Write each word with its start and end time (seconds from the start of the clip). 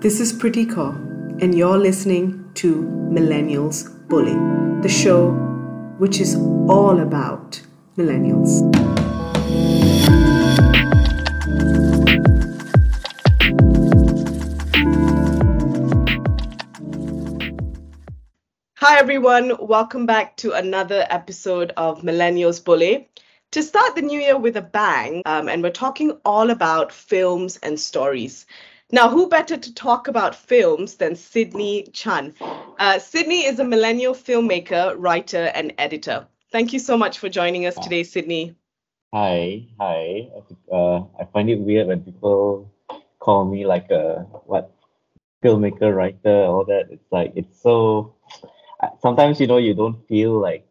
This 0.00 0.18
is 0.18 0.32
Pritika, 0.32 0.94
and 1.42 1.54
you're 1.54 1.76
listening 1.76 2.50
to 2.54 2.84
Millennials 3.12 3.84
Bully, 4.08 4.32
the 4.80 4.88
show 4.88 5.32
which 5.98 6.20
is 6.20 6.36
all 6.36 7.00
about 7.00 7.60
millennials. 7.98 8.48
Hi, 18.78 18.98
everyone. 18.98 19.52
Welcome 19.60 20.06
back 20.06 20.38
to 20.38 20.52
another 20.52 21.06
episode 21.10 21.74
of 21.76 22.00
Millennials 22.00 22.64
Bully. 22.64 23.10
To 23.50 23.62
start 23.62 23.96
the 23.96 24.02
new 24.02 24.18
year 24.18 24.38
with 24.38 24.56
a 24.56 24.62
bang, 24.62 25.20
um, 25.26 25.50
and 25.50 25.62
we're 25.62 25.70
talking 25.70 26.12
all 26.24 26.48
about 26.48 26.90
films 26.90 27.58
and 27.58 27.78
stories. 27.78 28.46
Now, 28.92 29.08
who 29.08 29.28
better 29.28 29.56
to 29.56 29.74
talk 29.74 30.08
about 30.08 30.34
films 30.34 30.96
than 30.96 31.14
Sydney 31.14 31.84
Chan? 31.92 32.34
Uh, 32.40 32.98
Sydney 32.98 33.46
is 33.46 33.60
a 33.60 33.64
millennial 33.64 34.14
filmmaker, 34.14 34.96
writer, 34.98 35.52
and 35.54 35.72
editor. 35.78 36.26
Thank 36.50 36.72
you 36.72 36.80
so 36.80 36.96
much 36.96 37.20
for 37.20 37.28
joining 37.28 37.66
us 37.66 37.76
today, 37.76 38.02
Sydney. 38.02 38.56
Hi, 39.14 39.66
hi. 39.78 40.28
Uh, 40.72 41.02
I 41.20 41.24
find 41.32 41.48
it 41.48 41.60
weird 41.60 41.86
when 41.86 42.00
people 42.00 42.72
call 43.20 43.44
me 43.44 43.64
like 43.64 43.90
a 43.90 44.26
what 44.46 44.74
filmmaker, 45.44 45.94
writer, 45.94 46.44
all 46.46 46.64
that. 46.64 46.88
It's 46.90 47.12
like 47.12 47.32
it's 47.36 47.62
so. 47.62 48.16
Sometimes 49.00 49.40
you 49.40 49.46
know 49.46 49.58
you 49.58 49.74
don't 49.74 50.06
feel 50.08 50.32
like 50.40 50.66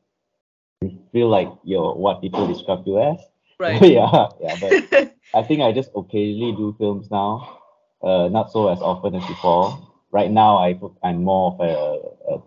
you 0.82 1.00
feel 1.14 1.30
like 1.30 1.50
you're 1.64 1.94
what 1.94 2.22
people 2.22 2.48
describe 2.48 2.84
you 2.86 3.00
as. 3.00 3.20
Right. 3.60 3.82
yeah, 3.98 4.28
yeah. 4.42 4.56
But 4.60 5.16
I 5.34 5.44
think 5.44 5.62
I 5.62 5.72
just 5.72 5.92
occasionally 5.96 6.52
do 6.54 6.76
films 6.78 7.10
now 7.12 7.59
uh, 8.02 8.30
not 8.30 8.52
so 8.52 8.70
as 8.70 8.80
often 8.80 9.16
as 9.16 9.26
before. 9.26 9.88
Right 10.12 10.32
now, 10.32 10.58
I 10.58 10.74
put, 10.74 10.94
I'm 11.04 11.24
more 11.24 11.54
of 11.54 11.60
a, 11.60 12.34
a 12.34 12.42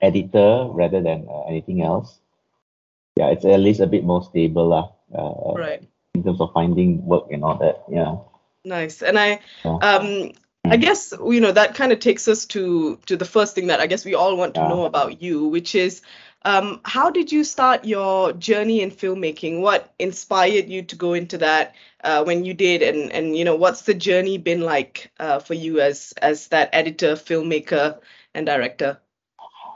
editor 0.00 0.66
rather 0.70 1.02
than 1.02 1.28
uh, 1.28 1.42
anything 1.48 1.82
else. 1.82 2.18
Yeah, 3.16 3.28
it's 3.28 3.44
at 3.44 3.60
least 3.60 3.80
a 3.80 3.86
bit 3.86 4.04
more 4.04 4.22
stable 4.24 4.72
uh, 5.14 5.54
right. 5.54 5.82
In 6.14 6.24
terms 6.24 6.40
of 6.40 6.52
finding 6.52 7.04
work 7.04 7.26
and 7.30 7.44
all 7.44 7.58
that. 7.58 7.84
Yeah. 7.90 8.16
Nice. 8.64 9.02
And 9.02 9.18
I 9.18 9.40
yeah. 9.64 9.76
um 9.76 10.32
I 10.64 10.76
guess 10.76 11.12
you 11.12 11.40
know 11.40 11.52
that 11.52 11.74
kind 11.74 11.92
of 11.92 11.98
takes 11.98 12.28
us 12.28 12.46
to 12.46 12.96
to 13.06 13.16
the 13.16 13.24
first 13.24 13.54
thing 13.54 13.66
that 13.66 13.80
I 13.80 13.86
guess 13.86 14.04
we 14.04 14.14
all 14.14 14.36
want 14.36 14.54
to 14.54 14.60
yeah. 14.60 14.68
know 14.68 14.84
about 14.84 15.22
you, 15.22 15.48
which 15.48 15.74
is 15.74 16.02
um, 16.44 16.80
how 16.84 17.10
did 17.10 17.30
you 17.30 17.44
start 17.44 17.84
your 17.84 18.32
journey 18.32 18.80
in 18.80 18.90
filmmaking? 18.90 19.60
What 19.60 19.92
inspired 19.98 20.68
you 20.68 20.82
to 20.82 20.96
go 20.96 21.12
into 21.12 21.38
that 21.38 21.74
uh, 22.02 22.24
when 22.24 22.44
you 22.44 22.54
did, 22.54 22.82
and 22.82 23.12
and 23.12 23.36
you 23.36 23.44
know 23.44 23.54
what's 23.54 23.82
the 23.82 23.94
journey 23.94 24.38
been 24.38 24.60
like 24.60 25.10
uh, 25.20 25.38
for 25.38 25.54
you 25.54 25.80
as 25.80 26.12
as 26.20 26.48
that 26.48 26.70
editor, 26.72 27.14
filmmaker, 27.14 27.98
and 28.34 28.46
director? 28.46 28.98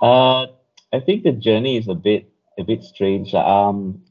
Uh, 0.02 0.46
I 0.92 1.00
think 1.04 1.22
the 1.22 1.32
journey 1.32 1.76
is 1.76 1.88
a 1.88 1.94
bit 1.94 2.28
a 2.58 2.64
bit 2.64 2.82
strange. 2.82 3.34
Um, 3.34 4.02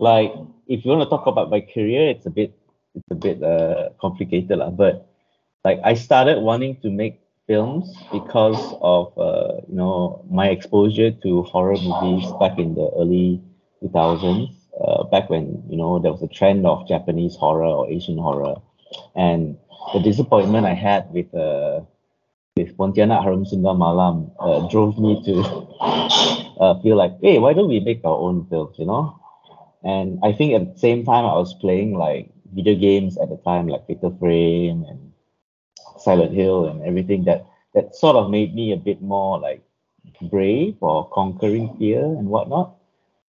like 0.00 0.32
if 0.66 0.84
you 0.84 0.90
want 0.90 1.02
to 1.02 1.10
talk 1.10 1.26
about 1.26 1.50
my 1.50 1.60
career, 1.60 2.08
it's 2.08 2.26
a 2.26 2.30
bit 2.30 2.56
it's 2.94 3.10
a 3.10 3.14
bit 3.14 3.42
uh 3.42 3.90
complicated, 4.00 4.58
lah. 4.58 4.70
But 4.70 5.08
like 5.64 5.80
I 5.84 5.94
started 5.94 6.40
wanting 6.40 6.80
to 6.80 6.90
make 6.90 7.20
films 7.48 7.96
because 8.12 8.60
of 8.82 9.16
uh, 9.18 9.56
you 9.68 9.74
know 9.74 10.24
my 10.30 10.48
exposure 10.48 11.10
to 11.10 11.42
horror 11.44 11.78
movies 11.80 12.30
back 12.38 12.58
in 12.58 12.74
the 12.74 12.86
early 13.00 13.42
2000s 13.80 14.50
uh, 14.84 15.02
back 15.04 15.28
when 15.30 15.64
you 15.68 15.76
know 15.76 15.98
there 15.98 16.12
was 16.12 16.22
a 16.22 16.28
trend 16.28 16.66
of 16.66 16.86
Japanese 16.86 17.34
horror 17.34 17.66
or 17.66 17.90
Asian 17.90 18.18
horror. 18.18 18.56
And 19.16 19.56
the 19.92 20.00
disappointment 20.00 20.66
I 20.66 20.74
had 20.74 21.10
with 21.10 21.34
uh, 21.34 21.80
with 22.56 22.76
Pontianak 22.76 23.24
Harum 23.24 23.44
Sundal 23.44 23.76
Malam 23.76 24.30
uh, 24.38 24.68
drove 24.68 24.98
me 24.98 25.22
to 25.24 25.34
uh, 26.60 26.78
feel 26.82 26.96
like 26.96 27.16
hey 27.22 27.38
why 27.38 27.54
don't 27.54 27.68
we 27.68 27.80
make 27.80 28.04
our 28.04 28.16
own 28.16 28.46
films 28.50 28.76
you 28.78 28.86
know? 28.86 29.18
And 29.82 30.18
I 30.22 30.32
think 30.32 30.52
at 30.54 30.74
the 30.74 30.78
same 30.78 31.04
time 31.04 31.24
I 31.24 31.34
was 31.34 31.54
playing 31.54 31.96
like 31.96 32.30
video 32.52 32.74
games 32.74 33.16
at 33.16 33.30
the 33.30 33.38
time 33.38 33.68
like 33.68 33.86
Fatal 33.86 34.14
Frame 34.20 34.84
and 34.88 35.07
Silent 36.08 36.32
Hill 36.32 36.64
and 36.72 36.80
everything 36.88 37.24
that 37.24 37.44
that 37.74 37.94
sort 37.94 38.16
of 38.16 38.30
made 38.30 38.54
me 38.54 38.72
a 38.72 38.80
bit 38.80 39.02
more 39.02 39.38
like 39.38 39.60
brave 40.32 40.76
or 40.80 41.08
conquering 41.10 41.76
fear 41.76 42.00
and 42.00 42.28
whatnot. 42.28 42.76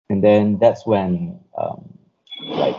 And 0.10 0.24
then 0.24 0.58
that's 0.60 0.86
when 0.88 1.40
um, 1.58 1.84
like 2.40 2.78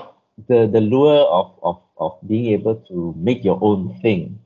the 0.48 0.66
the 0.66 0.80
lure 0.80 1.20
of, 1.28 1.52
of 1.62 1.76
of 1.98 2.12
being 2.26 2.46
able 2.56 2.76
to 2.88 3.14
make 3.16 3.44
your 3.44 3.58
own 3.60 3.94
thing 4.00 4.40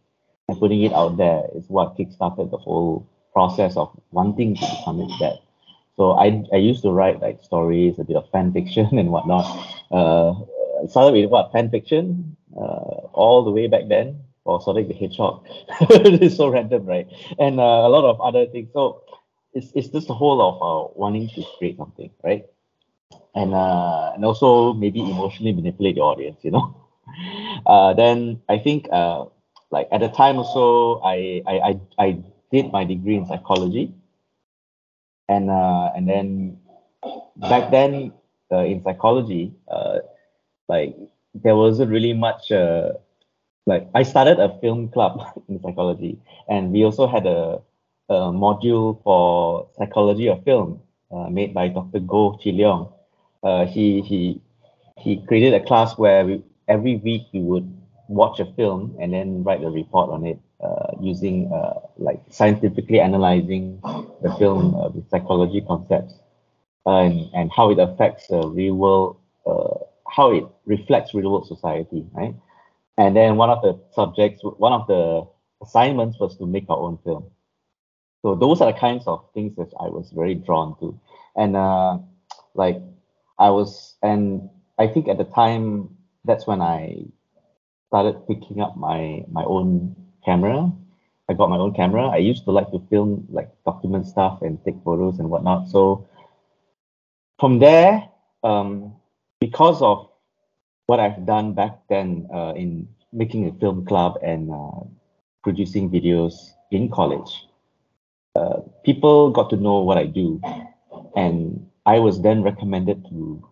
and 0.48 0.58
putting 0.58 0.82
it 0.82 0.92
out 0.92 1.16
there 1.16 1.46
is 1.54 1.64
what 1.68 1.96
kickstarted 1.96 2.50
the 2.50 2.58
whole 2.58 3.06
process 3.32 3.76
of 3.76 3.94
wanting 4.10 4.56
to 4.56 4.66
become 4.66 4.98
that. 5.22 5.38
So 5.96 6.18
I 6.18 6.42
I 6.52 6.58
used 6.58 6.82
to 6.82 6.90
write 6.90 7.20
like 7.22 7.38
stories, 7.42 7.98
a 8.00 8.04
bit 8.04 8.16
of 8.16 8.28
fan 8.30 8.52
fiction 8.52 8.98
and 9.00 9.10
whatnot. 9.14 9.46
Uh, 9.90 10.34
started 10.90 11.14
with 11.14 11.30
what 11.30 11.52
fan 11.52 11.70
fiction 11.70 12.36
uh, 12.58 13.06
all 13.14 13.44
the 13.44 13.50
way 13.54 13.68
back 13.68 13.86
then 13.88 14.18
or 14.44 14.60
Sonic 14.60 14.88
the 14.88 14.94
Hedgehog. 14.94 15.46
it's 15.80 16.36
so 16.36 16.48
random, 16.48 16.84
right? 16.86 17.08
And 17.38 17.58
uh, 17.58 17.62
a 17.62 17.88
lot 17.88 18.04
of 18.04 18.20
other 18.20 18.46
things. 18.46 18.70
So 18.72 19.02
it's, 19.52 19.72
it's 19.74 19.88
just 19.88 20.08
the 20.08 20.14
whole 20.14 20.40
of 20.40 20.54
uh, 20.62 20.92
wanting 20.94 21.28
to 21.30 21.44
create 21.58 21.76
something, 21.76 22.10
right? 22.22 22.44
And 23.34 23.54
uh, 23.54 24.12
and 24.14 24.24
also 24.24 24.72
maybe 24.74 25.00
emotionally 25.00 25.52
manipulate 25.52 25.96
the 25.96 26.02
audience, 26.02 26.40
you 26.42 26.50
know. 26.50 26.76
Uh, 27.66 27.92
then 27.94 28.40
I 28.48 28.58
think 28.58 28.88
uh, 28.90 29.26
like 29.70 29.88
at 29.92 30.00
the 30.00 30.08
time 30.08 30.38
also 30.38 31.00
I 31.02 31.42
I, 31.46 31.54
I, 31.58 31.80
I 31.98 32.18
did 32.50 32.72
my 32.72 32.84
degree 32.84 33.16
in 33.16 33.26
psychology, 33.26 33.94
and 35.28 35.50
uh, 35.50 35.90
and 35.94 36.08
then 36.08 36.58
back 37.36 37.70
then 37.70 38.12
uh, 38.50 38.64
in 38.64 38.82
psychology, 38.82 39.52
uh, 39.68 39.98
like 40.68 40.96
there 41.34 41.56
wasn't 41.56 41.90
really 41.90 42.12
much 42.12 42.50
uh, 42.50 42.92
like 43.66 43.88
I 43.94 44.02
started 44.02 44.38
a 44.40 44.58
film 44.60 44.88
club 44.88 45.20
in 45.48 45.60
psychology, 45.62 46.18
and 46.48 46.72
we 46.72 46.84
also 46.84 47.06
had 47.06 47.26
a, 47.26 47.60
a 48.08 48.14
module 48.32 49.02
for 49.02 49.68
psychology 49.76 50.28
of 50.28 50.44
film 50.44 50.80
uh, 51.10 51.28
made 51.30 51.54
by 51.54 51.68
Dr. 51.68 52.00
Goh 52.00 52.40
Chee 52.40 52.52
Leong. 52.52 52.92
Uh, 53.42 53.66
he 53.66 54.00
he 54.02 54.40
he 54.98 55.16
created 55.26 55.54
a 55.54 55.64
class 55.64 55.98
where 55.98 56.24
we, 56.24 56.42
every 56.68 56.96
week 56.96 57.26
we 57.32 57.40
would 57.40 57.68
watch 58.08 58.40
a 58.40 58.46
film 58.54 58.96
and 59.00 59.12
then 59.12 59.42
write 59.44 59.62
a 59.62 59.70
report 59.70 60.10
on 60.10 60.26
it 60.26 60.38
uh, 60.62 60.92
using 61.00 61.52
uh, 61.52 61.80
like 61.98 62.20
scientifically 62.30 63.00
analyzing 63.00 63.80
the 64.22 64.34
film 64.38 64.74
uh, 64.74 64.88
with 64.88 65.08
psychology 65.10 65.60
concepts 65.60 66.14
and, 66.86 67.28
and 67.34 67.50
how 67.52 67.70
it 67.70 67.78
affects 67.78 68.26
the 68.28 68.46
real 68.48 68.74
world, 68.74 69.16
uh, 69.46 69.84
how 70.10 70.32
it 70.32 70.44
reflects 70.66 71.14
real 71.14 71.32
world 71.32 71.46
society, 71.46 72.04
right? 72.12 72.34
And 72.96 73.16
then 73.16 73.36
one 73.36 73.50
of 73.50 73.62
the 73.62 73.80
subjects, 73.92 74.40
one 74.42 74.72
of 74.72 74.86
the 74.86 75.26
assignments 75.62 76.18
was 76.20 76.36
to 76.38 76.46
make 76.46 76.66
our 76.68 76.78
own 76.78 76.98
film. 77.04 77.30
So 78.22 78.34
those 78.34 78.60
are 78.60 78.72
the 78.72 78.78
kinds 78.78 79.06
of 79.06 79.24
things 79.34 79.56
that 79.56 79.70
I 79.80 79.88
was 79.88 80.10
very 80.14 80.34
drawn 80.34 80.78
to. 80.80 80.98
And 81.36 81.56
uh, 81.56 81.98
like 82.54 82.80
I 83.38 83.50
was, 83.50 83.96
and 84.02 84.48
I 84.78 84.86
think 84.86 85.08
at 85.08 85.18
the 85.18 85.24
time, 85.24 85.90
that's 86.24 86.46
when 86.46 86.62
I 86.62 87.04
started 87.88 88.26
picking 88.26 88.60
up 88.60 88.76
my 88.76 89.24
my 89.30 89.44
own 89.44 89.94
camera. 90.24 90.72
I 91.28 91.34
got 91.34 91.50
my 91.50 91.56
own 91.56 91.74
camera. 91.74 92.08
I 92.08 92.16
used 92.16 92.44
to 92.44 92.50
like 92.50 92.70
to 92.70 92.80
film 92.90 93.26
like 93.30 93.50
document 93.64 94.06
stuff 94.06 94.40
and 94.42 94.58
take 94.64 94.76
photos 94.84 95.18
and 95.18 95.30
whatnot. 95.30 95.68
So 95.68 96.06
from 97.38 97.58
there, 97.58 98.08
um, 98.42 98.94
because 99.40 99.80
of 99.82 100.08
what 100.86 101.00
I've 101.00 101.24
done 101.26 101.54
back 101.54 101.78
then 101.88 102.28
uh, 102.32 102.52
in 102.54 102.88
making 103.12 103.48
a 103.48 103.52
film 103.58 103.84
club 103.86 104.18
and 104.22 104.50
uh, 104.50 104.84
producing 105.42 105.90
videos 105.90 106.52
in 106.70 106.90
college, 106.90 107.46
uh, 108.36 108.60
people 108.84 109.30
got 109.30 109.50
to 109.50 109.56
know 109.56 109.80
what 109.80 109.98
I 109.98 110.06
do. 110.06 110.40
And 111.16 111.70
I 111.86 111.98
was 111.98 112.20
then 112.22 112.42
recommended 112.42 113.04
to 113.08 113.48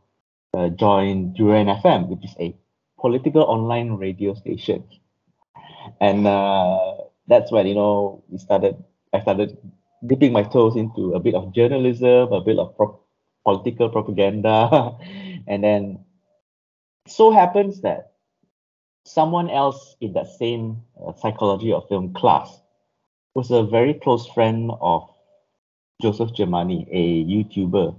uh, 0.55 0.69
join 0.71 1.33
Durian 1.35 1.69
FM, 1.69 2.09
which 2.09 2.25
is 2.25 2.35
a 2.41 2.55
political 3.01 3.43
online 3.43 3.93
radio 3.93 4.35
station. 4.35 4.85
And 6.01 6.27
uh, 6.27 6.95
that's 7.29 7.51
when, 7.51 7.67
you 7.67 7.75
know, 7.75 8.23
we 8.29 8.39
started, 8.39 8.77
I 9.13 9.21
started 9.21 9.57
dipping 10.07 10.33
my 10.33 10.43
toes 10.43 10.77
into 10.77 11.15
a 11.15 11.21
bit 11.21 11.35
of 11.35 11.55
journalism, 11.55 12.33
a 12.33 12.41
bit 12.41 12.59
of 12.59 12.77
pro- 12.77 13.01
political 13.45 13.89
propaganda. 13.89 14.97
and 15.47 15.63
then 15.63 16.05
so 17.07 17.31
happens 17.31 17.81
that 17.83 18.13
someone 19.05 19.51
else 19.51 19.97
in 20.01 20.13
that 20.13 20.29
same 20.29 20.83
uh, 21.05 21.13
psychology 21.15 21.73
of 21.73 21.89
film 21.89 22.13
class 22.15 22.61
was 23.35 23.51
a 23.51 23.63
very 23.63 23.95
close 23.95 24.27
friend 24.29 24.71
of 24.81 25.09
Joseph 26.01 26.31
Germani, 26.31 26.87
a 26.91 27.25
YouTuber 27.25 27.99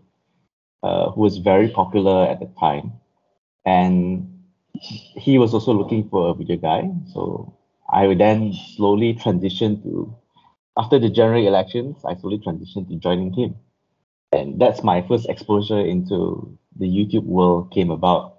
uh, 0.84 1.10
who 1.12 1.22
was 1.22 1.38
very 1.38 1.70
popular 1.70 2.28
at 2.28 2.40
the 2.40 2.50
time. 2.60 2.94
And 3.66 4.44
he 4.74 5.40
was 5.40 5.54
also 5.54 5.74
looking 5.74 6.10
for 6.10 6.30
a 6.30 6.34
video 6.34 6.58
guy. 6.58 6.90
So 7.14 7.58
I 7.92 8.08
would 8.08 8.20
then 8.20 8.54
slowly 8.54 9.14
transition 9.14 9.82
to 9.84 10.16
after 10.78 10.98
the 10.98 11.10
general 11.10 11.46
elections, 11.46 12.04
I 12.04 12.16
slowly 12.16 12.40
transitioned 12.40 12.90
to 12.90 12.96
joining 12.96 13.32
him. 13.34 13.56
And 14.32 14.60
that's 14.60 14.84
my 14.84 15.06
first 15.08 15.30
exposure 15.30 15.80
into 15.80 16.58
the 16.78 16.86
YouTube 16.86 17.26
world 17.26 17.72
came 17.72 17.92
about. 17.92 18.33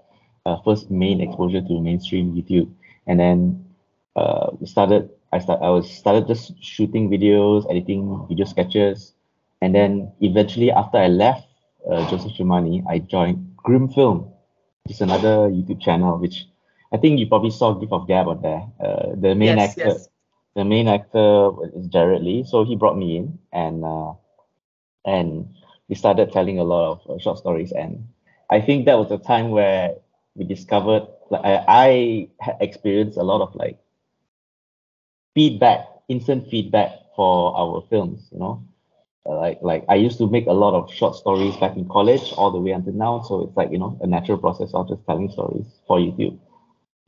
Uh, 0.47 0.61
first 0.63 0.91
main 0.91 1.21
exposure 1.21 1.63
to 1.63 1.81
mainstream 1.81 2.35
YouTube. 2.35 2.71
And 3.07 3.19
then 3.19 3.65
uh, 4.17 4.51
we 4.61 4.67
started 4.67 5.09
I 5.33 5.39
start 5.39 5.63
I 5.63 5.71
was 5.71 5.91
started 5.91 6.29
just 6.29 6.53
shooting 6.63 7.11
videos, 7.11 7.69
editing 7.69 8.27
video 8.29 8.45
sketches, 8.45 9.15
and 9.63 9.75
then 9.75 10.13
eventually 10.21 10.71
after 10.71 10.99
I 10.99 11.09
left 11.09 11.49
uh, 11.91 12.09
Joseph 12.11 12.33
Germani, 12.33 12.85
I 12.89 13.01
joined 13.01 13.57
Grim 13.57 13.89
Film, 13.89 14.31
which 14.85 14.95
is 14.97 15.01
another 15.01 15.51
YouTube 15.51 15.81
channel 15.81 16.19
which 16.19 16.47
I 16.93 16.99
think 16.99 17.19
you 17.19 17.27
probably 17.27 17.51
saw 17.51 17.75
Gift 17.75 17.93
of 17.93 18.07
Gab 18.07 18.29
on 18.29 18.41
there. 18.43 18.63
Uh, 18.79 19.17
the 19.17 19.35
main 19.35 19.59
yes, 19.59 19.71
actor, 19.71 19.89
yes. 19.89 20.09
the 20.55 20.65
main 20.65 20.87
actor 20.87 21.51
is 21.75 21.89
Jared 21.89 22.23
Lee, 22.23 22.45
so 22.45 22.65
he 22.65 22.77
brought 22.77 22.97
me 22.97 23.17
in 23.17 23.39
and 23.53 23.85
uh, 23.85 24.13
and 25.05 25.49
we 25.89 25.97
started 25.97 26.31
telling 26.31 26.61
a 26.61 26.65
lot 26.65 26.93
of 26.93 27.11
uh, 27.11 27.19
short 27.19 27.39
stories. 27.39 27.73
And 27.73 28.07
I 28.51 28.61
think 28.61 28.87
that 28.87 28.99
was 28.99 29.11
a 29.11 29.19
time 29.19 29.51
where 29.51 29.95
we 30.35 30.45
discovered, 30.45 31.07
like 31.31 31.45
I, 31.45 31.65
I 31.69 32.29
had 32.41 32.57
experienced 32.61 33.19
a 33.19 33.23
lot 33.23 33.41
of 33.43 33.55
like 33.55 33.79
feedback, 35.35 35.87
instant 36.09 36.49
feedback 36.51 36.91
for 37.17 37.57
our 37.57 37.83
films. 37.91 38.29
You 38.33 38.39
know, 38.39 38.63
like 39.27 39.59
like 39.63 39.85
I 39.89 39.95
used 39.97 40.19
to 40.19 40.29
make 40.29 40.47
a 40.47 40.53
lot 40.53 40.75
of 40.75 40.93
short 40.93 41.15
stories 41.15 41.57
back 41.57 41.77
in 41.77 41.89
college 41.89 42.33
all 42.37 42.51
the 42.51 42.61
way 42.61 42.71
until 42.73 42.93
now. 42.95 43.23
So 43.23 43.43
it's 43.43 43.57
like 43.57 43.71
you 43.71 43.79
know 43.79 43.99
a 44.03 44.07
natural 44.07 44.39
process 44.39 44.73
of 44.75 44.89
just 44.89 45.05
telling 45.07 45.31
stories 45.31 45.67
for 45.87 45.99
YouTube 45.99 46.39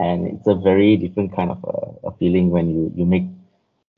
and 0.00 0.26
it's 0.26 0.46
a 0.46 0.54
very 0.54 0.96
different 0.96 1.34
kind 1.34 1.50
of 1.50 1.64
a, 1.64 2.08
a 2.08 2.12
feeling 2.18 2.50
when 2.50 2.68
you 2.70 2.92
you 2.96 3.04
make 3.04 3.24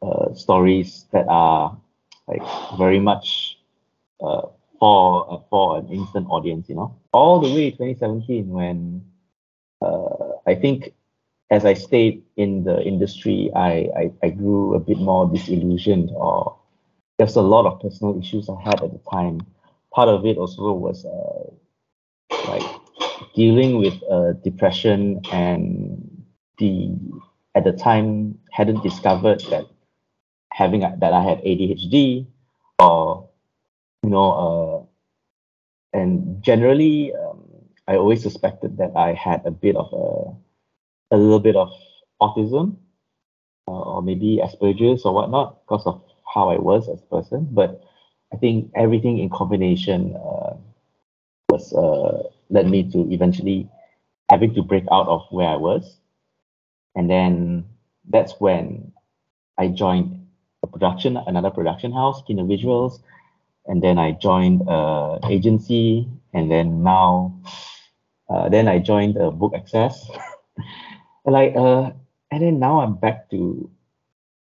uh, 0.02 0.32
stories 0.34 1.06
that 1.12 1.26
are 1.28 1.76
like 2.28 2.42
very 2.78 2.98
much 3.00 3.58
uh, 4.20 4.42
for 4.78 5.32
uh, 5.32 5.38
for 5.50 5.78
an 5.78 5.88
instant 5.88 6.26
audience 6.30 6.68
you 6.68 6.74
know 6.74 6.94
all 7.12 7.40
the 7.40 7.52
way 7.52 7.70
2017 7.70 8.48
when 8.48 9.02
uh, 9.02 9.17
i 10.46 10.54
think 10.54 10.94
as 11.50 11.64
i 11.64 11.74
stayed 11.74 12.22
in 12.36 12.64
the 12.64 12.82
industry 12.82 13.50
I, 13.54 13.88
I 13.96 14.12
i 14.22 14.30
grew 14.30 14.74
a 14.74 14.80
bit 14.80 14.98
more 14.98 15.28
disillusioned 15.28 16.10
or 16.14 16.58
there's 17.18 17.36
a 17.36 17.42
lot 17.42 17.66
of 17.66 17.80
personal 17.80 18.18
issues 18.18 18.48
i 18.48 18.60
had 18.62 18.82
at 18.82 18.92
the 18.92 19.00
time. 19.10 19.40
Part 19.92 20.08
of 20.08 20.24
it 20.24 20.36
also 20.36 20.72
was 20.72 21.04
uh, 21.04 21.50
like 22.48 22.62
dealing 23.34 23.78
with 23.78 23.94
uh, 24.10 24.32
depression 24.44 25.20
and 25.32 26.24
the 26.58 26.90
at 27.54 27.64
the 27.64 27.72
time 27.72 28.38
hadn't 28.52 28.82
discovered 28.82 29.40
that 29.50 29.66
having 30.52 30.80
that 30.80 31.12
I 31.12 31.22
had 31.22 31.38
ADHD 31.42 32.26
or 32.78 33.28
you 34.02 34.10
know 34.10 34.88
uh, 35.92 35.98
and 35.98 36.42
generally 36.42 37.12
um, 37.14 37.27
I 37.88 37.96
always 37.96 38.22
suspected 38.22 38.76
that 38.78 38.92
I 38.94 39.14
had 39.14 39.44
a 39.44 39.50
bit 39.50 39.74
of 39.76 39.88
a 39.92 41.14
a 41.14 41.16
little 41.16 41.40
bit 41.40 41.56
of 41.56 41.72
autism 42.20 42.76
uh, 43.66 43.96
or 43.96 44.02
maybe 44.02 44.40
Asperger's 44.44 45.04
or 45.04 45.14
whatnot 45.14 45.64
because 45.64 45.86
of 45.86 46.02
how 46.34 46.50
I 46.50 46.58
was 46.58 46.88
as 46.88 47.00
a 47.00 47.06
person 47.16 47.48
but 47.50 47.82
I 48.32 48.36
think 48.36 48.70
everything 48.76 49.18
in 49.18 49.30
combination 49.30 50.14
uh, 50.16 50.54
was 51.48 51.72
uh, 51.72 52.28
led 52.50 52.68
me 52.68 52.90
to 52.92 53.10
eventually 53.10 53.68
having 54.30 54.54
to 54.54 54.62
break 54.62 54.84
out 54.92 55.08
of 55.08 55.22
where 55.30 55.48
I 55.48 55.56
was. 55.56 55.98
And 56.94 57.08
then 57.08 57.64
that's 58.08 58.34
when 58.38 58.92
I 59.56 59.68
joined 59.68 60.26
a 60.62 60.66
production, 60.66 61.16
another 61.16 61.50
production 61.50 61.92
house, 61.92 62.22
Kino 62.26 62.44
Visuals. 62.44 63.00
And 63.66 63.82
then 63.82 63.98
I 63.98 64.12
joined 64.12 64.62
a 64.68 65.18
agency. 65.28 66.08
And 66.34 66.50
then 66.50 66.82
now, 66.82 67.40
uh, 68.28 68.48
then 68.48 68.68
I 68.68 68.78
joined 68.78 69.16
a 69.16 69.30
book 69.30 69.54
access. 69.54 70.08
like, 71.24 71.54
uh, 71.56 71.90
and 72.30 72.42
then 72.42 72.58
now 72.58 72.80
I'm 72.80 72.94
back 72.96 73.30
to 73.30 73.70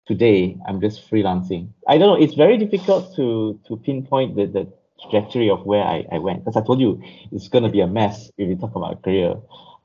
today. 0.06 0.58
I'm 0.68 0.80
just 0.82 1.10
freelancing. 1.10 1.70
I 1.88 1.98
don't 1.98 2.18
know. 2.18 2.24
It's 2.24 2.36
very 2.36 2.58
difficult 2.58 3.16
to 3.16 3.60
to 3.68 3.78
pinpoint 3.78 4.36
the 4.36 4.46
the 4.46 4.68
trajectory 5.02 5.50
of 5.50 5.66
where 5.66 5.84
I, 5.84 6.06
I 6.12 6.20
went. 6.20 6.46
Because 6.46 6.62
I 6.62 6.66
told 6.66 6.80
you 6.80 7.02
it's 7.32 7.50
going 7.50 7.64
to 7.64 7.70
be 7.70 7.82
a 7.82 7.88
mess 7.88 8.32
if 8.38 8.48
you 8.48 8.56
talk 8.56 8.76
about 8.76 9.04
career. 9.04 9.36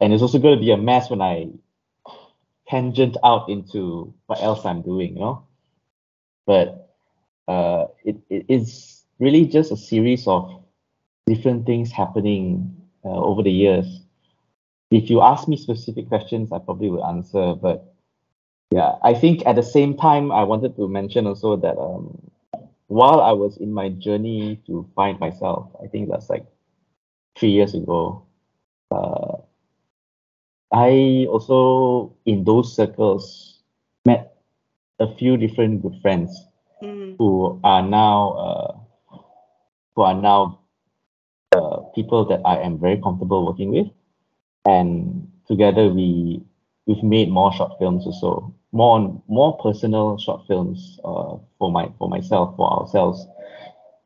And 0.00 0.12
it's 0.12 0.22
also 0.22 0.38
going 0.38 0.56
to 0.56 0.60
be 0.60 0.70
a 0.70 0.76
mess 0.76 1.10
when 1.10 1.20
I 1.20 1.48
tangent 2.68 3.16
out 3.24 3.48
into 3.48 4.14
what 4.26 4.40
else 4.42 4.64
I'm 4.64 4.82
doing, 4.82 5.14
you 5.14 5.20
know? 5.20 5.46
But 6.46 6.94
uh, 7.48 7.86
it, 8.04 8.16
it 8.30 8.46
is 8.48 9.04
really 9.18 9.44
just 9.46 9.72
a 9.72 9.76
series 9.76 10.26
of 10.26 10.62
different 11.26 11.66
things 11.66 11.92
happening 11.92 12.79
uh, 13.04 13.08
over 13.08 13.42
the 13.42 13.50
years. 13.50 13.86
If 14.90 15.08
you 15.08 15.20
ask 15.22 15.46
me 15.46 15.56
specific 15.56 16.08
questions, 16.08 16.52
I 16.52 16.58
probably 16.58 16.90
would 16.90 17.02
answer. 17.02 17.54
But 17.54 17.94
yeah, 18.70 18.94
I 19.02 19.14
think 19.14 19.46
at 19.46 19.56
the 19.56 19.62
same 19.62 19.96
time, 19.96 20.32
I 20.32 20.44
wanted 20.44 20.76
to 20.76 20.88
mention 20.88 21.26
also 21.26 21.56
that 21.56 21.78
um, 21.78 22.30
while 22.88 23.20
I 23.20 23.32
was 23.32 23.56
in 23.58 23.72
my 23.72 23.88
journey 23.88 24.60
to 24.66 24.88
find 24.96 25.18
myself, 25.20 25.70
I 25.82 25.86
think 25.86 26.10
that's 26.10 26.28
like 26.28 26.44
three 27.36 27.50
years 27.50 27.74
ago. 27.74 28.24
Uh, 28.90 29.36
I 30.72 31.26
also 31.28 32.14
in 32.26 32.44
those 32.44 32.74
circles 32.74 33.62
met 34.04 34.36
a 34.98 35.12
few 35.16 35.36
different 35.36 35.82
good 35.82 35.98
friends 36.02 36.30
mm. 36.82 37.16
who 37.18 37.60
are 37.64 37.82
now 37.82 38.32
uh, 38.32 39.18
who 39.94 40.02
are 40.02 40.14
now 40.14 40.59
people 41.94 42.24
that 42.26 42.40
I 42.44 42.58
am 42.58 42.78
very 42.78 43.00
comfortable 43.00 43.46
working 43.46 43.72
with, 43.72 43.88
and 44.64 45.30
together 45.46 45.88
we 45.88 46.42
we've 46.86 47.02
made 47.02 47.30
more 47.30 47.52
short 47.52 47.78
films 47.78 48.06
also 48.06 48.54
more 48.72 49.22
more 49.28 49.56
personal 49.58 50.18
short 50.18 50.46
films 50.46 50.98
uh, 51.04 51.36
for 51.58 51.70
my 51.70 51.90
for 51.98 52.08
myself 52.08 52.56
for 52.56 52.80
ourselves 52.80 53.26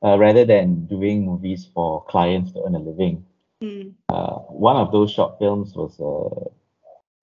uh, 0.03 0.19
rather 0.19 0.45
than 0.45 0.87
doing 0.87 1.25
movies 1.25 1.69
for 1.75 2.05
clients 2.05 2.53
to 2.53 2.63
earn 2.65 2.75
a 2.75 2.79
living. 2.79 3.25
Mm. 3.63 3.95
Uh, 4.09 4.37
one 4.51 4.77
of 4.77 4.93
those 4.93 5.11
short 5.11 5.39
films 5.39 5.75
was 5.75 5.99
uh, 6.01 6.51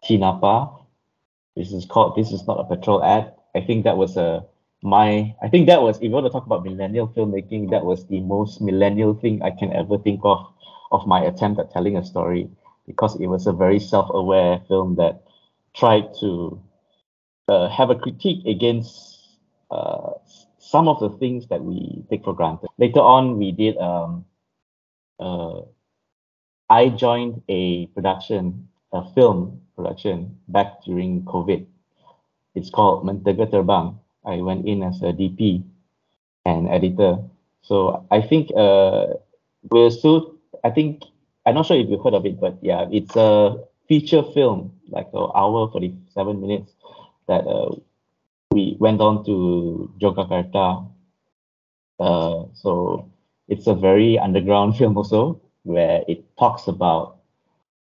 Tinapa. 0.03 0.79
This 1.55 1.71
is 1.71 1.85
called 1.85 2.15
This 2.15 2.31
is 2.31 2.47
not 2.47 2.59
a 2.59 2.75
petrol 2.75 3.03
ad. 3.03 3.33
I 3.55 3.61
think 3.61 3.83
that 3.83 3.97
was 3.97 4.17
a 4.17 4.21
uh, 4.21 4.41
my 4.81 5.35
I 5.41 5.47
think 5.47 5.67
that 5.67 5.81
was 5.81 5.97
if 5.97 6.03
you 6.03 6.09
want 6.09 6.25
to 6.25 6.31
talk 6.31 6.45
about 6.45 6.63
millennial 6.63 7.07
filmmaking, 7.07 7.69
that 7.71 7.85
was 7.85 8.05
the 8.07 8.19
most 8.21 8.61
millennial 8.61 9.13
thing 9.13 9.41
I 9.41 9.51
can 9.51 9.71
ever 9.73 9.97
think 9.97 10.21
of 10.23 10.45
of 10.91 11.07
my 11.07 11.23
attempt 11.23 11.59
at 11.59 11.71
telling 11.71 11.97
a 11.97 12.05
story 12.05 12.49
because 12.87 13.19
it 13.19 13.27
was 13.27 13.47
a 13.47 13.53
very 13.53 13.79
self-aware 13.79 14.61
film 14.67 14.95
that 14.95 15.21
tried 15.75 16.13
to 16.19 16.61
uh, 17.47 17.69
have 17.69 17.89
a 17.89 17.95
critique 17.95 18.45
against 18.45 19.37
uh, 19.69 20.11
some 20.57 20.87
of 20.87 20.99
the 20.99 21.09
things 21.17 21.47
that 21.47 21.63
we 21.63 22.03
take 22.09 22.23
for 22.23 22.33
granted. 22.33 22.69
Later 22.77 22.99
on, 23.01 23.37
we 23.37 23.51
did. 23.51 23.77
Um, 23.77 24.25
uh, 25.19 25.61
I 26.69 26.89
joined 26.89 27.43
a 27.49 27.87
production, 27.87 28.69
a 28.93 29.03
film 29.13 29.61
production 29.75 30.37
back 30.47 30.83
during 30.85 31.23
COVID. 31.23 31.65
It's 32.55 32.69
called 32.69 33.05
Mentega 33.05 33.49
Terbang. 33.51 34.00
I 34.25 34.37
went 34.37 34.67
in 34.67 34.83
as 34.83 35.01
a 35.01 35.13
DP 35.13 35.63
and 36.45 36.69
editor. 36.69 37.17
So 37.61 38.05
I 38.11 38.21
think 38.21 38.49
uh, 38.55 39.07
we're 39.69 39.89
still. 39.89 40.35
I 40.63 40.69
think 40.69 41.03
I'm 41.45 41.55
not 41.55 41.65
sure 41.65 41.77
if 41.77 41.89
you've 41.89 42.03
heard 42.03 42.13
of 42.13 42.25
it, 42.25 42.39
but 42.39 42.57
yeah, 42.61 42.85
it's 42.91 43.15
a 43.15 43.57
feature 43.87 44.23
film, 44.23 44.73
like 44.89 45.07
an 45.13 45.27
hour, 45.35 45.69
47 45.71 46.39
minutes 46.39 46.73
that 47.27 47.47
uh, 47.47 47.75
we 48.51 48.77
went 48.79 49.01
on 49.01 49.25
to 49.25 49.91
Yogyakarta. 49.99 50.87
Uh, 51.99 52.45
so 52.53 53.09
it's 53.47 53.67
a 53.67 53.73
very 53.73 54.19
underground 54.19 54.77
film 54.77 54.97
also, 54.97 55.41
where 55.63 56.03
it 56.07 56.23
talks 56.37 56.67
about 56.67 57.17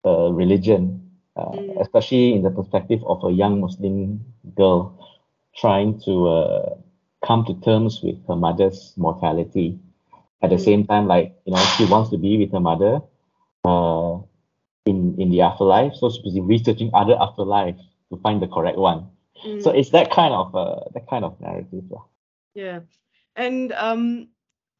uh, 0.04 0.30
religion, 0.32 1.10
uh, 1.36 1.52
mm. 1.52 1.80
especially 1.80 2.34
in 2.34 2.42
the 2.42 2.50
perspective 2.50 3.00
of 3.06 3.22
a 3.24 3.30
young 3.30 3.60
Muslim 3.60 4.24
girl 4.56 4.98
trying 5.56 6.00
to 6.04 6.28
uh, 6.28 6.74
come 7.24 7.44
to 7.46 7.54
terms 7.60 8.00
with 8.02 8.26
her 8.28 8.36
mother's 8.36 8.94
mortality. 8.96 9.78
At 10.42 10.50
the 10.50 10.56
mm. 10.56 10.64
same 10.64 10.86
time, 10.86 11.06
like 11.06 11.34
you 11.44 11.54
know, 11.54 11.64
she 11.76 11.84
wants 11.84 12.10
to 12.10 12.18
be 12.18 12.36
with 12.36 12.52
her 12.52 12.60
mother 12.60 13.00
uh, 13.64 14.18
in 14.84 15.14
in 15.18 15.30
the 15.30 15.42
afterlife, 15.42 15.94
so 15.94 16.10
she's 16.10 16.38
researching 16.40 16.90
other 16.94 17.16
afterlife 17.20 17.76
to 18.10 18.18
find 18.18 18.42
the 18.42 18.48
correct 18.48 18.76
one. 18.76 19.08
Mm. 19.46 19.62
So 19.62 19.70
it's 19.70 19.90
that 19.90 20.10
kind 20.10 20.34
of 20.34 20.54
uh, 20.54 20.80
that 20.94 21.08
kind 21.08 21.24
of 21.24 21.40
narrative. 21.40 21.84
Yeah, 22.54 22.80
and 23.36 23.72
um, 23.72 24.28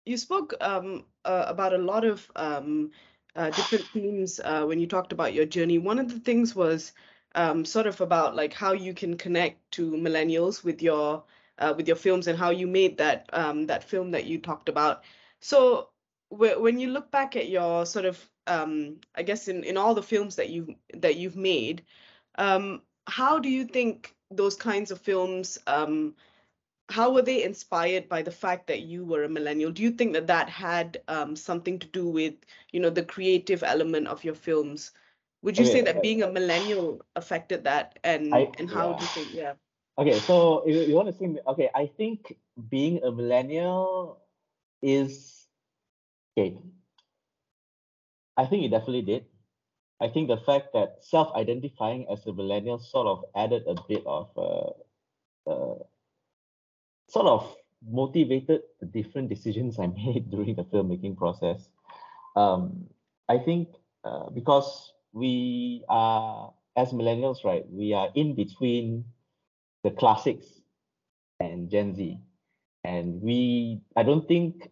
you 0.04 0.16
spoke 0.16 0.54
um, 0.60 1.04
uh, 1.24 1.44
about 1.46 1.72
a 1.72 1.78
lot 1.78 2.04
of 2.04 2.28
um, 2.34 2.90
uh, 3.36 3.50
different 3.50 3.84
themes 3.92 4.40
uh, 4.42 4.64
when 4.64 4.78
you 4.78 4.86
talked 4.86 5.12
about 5.12 5.34
your 5.34 5.46
journey. 5.46 5.78
One 5.78 5.98
of 5.98 6.08
the 6.08 6.18
things 6.18 6.54
was 6.54 6.92
um, 7.34 7.64
sort 7.64 7.86
of 7.86 8.00
about 8.00 8.36
like 8.36 8.52
how 8.52 8.72
you 8.72 8.94
can 8.94 9.16
connect 9.16 9.70
to 9.72 9.92
millennials 9.92 10.64
with 10.64 10.82
your 10.82 11.24
uh, 11.58 11.74
with 11.76 11.86
your 11.86 11.96
films 11.96 12.26
and 12.26 12.38
how 12.38 12.50
you 12.50 12.66
made 12.66 12.98
that 12.98 13.28
um, 13.32 13.66
that 13.66 13.84
film 13.84 14.10
that 14.10 14.26
you 14.26 14.38
talked 14.38 14.68
about. 14.68 15.02
So 15.40 15.88
when 16.30 16.78
you 16.78 16.88
look 16.88 17.10
back 17.10 17.36
at 17.36 17.48
your 17.48 17.84
sort 17.86 18.04
of 18.04 18.28
um, 18.46 18.96
I 19.14 19.22
guess 19.22 19.48
in, 19.48 19.64
in 19.64 19.76
all 19.76 19.94
the 19.94 20.02
films 20.02 20.36
that 20.36 20.50
you 20.50 20.74
that 20.94 21.16
you've 21.16 21.36
made, 21.36 21.82
um, 22.36 22.82
how 23.06 23.38
do 23.38 23.48
you 23.48 23.64
think 23.64 24.14
those 24.30 24.56
kinds 24.56 24.90
of 24.90 25.00
films 25.00 25.58
um, 25.66 26.14
how 26.88 27.10
were 27.10 27.22
they 27.22 27.44
inspired 27.44 28.08
by 28.08 28.22
the 28.22 28.30
fact 28.30 28.66
that 28.66 28.82
you 28.82 29.04
were 29.04 29.24
a 29.24 29.28
millennial 29.28 29.70
do 29.70 29.82
you 29.82 29.90
think 29.90 30.12
that 30.12 30.26
that 30.26 30.48
had 30.48 31.00
um, 31.08 31.36
something 31.36 31.78
to 31.78 31.86
do 31.88 32.08
with 32.08 32.34
you 32.72 32.80
know 32.80 32.90
the 32.90 33.04
creative 33.04 33.62
element 33.62 34.06
of 34.08 34.24
your 34.24 34.34
films 34.34 34.92
would 35.42 35.58
you 35.58 35.64
okay, 35.64 35.72
say 35.72 35.80
that 35.82 36.02
being 36.02 36.22
a 36.22 36.30
millennial 36.30 37.04
affected 37.16 37.64
that? 37.64 37.98
And 38.04 38.34
I, 38.34 38.48
and 38.58 38.70
how 38.70 38.90
yeah. 38.90 38.96
do 38.96 39.02
you 39.02 39.10
think 39.10 39.34
yeah. 39.34 39.52
Okay 39.98 40.18
so 40.20 40.62
if 40.66 40.88
you 40.88 40.94
want 40.94 41.08
to 41.08 41.14
see 41.14 41.36
okay 41.46 41.68
i 41.74 41.84
think 41.84 42.34
being 42.70 43.02
a 43.04 43.10
millennial 43.10 44.22
is 44.82 45.46
okay. 46.36 46.56
I 48.36 48.46
think 48.46 48.64
it 48.64 48.70
definitely 48.70 49.02
did. 49.02 49.26
I 50.00 50.08
think 50.08 50.28
the 50.28 50.38
fact 50.38 50.72
that 50.74 50.98
self-identifying 51.00 52.06
as 52.10 52.26
a 52.26 52.32
millennial 52.32 52.78
sort 52.78 53.06
of 53.06 53.24
added 53.36 53.62
a 53.68 53.76
bit 53.88 54.02
of 54.04 54.30
uh, 54.36 55.50
uh, 55.50 55.78
sort 57.08 57.26
of 57.26 57.54
motivated 57.88 58.62
the 58.80 58.86
different 58.86 59.28
decisions 59.28 59.78
I 59.78 59.86
made 60.02 60.30
during 60.30 60.56
the 60.56 60.64
filmmaking 60.64 61.16
process. 61.16 61.68
Um, 62.34 62.88
I 63.28 63.38
think 63.38 63.68
uh, 64.04 64.30
because 64.30 64.91
we 65.12 65.84
are 65.88 66.52
as 66.76 66.92
millennials, 66.92 67.44
right? 67.44 67.64
We 67.70 67.92
are 67.94 68.08
in 68.14 68.34
between 68.34 69.04
the 69.84 69.90
classics 69.90 70.46
and 71.40 71.70
Gen 71.70 71.94
Z, 71.94 72.18
and 72.84 73.20
we 73.22 73.80
I 73.96 74.02
don't 74.02 74.26
think 74.28 74.70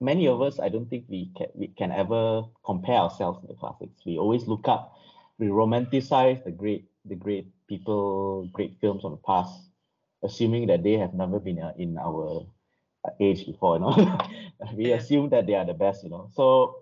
many 0.00 0.28
of 0.28 0.42
us, 0.42 0.60
I 0.60 0.68
don't 0.68 0.88
think 0.88 1.06
we 1.08 1.30
can 1.36 1.48
we 1.54 1.68
can 1.68 1.92
ever 1.92 2.44
compare 2.64 2.96
ourselves 2.96 3.40
to 3.42 3.46
the 3.48 3.54
classics. 3.54 4.02
We 4.06 4.18
always 4.18 4.46
look 4.46 4.68
up, 4.68 4.94
we 5.38 5.48
romanticize 5.48 6.44
the 6.44 6.52
great 6.52 6.88
the 7.04 7.16
great 7.16 7.48
people, 7.68 8.48
great 8.52 8.76
films 8.80 9.04
of 9.04 9.12
the 9.12 9.18
past, 9.26 9.70
assuming 10.24 10.66
that 10.68 10.82
they 10.82 10.94
have 10.94 11.14
never 11.14 11.40
been 11.40 11.60
uh, 11.60 11.72
in 11.78 11.98
our 11.98 12.46
age 13.20 13.46
before. 13.46 13.76
You 13.76 13.80
know, 13.80 14.18
we 14.74 14.92
assume 14.92 15.30
that 15.30 15.46
they 15.46 15.54
are 15.54 15.64
the 15.66 15.74
best. 15.74 16.04
You 16.04 16.10
know, 16.10 16.30
so 16.34 16.76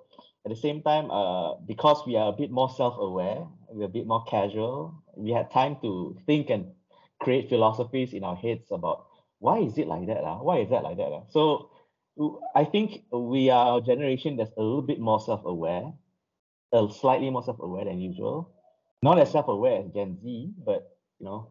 at 0.47 0.50
the 0.50 0.57
same 0.57 0.81
time, 0.81 1.11
uh, 1.11 1.57
because 1.67 2.07
we 2.07 2.15
are 2.15 2.29
a 2.29 2.33
bit 2.33 2.53
more 2.53 2.71
self-aware, 2.71 3.45
we're 3.69 3.87
a 3.87 3.88
bit 3.88 4.07
more 4.07 4.23
casual. 4.25 5.03
We 5.17 5.33
had 5.33 5.50
time 5.50 5.76
to 5.83 6.17
think 6.25 6.50
and 6.50 6.71
create 7.19 7.49
philosophies 7.49 8.15
in 8.15 8.23
our 8.23 8.37
heads 8.37 8.71
about 8.71 9.07
why 9.41 9.59
is 9.59 9.76
it 9.76 9.88
like 9.88 10.07
that? 10.07 10.23
Uh? 10.23 10.37
Why 10.37 10.59
is 10.59 10.71
that 10.71 10.85
like 10.85 10.99
that? 10.99 11.11
Uh? 11.11 11.23
So 11.31 11.71
I 12.55 12.65
think 12.65 13.03
we 13.11 13.50
are 13.50 13.79
a 13.79 13.81
generation 13.81 14.37
that's 14.37 14.53
a 14.57 14.62
little 14.62 14.83
bit 14.87 15.00
more 15.00 15.19
self-aware, 15.19 15.93
uh, 16.73 16.88
slightly 16.91 17.29
more 17.29 17.43
self-aware 17.43 17.85
than 17.85 18.00
usual. 18.00 18.55
Not 19.03 19.19
as 19.19 19.33
self-aware 19.33 19.83
as 19.83 19.91
Gen 19.93 20.17
Z, 20.23 20.55
but 20.65 20.97
you 21.19 21.26
know, 21.26 21.50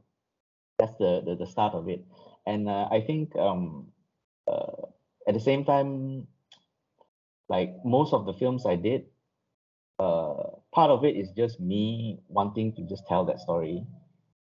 that's 0.80 0.96
the 1.00 1.22
the, 1.25 1.36
the 1.36 1.46
start 1.46 1.74
of 1.74 1.90
it. 1.90 2.06
And 2.48 2.70
uh, 2.70 2.88
I 2.90 3.02
think 3.02 3.36
um, 3.36 3.92
uh, 4.48 4.88
at 5.28 5.34
the 5.34 5.40
same 5.42 5.66
time, 5.66 6.28
like 7.50 7.74
most 7.86 8.14
of 8.14 8.25
the 8.25 8.34
films 8.34 8.66
I 8.66 8.75
did, 8.75 9.06
uh, 10.00 10.34
part 10.74 10.92
of 10.92 11.06
it 11.06 11.16
is 11.16 11.30
just 11.32 11.60
me 11.60 12.20
wanting 12.28 12.74
to 12.75 12.84
just 12.84 13.08
tell 13.08 13.25
that 13.25 13.40
story, 13.40 13.86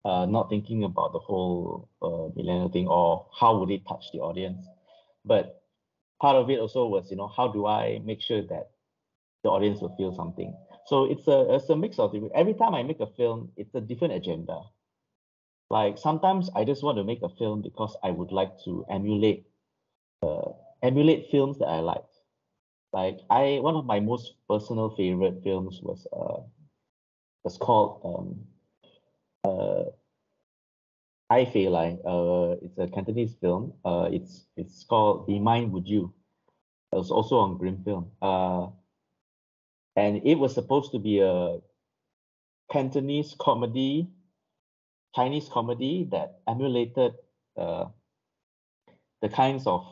uh, 0.05 0.26
not 0.26 0.49
thinking 0.50 0.85
about 0.85 1.12
the 1.12 1.19
whole 1.19 1.88
uh, 2.03 2.29
millennial 2.37 2.69
thing 2.69 2.88
or 2.88 3.26
how 3.38 3.59
would 3.59 3.71
it 3.71 3.83
touch 3.88 4.05
the 4.12 4.21
audience. 4.21 4.65
But 5.25 5.62
part 6.21 6.37
of 6.37 6.50
it 6.50 6.59
also 6.61 6.87
was, 6.87 7.11
you 7.11 7.17
know, 7.17 7.29
how 7.29 7.49
do 7.49 7.67
I 7.67 8.00
make 8.05 8.21
sure 8.23 8.43
that 8.43 8.71
the 9.43 9.50
audience 9.50 9.81
will 9.81 9.95
feel 9.97 10.15
something? 10.15 10.57
So 10.87 11.05
it's 11.05 11.26
a 11.29 11.55
it's 11.55 11.69
a 11.69 11.76
mix 11.76 11.99
of. 11.99 12.15
Every 12.35 12.55
time 12.55 12.75
I 12.75 12.83
make 12.83 13.00
a 13.00 13.07
film, 13.17 13.50
it's 13.57 13.75
a 13.75 13.81
different 13.81 14.15
agenda. 14.15 14.62
Like 15.71 15.99
sometimes 15.99 16.49
I 16.55 16.65
just 16.65 16.83
want 16.83 16.99
to 16.99 17.05
make 17.05 17.23
a 17.23 17.29
film 17.29 17.62
because 17.62 17.97
I 18.03 18.11
would 18.11 18.33
like 18.33 18.53
to 18.65 18.85
emulate 18.91 19.47
uh, 20.23 20.53
emulate 20.83 21.29
films 21.31 21.59
that 21.59 21.67
I 21.69 21.81
like. 21.81 22.05
Like 22.93 23.19
I 23.31 23.59
one 23.61 23.76
of 23.76 23.85
my 23.87 24.00
most 24.00 24.35
personal 24.49 24.90
favorite 24.90 25.43
films 25.43 25.81
was 25.83 26.07
uh 26.12 26.43
was 27.45 27.57
called 27.59 28.00
um 28.05 28.47
uh 29.45 29.90
Hai 31.31 31.45
Fei 31.45 31.69
Lai. 31.69 31.99
Uh, 32.05 32.55
it's 32.62 32.78
a 32.78 32.87
Cantonese 32.87 33.35
film. 33.40 33.73
Uh, 33.85 34.09
it's 34.12 34.47
it's 34.57 34.85
called 34.85 35.26
Be 35.26 35.38
Mine 35.40 35.73
Would 35.73 35.88
You. 35.88 36.14
It 36.93 36.97
was 36.97 37.11
also 37.11 37.38
on 37.38 37.59
Grimm 37.59 37.83
Film. 37.85 38.12
Uh, 38.23 38.69
and 39.97 40.21
it 40.25 40.37
was 40.37 40.55
supposed 40.55 40.93
to 40.93 40.99
be 41.00 41.19
a 41.21 41.59
Cantonese 42.71 43.35
comedy, 43.40 44.09
Chinese 45.14 45.49
comedy 45.49 46.07
that 46.12 46.40
emulated 46.47 47.14
uh, 47.57 47.87
the 49.21 49.28
kinds 49.28 49.66
of 49.66 49.85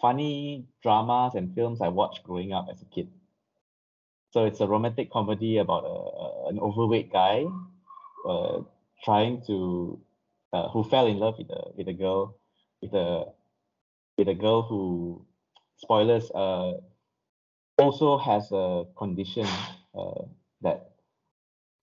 funny 0.00 0.66
dramas 0.82 1.34
and 1.34 1.54
films 1.54 1.80
I 1.80 1.88
watched 1.88 2.22
growing 2.24 2.52
up 2.52 2.68
as 2.70 2.82
a 2.82 2.86
kid. 2.86 3.08
So 4.30 4.44
it's 4.44 4.60
a 4.60 4.66
romantic 4.66 5.10
comedy 5.10 5.58
about 5.58 5.84
a, 5.84 6.48
an 6.48 6.58
overweight 6.60 7.12
guy 7.12 7.44
uh, 8.28 8.60
trying 9.04 9.42
to 9.46 10.00
uh, 10.52 10.68
who 10.68 10.84
fell 10.84 11.06
in 11.06 11.18
love 11.18 11.36
with 11.38 11.50
a 11.50 11.72
with 11.76 11.88
a 11.88 11.92
girl 11.92 12.36
with 12.82 12.94
a 12.94 13.26
with 14.16 14.28
a 14.28 14.34
girl 14.34 14.62
who 14.62 15.24
spoilers 15.76 16.30
uh 16.32 16.72
also 17.78 18.18
has 18.18 18.52
a 18.52 18.84
condition 18.96 19.46
uh, 19.98 20.22
that 20.60 20.90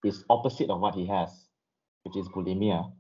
is 0.04 0.24
opposite 0.30 0.70
of 0.70 0.80
what 0.80 0.96
he 0.96 1.06
has, 1.08 1.30
which 2.04 2.16
is 2.16 2.28
bulimia, 2.30 2.92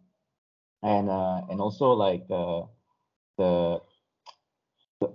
and 0.84 1.10
uh, 1.10 1.42
and 1.50 1.62
also 1.62 1.92
like 1.92 2.26
uh, 2.30 2.64
the 3.38 3.80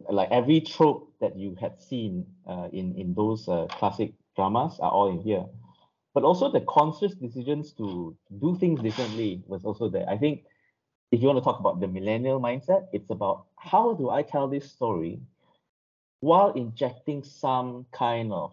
like 0.08 0.28
every 0.30 0.60
trope 0.60 1.12
that 1.20 1.36
you 1.36 1.56
had 1.60 1.80
seen 1.80 2.26
uh, 2.46 2.68
in 2.72 2.94
in 2.96 3.14
those 3.14 3.48
uh, 3.48 3.66
classic 3.68 4.12
dramas 4.36 4.78
are 4.80 4.90
all 4.90 5.10
in 5.10 5.20
here 5.20 5.44
but 6.14 6.24
also 6.24 6.50
the 6.50 6.60
conscious 6.62 7.14
decisions 7.14 7.72
to 7.72 8.16
do 8.40 8.56
things 8.56 8.80
differently 8.82 9.42
was 9.46 9.64
also 9.64 9.88
there. 9.88 10.08
I 10.08 10.18
think 10.18 10.44
if 11.10 11.20
you 11.20 11.26
want 11.26 11.38
to 11.38 11.44
talk 11.44 11.60
about 11.60 11.80
the 11.80 11.88
millennial 11.88 12.40
mindset, 12.40 12.86
it's 12.92 13.10
about 13.10 13.46
how 13.56 13.94
do 13.94 14.10
I 14.10 14.22
tell 14.22 14.48
this 14.48 14.70
story 14.70 15.20
while 16.20 16.52
injecting 16.52 17.24
some 17.24 17.86
kind 17.92 18.32
of 18.32 18.52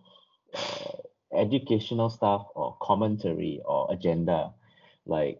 uh, 0.53 1.38
educational 1.38 2.09
stuff 2.09 2.48
or 2.55 2.77
commentary 2.81 3.62
or 3.65 3.91
agenda, 3.91 4.53
like, 5.05 5.39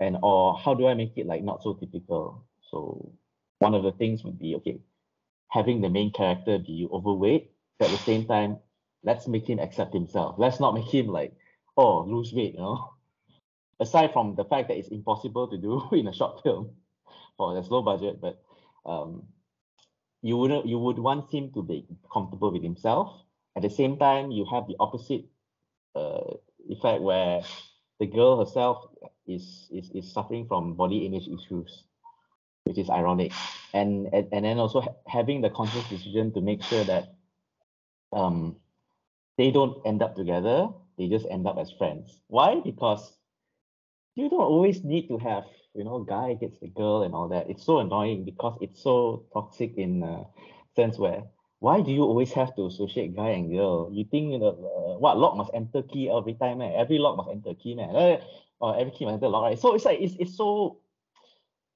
and 0.00 0.18
or 0.22 0.58
how 0.58 0.74
do 0.74 0.86
I 0.86 0.94
make 0.94 1.12
it 1.16 1.26
like 1.26 1.42
not 1.42 1.62
so 1.62 1.74
typical? 1.74 2.44
So 2.70 3.12
one 3.60 3.74
of 3.74 3.84
the 3.84 3.92
things 3.92 4.24
would 4.24 4.38
be 4.38 4.56
okay, 4.56 4.80
having 5.48 5.80
the 5.80 5.90
main 5.90 6.12
character 6.12 6.58
be 6.58 6.88
overweight, 6.90 7.52
but 7.78 7.88
at 7.88 7.92
the 7.92 8.04
same 8.04 8.26
time, 8.26 8.58
let's 9.02 9.28
make 9.28 9.48
him 9.48 9.58
accept 9.58 9.92
himself. 9.92 10.36
Let's 10.38 10.60
not 10.60 10.74
make 10.74 10.92
him 10.92 11.08
like 11.08 11.34
oh, 11.76 12.02
lose 12.04 12.32
weight, 12.32 12.54
you 12.54 12.60
know. 12.60 12.90
Aside 13.80 14.12
from 14.12 14.34
the 14.36 14.44
fact 14.44 14.68
that 14.68 14.78
it's 14.78 14.88
impossible 14.88 15.48
to 15.48 15.58
do 15.58 15.82
in 15.92 16.06
a 16.06 16.12
short 16.12 16.42
film 16.42 16.70
for 17.36 17.56
a 17.56 17.60
low 17.60 17.82
budget, 17.82 18.20
but 18.20 18.42
um, 18.86 19.24
you 20.22 20.36
would 20.36 20.68
you 20.68 20.78
would 20.78 20.98
want 20.98 21.30
him 21.30 21.50
to 21.52 21.62
be 21.62 21.86
comfortable 22.12 22.52
with 22.52 22.62
himself. 22.62 23.20
At 23.56 23.62
the 23.62 23.70
same 23.70 23.98
time, 23.98 24.30
you 24.30 24.46
have 24.50 24.66
the 24.66 24.76
opposite 24.80 25.26
uh, 25.94 26.34
effect 26.68 27.02
where 27.02 27.42
the 28.00 28.06
girl 28.06 28.38
herself 28.38 28.86
is, 29.26 29.68
is 29.70 29.90
is 29.90 30.12
suffering 30.12 30.46
from 30.46 30.74
body 30.74 31.06
image 31.06 31.28
issues, 31.28 31.84
which 32.64 32.78
is 32.78 32.90
ironic, 32.90 33.32
and 33.72 34.08
and, 34.12 34.28
and 34.32 34.44
then 34.44 34.58
also 34.58 34.80
ha- 34.80 34.96
having 35.06 35.40
the 35.40 35.50
conscious 35.50 35.88
decision 35.88 36.32
to 36.32 36.40
make 36.40 36.62
sure 36.62 36.84
that 36.84 37.14
um, 38.12 38.56
they 39.38 39.50
don't 39.50 39.84
end 39.86 40.02
up 40.02 40.14
together 40.16 40.68
they 40.98 41.08
just 41.08 41.26
end 41.30 41.46
up 41.46 41.58
as 41.58 41.70
friends. 41.72 42.20
Why? 42.28 42.60
Because 42.60 43.16
you 44.14 44.28
don't 44.28 44.40
always 44.40 44.84
need 44.84 45.08
to 45.08 45.18
have, 45.18 45.44
you 45.74 45.84
know, 45.84 46.00
guy 46.04 46.34
gets 46.34 46.58
the 46.60 46.68
girl 46.68 47.02
and 47.02 47.14
all 47.14 47.28
that. 47.28 47.50
It's 47.50 47.64
so 47.64 47.78
annoying 47.80 48.24
because 48.24 48.56
it's 48.60 48.82
so 48.82 49.24
toxic 49.32 49.74
in 49.76 50.02
a 50.02 50.24
sense 50.76 50.98
where 50.98 51.24
why 51.58 51.80
do 51.80 51.90
you 51.90 52.02
always 52.02 52.32
have 52.32 52.54
to 52.56 52.66
associate 52.66 53.16
guy 53.16 53.30
and 53.30 53.50
girl? 53.50 53.90
You 53.92 54.04
think 54.04 54.32
you 54.32 54.38
know, 54.38 54.48
uh, 54.48 54.98
what 54.98 55.18
lock 55.18 55.36
must 55.36 55.50
enter 55.54 55.82
key 55.82 56.10
every 56.10 56.34
time, 56.34 56.58
man? 56.58 56.74
Every 56.76 56.98
lock 56.98 57.16
must 57.16 57.30
enter 57.30 57.54
key, 57.54 57.74
man. 57.74 57.94
Uh, 57.96 58.18
or 58.60 58.78
every 58.78 58.92
key 58.92 59.04
must 59.06 59.14
enter 59.14 59.28
lock, 59.28 59.42
right? 59.44 59.58
So 59.58 59.74
it's 59.74 59.84
like 59.84 60.00
it's 60.00 60.14
it's 60.20 60.36
so 60.36 60.78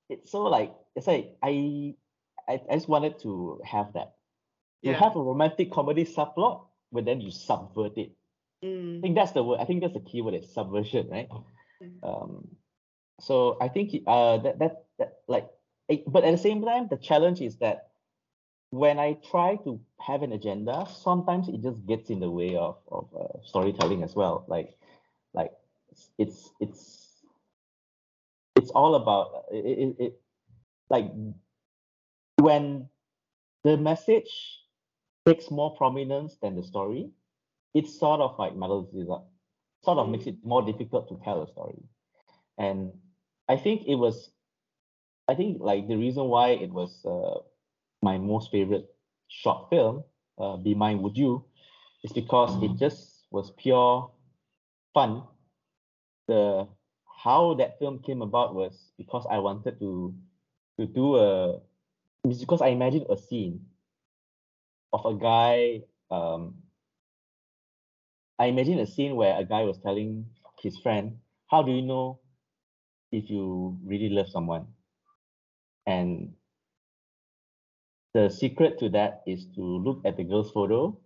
it's 0.09 0.31
so 0.31 0.43
like 0.43 0.75
it's 0.97 1.07
like 1.07 1.37
I 1.43 1.95
I, 2.49 2.61
I 2.71 2.75
just 2.75 2.89
wanted 2.89 3.19
to 3.21 3.61
have 3.65 3.93
that. 3.95 4.15
You 4.83 4.93
yeah. 4.93 4.99
have 4.99 5.17
a 5.17 5.23
romantic 5.23 5.71
comedy 5.73 6.05
subplot, 6.05 6.67
but 6.93 7.05
then 7.05 7.21
you 7.21 7.31
subvert 7.31 7.99
it. 7.99 8.13
Mm. 8.65 8.99
I 8.99 9.01
think 9.03 9.15
that's 9.17 9.33
the 9.33 9.43
word. 9.43 9.61
I 9.61 9.65
think 9.65 9.83
that's 9.83 9.95
the 9.95 10.01
key 10.01 10.23
word 10.23 10.35
is 10.35 10.53
subversion, 10.53 11.09
right? 11.11 11.29
Mm. 11.83 11.99
Um, 12.03 12.49
so 13.21 13.57
I 13.61 13.69
think 13.69 14.03
uh, 14.07 14.39
that, 14.39 14.59
that, 14.61 14.85
that 14.99 15.19
like, 15.27 15.49
but 16.07 16.25
at 16.25 16.31
the 16.31 16.39
same 16.39 16.63
time, 16.63 16.89
the 16.89 16.97
challenge 16.97 17.41
is 17.41 17.57
that 17.57 17.89
when 18.71 18.99
I 18.99 19.15
try 19.31 19.57
to 19.65 19.81
have 20.01 20.23
an 20.23 20.33
agenda, 20.33 20.87
sometimes 20.93 21.49
it 21.49 21.63
just 21.63 21.85
gets 21.87 22.11
in 22.11 22.21
the 22.21 22.31
way 22.31 22.57
of, 22.57 22.77
of 22.91 23.09
uh, 23.19 23.43
storytelling 23.45 24.03
as 24.03 24.15
well. 24.15 24.45
Like, 24.47 24.77
like 25.35 25.53
it's 26.19 26.51
it's 26.61 27.08
it's 28.69 28.77
all 28.77 28.97
about 28.97 29.45
it, 29.51 29.65
it, 29.65 29.97
it 29.99 30.21
like 30.91 31.11
when 32.37 32.89
the 33.65 33.77
message 33.79 34.61
takes 35.27 35.51
more 35.51 35.75
prominence 35.75 36.37
than 36.43 36.55
the 36.55 36.63
story, 36.63 37.11
it 37.75 37.87
sort 37.87 38.21
of 38.21 38.39
like 38.39 38.55
muddles 38.55 38.89
it 38.95 39.09
up, 39.11 39.31
sort 39.85 39.99
of 39.99 40.09
makes 40.11 40.27
it 40.27 40.37
more 40.45 40.63
difficult 40.63 41.09
to 41.09 41.19
tell 41.25 41.43
a 41.43 41.49
story. 41.49 41.83
And 42.59 42.93
I 43.49 43.57
think 43.57 43.87
it 43.87 43.95
was, 43.95 44.31
I 45.29 45.35
think 45.35 45.59
like 45.61 45.89
the 45.89 45.97
reason 45.97 46.25
why 46.25 46.51
it 46.51 46.71
was 46.71 47.05
uh, 47.07 47.41
my 48.03 48.19
most 48.19 48.51
favorite 48.51 48.87
short 49.29 49.71
film, 49.71 50.05
uh, 50.39 50.57
Be 50.57 50.75
Mine 50.75 51.01
Would 51.03 51.17
You, 51.17 51.45
is 52.05 52.13
because 52.13 52.63
it 52.63 52.77
just 52.77 53.27
was 53.31 53.51
pure 53.57 54.11
fun. 54.93 55.23
The 56.27 56.69
how 57.19 57.55
that 57.55 57.79
film 57.79 57.99
came 57.99 58.23
about 58.23 58.55
was 58.55 58.93
because 58.97 59.27
I 59.31 59.39
wanted 59.39 59.79
to 59.81 60.15
to 60.79 60.87
do 60.87 61.17
a 61.17 61.59
because 62.25 62.63
I 62.63 62.69
imagined 62.69 63.07
a 63.11 63.17
scene 63.19 63.67
of 64.93 65.05
a 65.05 65.15
guy 65.15 65.83
um 66.11 66.55
I 68.39 68.47
imagined 68.47 68.81
a 68.81 68.87
scene 68.87 69.17
where 69.17 69.37
a 69.37 69.45
guy 69.45 69.65
was 69.65 69.79
telling 69.79 70.27
his 70.63 70.79
friend, 70.79 71.19
how 71.51 71.63
do 71.63 71.73
you 71.73 71.83
know 71.83 72.21
if 73.11 73.29
you 73.29 73.77
really 73.85 74.09
love 74.11 74.29
someone? 74.29 74.69
And 75.87 76.35
the 78.15 78.29
secret 78.31 78.79
to 78.79 78.89
that 78.91 79.23
is 79.27 79.47
to 79.57 79.61
look 79.63 80.03
at 80.05 80.17
the 80.17 80.25
girl's 80.25 80.53
photo, 80.53 80.97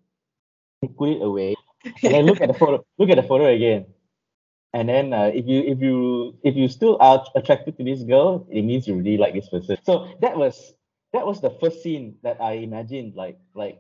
put 0.99 1.09
it 1.09 1.23
away, 1.23 1.55
and 2.05 2.15
then 2.15 2.27
look 2.27 2.41
at 2.43 2.49
the 2.49 2.55
photo, 2.55 2.85
look 2.99 3.09
at 3.11 3.17
the 3.17 3.23
photo 3.23 3.47
again. 3.47 3.87
And 4.75 4.89
then 4.89 5.13
uh, 5.13 5.31
if 5.35 5.47
you 5.47 5.61
if 5.63 5.81
you 5.81 6.39
if 6.43 6.57
you 6.57 6.69
still 6.69 6.97
are 7.01 7.25
attracted 7.35 7.77
to 7.77 7.85
this 7.85 8.03
girl, 8.03 8.47
it 8.51 8.63
means 8.63 8.87
you 8.89 8.95
really 8.95 9.19
like 9.19 9.35
this 9.35 9.49
person. 9.49 9.77
So 9.85 10.09
that 10.23 10.37
was 10.37 10.73
that 11.13 11.27
was 11.27 11.41
the 11.41 11.51
first 11.61 11.83
scene 11.83 12.17
that 12.23 12.41
I 12.41 12.53
imagined 12.53 13.15
like 13.15 13.39
like 13.55 13.79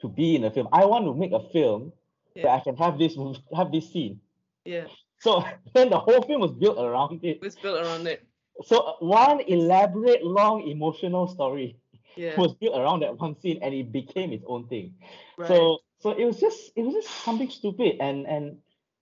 to 0.00 0.08
be 0.08 0.36
in 0.36 0.44
a 0.44 0.50
film. 0.50 0.68
I 0.72 0.86
want 0.86 1.04
to 1.04 1.14
make 1.14 1.32
a 1.32 1.46
film 1.52 1.92
yeah. 2.34 2.44
that 2.44 2.60
I 2.60 2.60
can 2.60 2.76
have 2.76 2.98
this 2.98 3.16
have 3.54 3.70
this 3.70 3.92
scene. 3.92 4.20
Yeah. 4.64 4.86
So 5.18 5.44
then 5.74 5.90
the 5.90 5.98
whole 5.98 6.22
film 6.22 6.40
was 6.40 6.52
built 6.52 6.78
around 6.78 7.20
it. 7.22 7.36
It 7.36 7.42
was 7.42 7.56
built 7.56 7.84
around 7.84 8.06
it. 8.06 8.26
So 8.64 8.78
uh, 8.78 8.92
one 9.00 9.40
elaborate, 9.40 10.24
long, 10.24 10.66
emotional 10.68 11.28
story 11.28 11.76
yeah. 12.16 12.38
was 12.40 12.54
built 12.54 12.76
around 12.76 13.00
that 13.00 13.18
one 13.18 13.38
scene, 13.40 13.58
and 13.62 13.74
it 13.74 13.92
became 13.92 14.32
its 14.32 14.44
own 14.46 14.68
thing. 14.68 14.94
Right. 15.36 15.48
So 15.48 15.80
so 15.98 16.12
it 16.12 16.24
was 16.24 16.40
just 16.40 16.72
it 16.76 16.82
was 16.82 16.94
just 16.94 17.10
something 17.24 17.50
stupid, 17.50 17.96
and 18.00 18.26
and 18.26 18.56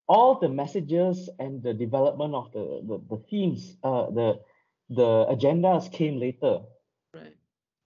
all 0.08 0.38
the 0.38 0.48
messages 0.48 1.28
and 1.38 1.62
the 1.62 1.74
development 1.74 2.34
of 2.34 2.52
the 2.52 2.82
the, 2.86 3.16
the 3.16 3.22
themes, 3.28 3.76
uh, 3.82 4.10
the 4.10 4.40
the 4.88 5.26
agendas 5.30 5.90
came 5.90 6.18
later. 6.18 6.60
Right. 7.12 7.36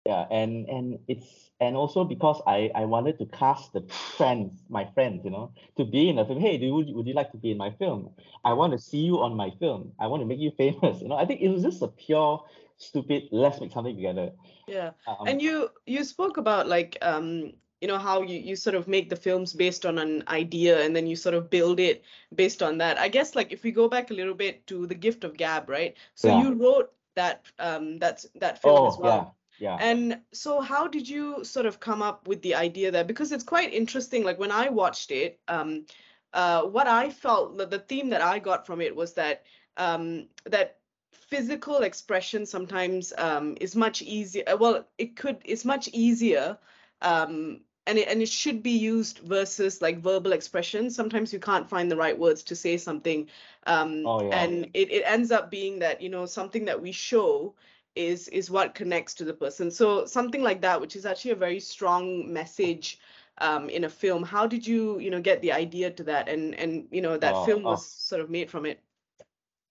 Yeah, 0.07 0.27
and 0.31 0.69
and 0.69 0.99
it's 1.09 1.51
and 1.61 1.77
also 1.77 2.05
because 2.05 2.41
I 2.47 2.71
I 2.75 2.85
wanted 2.85 3.19
to 3.19 3.27
cast 3.27 3.73
the 3.73 3.83
friends, 4.17 4.63
my 4.69 4.85
friends, 4.95 5.25
you 5.25 5.31
know, 5.31 5.53
to 5.77 5.85
be 5.85 6.09
in 6.09 6.19
a 6.19 6.27
film. 6.27 6.41
Hey, 6.41 6.59
do 6.59 6.67
you, 6.67 6.75
would 6.95 7.07
you 7.07 7.15
like 7.15 7.33
to 7.33 7.39
be 7.39 7.51
in 7.51 7.57
my 7.59 7.71
film? 7.71 8.11
I 8.45 8.53
want 8.53 8.73
to 8.73 8.79
see 8.79 8.99
you 8.99 9.21
on 9.21 9.35
my 9.35 9.51
film. 9.59 9.93
I 9.99 10.07
want 10.07 10.21
to 10.23 10.27
make 10.27 10.41
you 10.41 10.51
famous. 10.57 11.01
You 11.01 11.09
know, 11.09 11.17
I 11.17 11.25
think 11.25 11.41
it 11.41 11.49
was 11.49 11.63
just 11.63 11.83
a 11.83 11.89
pure 11.89 12.45
stupid. 12.77 13.25
Let's 13.33 13.61
make 13.61 13.73
something 13.73 13.97
together. 13.97 14.33
Yeah, 14.69 14.91
um, 15.07 15.27
and 15.27 15.43
you 15.43 15.71
you 15.87 16.05
spoke 16.05 16.37
about 16.37 16.69
like 16.69 16.99
um 17.03 17.55
you 17.85 17.89
know 17.89 17.99
how 17.99 18.23
you, 18.23 18.39
you 18.39 18.57
sort 18.57 18.75
of 18.75 18.89
make 18.89 19.11
the 19.11 19.17
films 19.25 19.53
based 19.53 19.85
on 19.85 19.99
an 19.99 20.25
idea 20.29 20.83
and 20.83 20.97
then 20.97 21.07
you 21.07 21.15
sort 21.15 21.35
of 21.35 21.51
build 21.51 21.79
it 21.79 22.03
based 22.35 22.63
on 22.63 22.79
that 22.79 22.99
i 22.99 23.09
guess 23.09 23.35
like 23.35 23.53
if 23.53 23.63
we 23.63 23.71
go 23.71 23.91
back 23.91 24.11
a 24.11 24.15
little 24.15 24.33
bit 24.33 24.67
to 24.67 24.87
the 24.87 24.95
gift 24.95 25.23
of 25.23 25.37
gab 25.37 25.69
right 25.69 25.95
so 26.15 26.29
yeah. 26.29 26.43
you 26.43 26.55
wrote 26.55 26.91
that 27.15 27.45
um 27.59 27.99
that's 27.99 28.25
that 28.37 28.63
film 28.63 28.79
oh, 28.79 28.89
as 28.89 28.97
well 28.97 29.37
yeah. 29.59 29.77
yeah 29.77 29.87
And 29.91 30.21
so 30.33 30.63
how 30.63 30.89
did 30.89 31.07
you 31.07 31.45
sort 31.45 31.67
of 31.67 31.79
come 31.79 32.01
up 32.01 32.27
with 32.27 32.41
the 32.41 32.55
idea 32.55 32.91
there? 32.91 33.05
Because 33.05 33.31
it's 33.33 33.45
quite 33.45 33.73
interesting. 33.73 34.25
Like 34.25 34.41
when 34.41 34.51
I 34.51 34.69
watched 34.69 35.11
it, 35.13 35.39
um, 35.47 35.87
uh, 36.33 36.63
what 36.63 36.89
I 36.89 37.11
felt 37.11 37.57
the, 37.59 37.67
the 37.67 37.79
theme 37.79 38.09
that 38.11 38.21
I 38.21 38.41
got 38.41 38.67
from 38.67 38.81
it 38.81 38.97
was 38.97 39.13
that 39.15 39.45
um, 39.77 40.27
that 40.45 40.79
physical 41.13 41.79
expression 41.83 42.47
sometimes 42.47 43.13
um, 43.17 43.57
is 43.61 43.77
much 43.77 44.03
easier. 44.03 44.45
Well, 44.59 44.89
it 44.99 45.15
could 45.15 45.39
it's 45.45 45.65
much 45.65 45.89
easier 45.93 46.59
um, 47.03 47.61
and 47.87 47.99
it, 47.99 48.09
and 48.09 48.23
it 48.23 48.29
should 48.29 48.63
be 48.63 48.71
used 48.71 49.19
versus 49.19 49.83
like 49.83 49.99
verbal 49.99 50.33
expression. 50.33 50.91
Sometimes 50.91 51.33
you 51.33 51.39
can't 51.39 51.69
find 51.69 51.91
the 51.91 51.97
right 51.97 52.19
words 52.19 52.43
to 52.45 52.57
say 52.57 52.77
something 52.77 53.29
um, 53.67 54.07
oh, 54.07 54.23
yeah. 54.23 54.43
and 54.43 54.65
it, 54.75 54.91
it 54.91 55.03
ends 55.07 55.31
up 55.31 55.51
being 55.51 55.79
that 55.81 56.01
you 56.01 56.09
know 56.09 56.27
something 56.27 56.65
that 56.65 56.81
we 56.81 56.93
show 56.93 57.55
is 57.95 58.29
is 58.29 58.51
what 58.51 58.75
connects 58.75 59.15
to 59.15 59.25
the 59.25 59.35
person. 59.35 59.71
So 59.71 60.05
something 60.07 60.43
like 60.43 60.61
that 60.63 60.81
which 60.81 60.97
is 60.97 61.07
actually 61.07 61.33
a 61.33 61.37
very 61.37 61.61
strong 61.61 62.33
message 62.33 62.99
um, 63.39 63.69
in 63.69 63.85
a 63.85 63.89
film. 63.89 64.23
How 64.23 64.47
did 64.47 64.67
you 64.67 64.99
you 64.99 65.11
know 65.11 65.21
get 65.21 65.41
the 65.43 65.53
idea 65.53 65.91
to 65.91 66.05
that? 66.05 66.29
And 66.29 66.55
and 66.55 66.87
you 66.91 67.03
know 67.03 67.17
that 67.17 67.35
oh, 67.35 67.45
film 67.45 67.63
was 67.63 67.81
oh. 67.81 67.87
sort 67.87 68.21
of 68.23 68.31
made 68.31 68.51
from 68.51 68.67
it. 68.67 68.81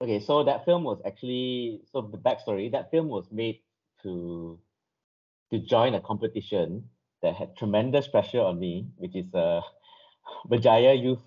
Okay 0.01 0.19
so 0.19 0.43
that 0.43 0.65
film 0.65 0.83
was 0.83 1.01
actually 1.05 1.81
so 1.91 2.01
the 2.01 2.17
backstory 2.17 2.71
that 2.71 2.91
film 2.91 3.07
was 3.07 3.25
made 3.31 3.59
to 4.03 4.59
to 5.51 5.59
join 5.59 5.93
a 5.93 6.01
competition 6.01 6.83
that 7.23 7.35
had 7.35 7.57
tremendous 7.57 8.07
pressure 8.07 8.41
on 8.41 8.59
me, 8.59 8.87
which 8.97 9.15
is 9.15 9.33
a 9.33 9.61
Berjaya 10.49 11.01
Youth 11.01 11.23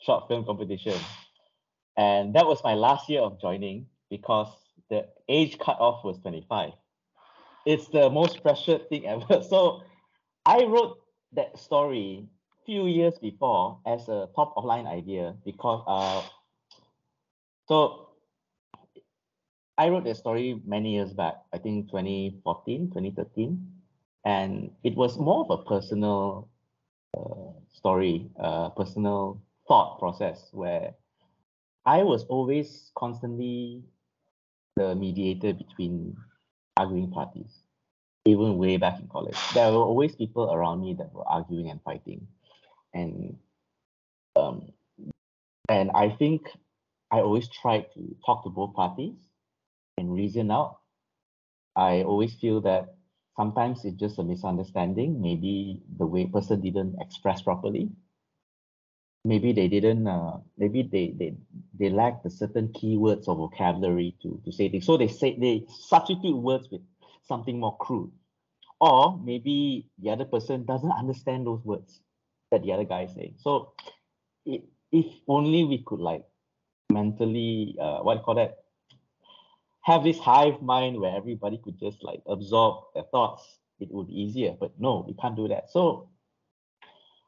Short 0.00 0.28
Film 0.28 0.44
Competition. 0.46 0.98
And 1.96 2.34
that 2.34 2.46
was 2.46 2.62
my 2.64 2.74
last 2.74 3.10
year 3.10 3.20
of 3.20 3.40
joining 3.40 3.86
because 4.08 4.48
the 4.88 5.06
age 5.28 5.58
cutoff 5.58 6.04
was 6.04 6.18
25. 6.20 6.72
It's 7.66 7.88
the 7.88 8.08
most 8.08 8.42
pressured 8.42 8.88
thing 8.88 9.06
ever. 9.06 9.42
So 9.48 9.82
I 10.46 10.64
wrote 10.64 10.98
that 11.32 11.58
story 11.58 12.28
few 12.64 12.86
years 12.86 13.18
before 13.18 13.80
as 13.86 14.08
a 14.08 14.28
top 14.34 14.54
of 14.56 14.64
line 14.64 14.86
idea 14.86 15.34
because 15.44 15.82
uh 15.86 16.22
so 17.68 18.08
I 19.78 19.88
wrote 19.88 20.04
that 20.04 20.16
story 20.16 20.60
many 20.66 20.94
years 20.94 21.12
back, 21.14 21.36
I 21.54 21.58
think 21.58 21.88
2014, 21.90 22.90
2013 22.90 23.79
and 24.24 24.70
it 24.84 24.96
was 24.96 25.18
more 25.18 25.44
of 25.48 25.50
a 25.50 25.64
personal 25.64 26.48
uh, 27.16 27.52
story, 27.72 28.30
uh, 28.38 28.70
personal 28.70 29.42
thought 29.66 29.98
process 29.98 30.48
where 30.52 30.94
I 31.86 32.02
was 32.02 32.24
always 32.24 32.90
constantly 32.96 33.82
the 34.76 34.94
mediator 34.94 35.52
between 35.52 36.16
arguing 36.76 37.10
parties, 37.10 37.62
even 38.26 38.58
way 38.58 38.76
back 38.76 39.00
in 39.00 39.08
college. 39.08 39.36
There 39.54 39.70
were 39.72 39.78
always 39.78 40.14
people 40.14 40.52
around 40.52 40.82
me 40.82 40.94
that 40.98 41.12
were 41.12 41.26
arguing 41.26 41.70
and 41.70 41.80
fighting, 41.82 42.26
and 42.94 43.36
um, 44.36 44.72
and 45.68 45.90
I 45.94 46.10
think 46.10 46.42
I 47.10 47.20
always 47.20 47.48
tried 47.48 47.86
to 47.94 48.16
talk 48.24 48.44
to 48.44 48.50
both 48.50 48.74
parties 48.74 49.14
and 49.98 50.14
reason 50.14 50.50
out. 50.50 50.78
I 51.76 52.02
always 52.02 52.34
feel 52.34 52.60
that 52.62 52.94
Sometimes 53.40 53.86
it's 53.86 53.96
just 53.96 54.18
a 54.18 54.22
misunderstanding. 54.22 55.22
Maybe 55.22 55.80
the 55.96 56.04
way 56.04 56.26
person 56.26 56.60
didn't 56.60 56.96
express 57.00 57.40
properly. 57.40 57.88
Maybe 59.24 59.54
they 59.54 59.66
didn't. 59.66 60.06
Uh, 60.06 60.40
maybe 60.58 60.82
they 60.82 61.14
they 61.18 61.38
they 61.72 61.88
lack 61.88 62.22
the 62.22 62.28
certain 62.28 62.68
keywords 62.68 63.28
or 63.28 63.36
vocabulary 63.36 64.14
to 64.20 64.38
to 64.44 64.52
say 64.52 64.68
things. 64.68 64.84
So 64.84 64.98
they 64.98 65.08
say 65.08 65.38
they 65.40 65.64
substitute 65.70 66.36
words 66.36 66.68
with 66.70 66.82
something 67.28 67.58
more 67.58 67.78
crude, 67.78 68.12
or 68.78 69.18
maybe 69.24 69.88
the 69.98 70.10
other 70.10 70.26
person 70.26 70.66
doesn't 70.66 70.92
understand 70.92 71.46
those 71.46 71.64
words 71.64 72.02
that 72.50 72.62
the 72.62 72.74
other 72.74 72.84
guy 72.84 73.04
is 73.04 73.14
saying. 73.14 73.36
So, 73.38 73.72
it, 74.44 74.64
if 74.92 75.06
only 75.26 75.64
we 75.64 75.78
could 75.78 76.00
like 76.00 76.24
mentally, 76.92 77.74
uh, 77.80 78.00
what 78.00 78.16
do 78.16 78.18
you 78.20 78.24
call 78.24 78.34
that? 78.34 78.59
Have 79.90 80.04
this 80.04 80.18
hive 80.18 80.62
mind 80.62 81.00
where 81.00 81.16
everybody 81.16 81.60
could 81.62 81.78
just 81.78 82.02
like 82.02 82.22
absorb 82.26 82.84
their 82.94 83.04
thoughts, 83.10 83.58
it 83.80 83.88
would 83.90 84.06
be 84.08 84.20
easier. 84.20 84.56
But 84.58 84.72
no, 84.78 85.04
we 85.06 85.14
can't 85.14 85.36
do 85.36 85.48
that. 85.48 85.70
So 85.70 86.08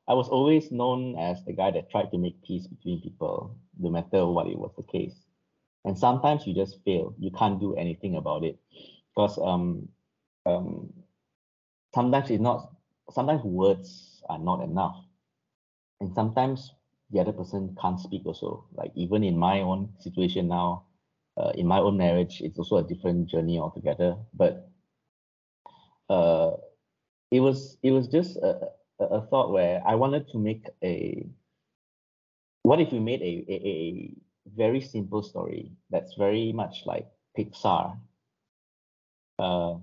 I 0.09 0.15
was 0.15 0.29
always 0.29 0.71
known 0.71 1.17
as 1.19 1.45
the 1.45 1.53
guy 1.53 1.71
that 1.73 1.91
tried 1.91 2.11
to 2.11 2.19
make 2.19 2.43
peace 2.43 2.67
between 2.67 3.01
people, 3.01 3.57
no 3.79 3.91
matter 3.91 4.27
what 4.27 4.47
it 4.47 4.59
was 4.59 4.73
the 4.77 4.83
case. 4.85 5.15
And 5.85 5.99
sometimes 5.99 6.47
you 6.47 6.55
just 6.55 6.79
fail. 6.85 7.15
You 7.19 7.31
can't 7.33 7.59
do 7.59 7.75
anything 7.75 8.17
about 8.17 8.45
it 8.45 8.59
because 9.15 9.39
um, 9.39 9.89
um, 10.47 10.93
sometimes 11.95 12.31
it's 12.31 12.41
not. 12.43 12.71
Sometimes 13.11 13.43
words 13.43 14.23
are 14.29 14.39
not 14.39 14.63
enough, 14.63 14.97
and 16.01 16.15
sometimes 16.15 16.73
the 17.11 17.19
other 17.21 17.33
person 17.33 17.77
can't 17.81 17.99
speak 17.99 18.23
also. 18.25 18.65
Like 18.75 18.93
even 18.95 19.25
in 19.25 19.37
my 19.37 19.61
own 19.61 19.89
situation 19.99 20.47
now, 20.47 20.85
uh, 21.37 21.53
in 21.55 21.67
my 21.67 21.79
own 21.79 21.97
marriage, 21.97 22.41
it's 22.41 22.59
also 22.59 22.77
a 22.77 22.83
different 22.83 23.29
journey 23.29 23.59
altogether. 23.59 24.17
But 24.35 24.69
uh, 26.09 26.53
it 27.31 27.41
was 27.41 27.79
it 27.83 27.91
was 27.91 28.09
just 28.09 28.37
a, 28.37 28.69
a 29.01 29.23
thought 29.23 29.53
where 29.53 29.83
I 29.87 29.95
wanted 29.95 30.29
to 30.33 30.39
make 30.39 30.67
a 30.83 31.27
what 32.63 32.81
if 32.81 32.93
we 32.93 33.01
made 33.01 33.23
a, 33.23 33.45
a, 33.49 33.69
a 33.69 34.15
very 34.55 34.81
simple 34.81 35.23
story 35.23 35.73
that's 35.91 36.15
very 36.15 36.53
much 36.53 36.83
like 36.87 37.07
Pixar. 37.37 37.99
Uh, 39.39 39.77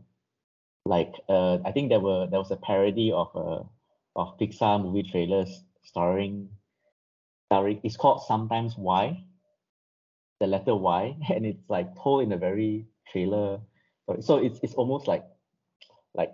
like 0.85 1.13
uh, 1.27 1.57
I 1.65 1.71
think 1.71 1.89
there 1.89 1.99
were 1.99 2.27
there 2.27 2.39
was 2.39 2.51
a 2.51 2.57
parody 2.57 3.11
of 3.11 3.29
a 3.35 3.65
of 4.15 4.37
Pixar 4.37 4.81
movie 4.81 5.03
trailers 5.03 5.63
starring 5.83 6.49
starring 7.47 7.79
it's 7.83 7.97
called 7.97 8.23
Sometimes 8.27 8.77
Why, 8.77 9.23
the 10.39 10.47
letter 10.47 10.75
Y, 10.75 11.17
and 11.33 11.45
it's 11.45 11.69
like 11.69 11.87
told 12.01 12.23
in 12.23 12.31
a 12.31 12.37
very 12.37 12.85
trailer. 13.11 13.59
So 14.21 14.37
it's 14.37 14.59
it's 14.63 14.73
almost 14.73 15.07
like 15.07 15.23
like 16.15 16.31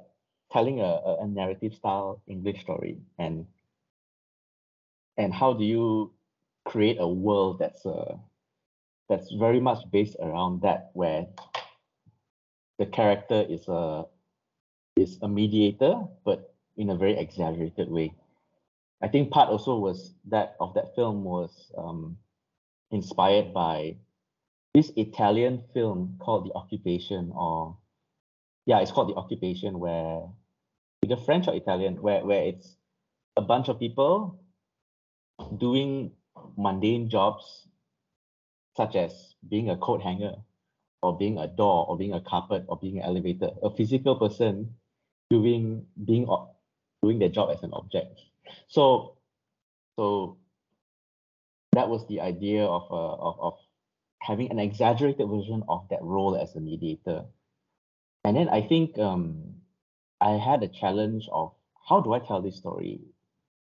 telling 0.51 0.79
a, 0.79 1.17
a 1.19 1.27
narrative 1.27 1.73
style 1.73 2.21
English 2.27 2.61
story 2.61 2.97
and 3.19 3.45
and 5.17 5.33
how 5.33 5.53
do 5.53 5.63
you 5.63 6.13
create 6.65 6.97
a 6.99 7.07
world 7.07 7.59
that's 7.59 7.85
uh, 7.85 8.15
that's 9.09 9.31
very 9.33 9.59
much 9.59 9.79
based 9.91 10.15
around 10.21 10.61
that 10.61 10.91
where 10.93 11.27
the 12.79 12.85
character 12.85 13.45
is 13.47 13.67
a 13.67 14.05
is 14.95 15.19
a 15.21 15.27
mediator 15.27 16.01
but 16.23 16.53
in 16.77 16.89
a 16.89 16.95
very 16.95 17.17
exaggerated 17.17 17.89
way 17.89 18.13
i 19.01 19.07
think 19.07 19.29
part 19.29 19.49
also 19.49 19.77
was 19.77 20.13
that 20.25 20.55
of 20.59 20.73
that 20.73 20.95
film 20.95 21.23
was 21.23 21.71
um, 21.77 22.17
inspired 22.95 23.53
by 23.53 23.95
this 24.73 24.91
italian 24.97 25.61
film 25.73 26.15
called 26.19 26.45
the 26.47 26.53
occupation 26.53 27.31
or 27.35 27.77
yeah 28.65 28.79
it's 28.79 28.91
called 28.91 29.09
the 29.09 29.15
occupation 29.15 29.79
where 29.79 30.21
either 31.03 31.17
french 31.17 31.47
or 31.47 31.55
italian 31.55 32.01
where, 32.01 32.25
where 32.25 32.43
it's 32.43 32.75
a 33.37 33.41
bunch 33.41 33.67
of 33.69 33.79
people 33.79 34.39
doing 35.57 36.11
mundane 36.57 37.09
jobs 37.09 37.67
such 38.75 38.95
as 38.95 39.35
being 39.49 39.69
a 39.69 39.77
coat 39.77 40.01
hanger 40.01 40.35
or 41.01 41.17
being 41.17 41.37
a 41.37 41.47
door 41.47 41.85
or 41.87 41.97
being 41.97 42.13
a 42.13 42.21
carpet 42.21 42.65
or 42.67 42.77
being 42.77 42.97
an 42.97 43.03
elevator. 43.03 43.51
A 43.63 43.69
physical 43.69 44.15
person 44.15 44.75
doing 45.29 45.85
being 46.03 46.27
doing 47.01 47.19
their 47.19 47.29
job 47.29 47.49
as 47.51 47.63
an 47.63 47.71
object. 47.73 48.19
So 48.67 49.17
so 49.97 50.37
that 51.77 51.89
was 51.89 52.05
the 52.07 52.21
idea 52.21 52.63
of 52.63 52.83
uh, 52.91 53.15
of, 53.27 53.39
of 53.39 53.53
having 54.19 54.51
an 54.51 54.59
exaggerated 54.59 55.27
version 55.27 55.63
of 55.69 55.87
that 55.89 56.01
role 56.01 56.35
as 56.35 56.55
a 56.55 56.59
mediator. 56.59 57.25
And 58.23 58.35
then 58.35 58.49
i 58.49 58.61
think 58.61 58.97
um, 58.97 59.55
i 60.19 60.31
had 60.31 60.63
a 60.63 60.67
challenge 60.67 61.29
of 61.31 61.53
how 61.87 62.01
do 62.01 62.13
i 62.13 62.19
tell 62.19 62.41
this 62.41 62.57
story 62.57 63.01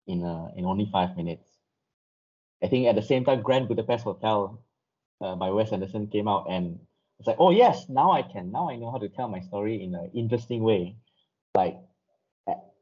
in 0.08 0.24
uh, 0.24 0.48
in 0.56 0.66
only 0.66 0.90
five 0.92 1.16
minutes? 1.16 1.48
I 2.64 2.68
think 2.68 2.88
at 2.88 2.96
the 2.96 3.02
same 3.02 3.24
time, 3.24 3.42
Grand 3.42 3.68
Budapest 3.68 4.04
Hotel 4.04 4.62
uh, 5.22 5.36
by 5.36 5.50
Wes 5.52 5.72
Anderson 5.72 6.08
came 6.08 6.28
out, 6.28 6.48
and 6.50 6.80
it's 7.20 7.28
like, 7.28 7.38
oh 7.40 7.52
yes, 7.52 7.88
now 7.88 8.12
I 8.12 8.24
can, 8.24 8.52
now 8.52 8.70
I 8.70 8.76
know 8.76 8.92
how 8.92 8.98
to 8.98 9.10
tell 9.10 9.30
my 9.30 9.40
story 9.42 9.82
in 9.84 9.96
an 9.96 10.12
interesting 10.14 10.64
way, 10.64 10.98
like 11.56 11.78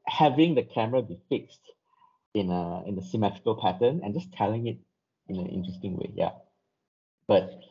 having 0.07 0.55
the 0.55 0.63
camera 0.63 1.01
be 1.01 1.19
fixed 1.29 1.61
in 2.33 2.49
a 2.49 2.83
in 2.87 2.97
a 2.97 3.03
symmetrical 3.03 3.55
pattern 3.55 4.01
and 4.03 4.13
just 4.13 4.31
telling 4.33 4.67
it 4.67 4.77
in 5.29 5.37
an 5.39 5.47
interesting 5.47 5.97
way. 5.97 6.11
Yeah, 6.15 6.31
but 7.27 7.61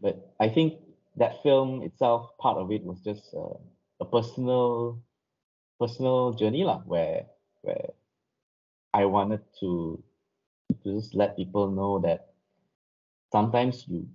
but 0.00 0.34
I 0.40 0.48
think 0.48 0.74
that 1.16 1.42
film 1.42 1.82
itself, 1.82 2.36
part 2.38 2.58
of 2.58 2.70
it 2.72 2.84
was 2.84 3.00
just 3.00 3.34
uh, 3.34 3.58
a 4.00 4.04
personal 4.04 5.02
personal 5.80 6.32
journey 6.34 6.64
lah, 6.64 6.80
where 6.86 7.26
where 7.62 7.90
I 8.92 9.04
wanted 9.06 9.42
to 9.60 10.02
to 10.84 10.94
just 11.00 11.14
let 11.14 11.36
people 11.36 11.70
know 11.70 12.00
that 12.00 12.34
sometimes 13.32 13.86
you 13.88 14.08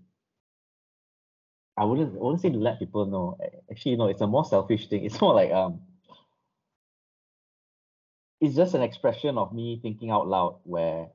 I 1.77 1.85
wouldn't 1.85 2.15
I 2.15 2.19
wouldn't 2.19 2.41
say 2.41 2.49
to 2.49 2.57
let 2.57 2.79
people 2.79 3.05
know. 3.05 3.37
Actually, 3.71 3.93
you 3.93 3.97
know, 3.97 4.07
it's 4.07 4.21
a 4.21 4.27
more 4.27 4.45
selfish 4.45 4.87
thing. 4.89 5.03
It's 5.05 5.19
more 5.21 5.33
like 5.33 5.51
um 5.51 5.81
it's 8.41 8.55
just 8.55 8.73
an 8.73 8.81
expression 8.81 9.37
of 9.37 9.53
me 9.53 9.79
thinking 9.81 10.09
out 10.11 10.27
loud 10.27 10.59
where 10.63 11.07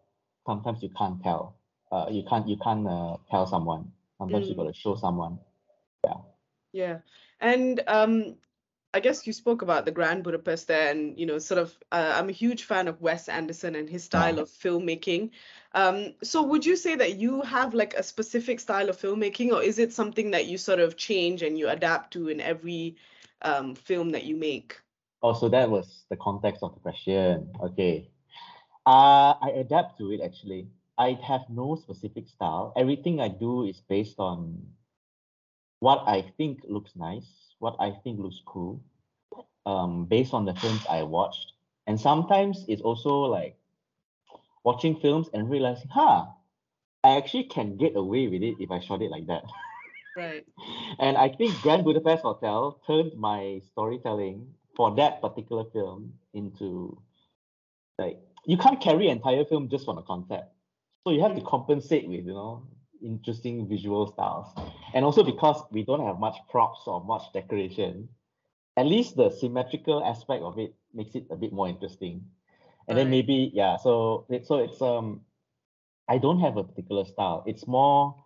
sometimes 0.46 0.82
you 0.82 0.90
can't 0.96 1.22
tell. 1.22 1.56
Uh 1.90 2.06
you 2.10 2.24
can't 2.28 2.48
you 2.48 2.56
can't 2.56 2.86
uh, 2.86 3.16
tell 3.30 3.46
someone. 3.46 3.92
Sometimes 4.18 4.46
mm. 4.46 4.50
you 4.50 4.56
gotta 4.56 4.74
show 4.74 4.96
someone. 4.96 5.38
Yeah. 6.04 6.16
Yeah. 6.72 6.98
And 7.40 7.82
um 7.86 8.36
I 8.96 9.00
guess 9.00 9.26
you 9.26 9.34
spoke 9.34 9.60
about 9.60 9.84
the 9.84 9.90
Grand 9.90 10.24
Budapest 10.24 10.68
there, 10.68 10.90
and 10.90 11.20
you 11.20 11.26
know, 11.26 11.38
sort 11.38 11.60
of, 11.60 11.76
uh, 11.92 12.14
I'm 12.16 12.30
a 12.30 12.32
huge 12.32 12.64
fan 12.64 12.88
of 12.88 13.02
Wes 13.02 13.28
Anderson 13.28 13.74
and 13.74 13.90
his 13.90 14.04
style 14.04 14.38
of 14.38 14.48
filmmaking. 14.48 15.32
Um, 15.74 16.14
so, 16.22 16.42
would 16.42 16.64
you 16.64 16.76
say 16.76 16.94
that 16.94 17.18
you 17.18 17.42
have 17.42 17.74
like 17.74 17.92
a 17.92 18.02
specific 18.02 18.58
style 18.58 18.88
of 18.88 18.96
filmmaking, 18.96 19.52
or 19.52 19.62
is 19.62 19.78
it 19.78 19.92
something 19.92 20.30
that 20.30 20.46
you 20.46 20.56
sort 20.56 20.80
of 20.80 20.96
change 20.96 21.42
and 21.42 21.58
you 21.58 21.68
adapt 21.68 22.14
to 22.14 22.28
in 22.28 22.40
every 22.40 22.96
um, 23.42 23.74
film 23.74 24.12
that 24.12 24.24
you 24.24 24.34
make? 24.34 24.80
Oh, 25.22 25.34
so 25.34 25.50
that 25.50 25.68
was 25.68 26.04
the 26.08 26.16
context 26.16 26.62
of 26.62 26.72
the 26.72 26.80
question. 26.80 27.50
Okay, 27.60 28.08
uh, 28.86 29.34
I 29.42 29.50
adapt 29.56 29.98
to 29.98 30.10
it 30.12 30.22
actually. 30.24 30.68
I 30.98 31.18
have 31.22 31.42
no 31.48 31.76
specific 31.76 32.28
style. 32.28 32.72
Everything 32.76 33.20
I 33.20 33.28
do 33.28 33.64
is 33.64 33.80
based 33.80 34.18
on 34.18 34.66
what 35.80 36.04
I 36.06 36.32
think 36.36 36.60
looks 36.68 36.96
nice 36.96 37.46
what 37.58 37.76
I 37.78 37.90
think 37.90 38.20
looks 38.20 38.40
cool 38.44 38.82
um, 39.64 40.04
based 40.04 40.34
on 40.34 40.44
the 40.44 40.54
films 40.54 40.82
I 40.88 41.02
watched. 41.02 41.52
And 41.86 42.00
sometimes 42.00 42.64
it's 42.68 42.82
also 42.82 43.22
like 43.22 43.56
watching 44.64 44.96
films 44.96 45.28
and 45.32 45.48
realizing, 45.48 45.88
huh, 45.88 46.26
I 47.04 47.16
actually 47.16 47.44
can 47.44 47.76
get 47.76 47.96
away 47.96 48.28
with 48.28 48.42
it 48.42 48.56
if 48.58 48.70
I 48.70 48.80
shot 48.80 49.02
it 49.02 49.10
like 49.10 49.26
that. 49.28 49.44
Right. 50.16 50.44
and 50.98 51.16
I 51.16 51.28
think 51.28 51.60
Grand 51.62 51.84
Budapest 51.84 52.22
Hotel 52.22 52.80
turned 52.86 53.12
my 53.16 53.60
storytelling 53.72 54.46
for 54.74 54.94
that 54.96 55.20
particular 55.22 55.64
film 55.72 56.12
into 56.34 57.00
like 57.98 58.20
you 58.44 58.58
can't 58.58 58.80
carry 58.80 59.06
an 59.06 59.16
entire 59.16 59.44
film 59.44 59.68
just 59.68 59.88
on 59.88 59.96
a 59.98 60.02
concept. 60.02 60.52
So 61.06 61.12
you 61.12 61.22
have 61.22 61.36
to 61.36 61.40
compensate 61.40 62.08
with, 62.08 62.26
you 62.26 62.34
know, 62.34 62.66
interesting 63.00 63.68
visual 63.68 64.10
styles. 64.10 64.48
And 64.92 65.04
also 65.04 65.22
because 65.22 65.62
we 65.70 65.84
don't 65.84 66.04
have 66.04 66.18
much 66.18 66.34
props 66.50 66.80
or 66.88 67.04
much 67.04 67.22
decoration, 67.32 68.08
at 68.76 68.86
least 68.86 69.14
the 69.14 69.30
symmetrical 69.30 70.02
aspect 70.04 70.42
of 70.42 70.58
it 70.58 70.74
makes 70.92 71.14
it 71.14 71.26
a 71.30 71.36
bit 71.36 71.52
more 71.52 71.68
interesting. 71.68 72.24
And 72.88 72.96
right. 72.98 73.04
then 73.04 73.10
maybe, 73.10 73.52
yeah, 73.54 73.76
so 73.76 74.26
it, 74.28 74.48
so 74.48 74.58
it's 74.58 74.82
um 74.82 75.20
I 76.08 76.18
don't 76.18 76.40
have 76.40 76.56
a 76.56 76.64
particular 76.64 77.04
style. 77.04 77.44
It's 77.46 77.68
more 77.68 78.16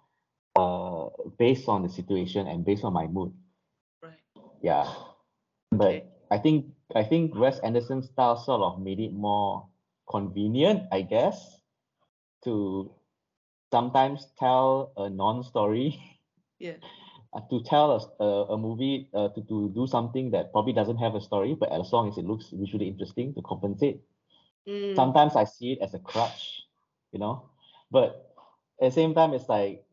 uh 0.56 1.08
based 1.38 1.68
on 1.68 1.82
the 1.82 1.90
situation 1.90 2.46
and 2.46 2.64
based 2.64 2.84
on 2.84 2.94
my 2.94 3.06
mood. 3.06 3.34
Right. 4.02 4.24
Yeah. 4.62 4.90
But 5.70 5.86
okay. 5.86 6.04
I 6.30 6.38
think 6.38 6.72
I 6.96 7.04
think 7.04 7.34
Wes 7.34 7.58
Anderson's 7.58 8.08
style 8.08 8.38
sort 8.38 8.62
of 8.62 8.80
made 8.80 9.00
it 9.00 9.12
more 9.12 9.68
convenient, 10.08 10.84
I 10.90 11.02
guess, 11.02 11.59
to 12.44 12.92
sometimes 13.72 14.26
tell 14.38 14.92
a 14.96 15.08
non-story. 15.10 16.00
Yeah. 16.58 16.74
Uh, 17.32 17.38
to 17.48 17.62
tell 17.62 17.92
a, 17.92 18.24
a, 18.24 18.44
a 18.54 18.58
movie, 18.58 19.08
uh, 19.14 19.28
to, 19.28 19.40
to 19.42 19.70
do 19.72 19.86
something 19.86 20.32
that 20.32 20.50
probably 20.50 20.72
doesn't 20.72 20.96
have 20.96 21.14
a 21.14 21.20
story, 21.20 21.54
but 21.54 21.70
as 21.70 21.92
long 21.92 22.08
as 22.08 22.18
it 22.18 22.24
looks 22.24 22.46
visually 22.52 22.88
interesting 22.88 23.32
to 23.32 23.40
compensate. 23.42 24.00
Mm. 24.68 24.96
Sometimes 24.96 25.36
I 25.36 25.44
see 25.44 25.74
it 25.74 25.78
as 25.80 25.94
a 25.94 26.00
crutch, 26.00 26.62
you 27.12 27.20
know, 27.20 27.48
but 27.88 28.34
at 28.82 28.88
the 28.88 28.90
same 28.90 29.14
time, 29.14 29.32
it's 29.32 29.48
like 29.48 29.84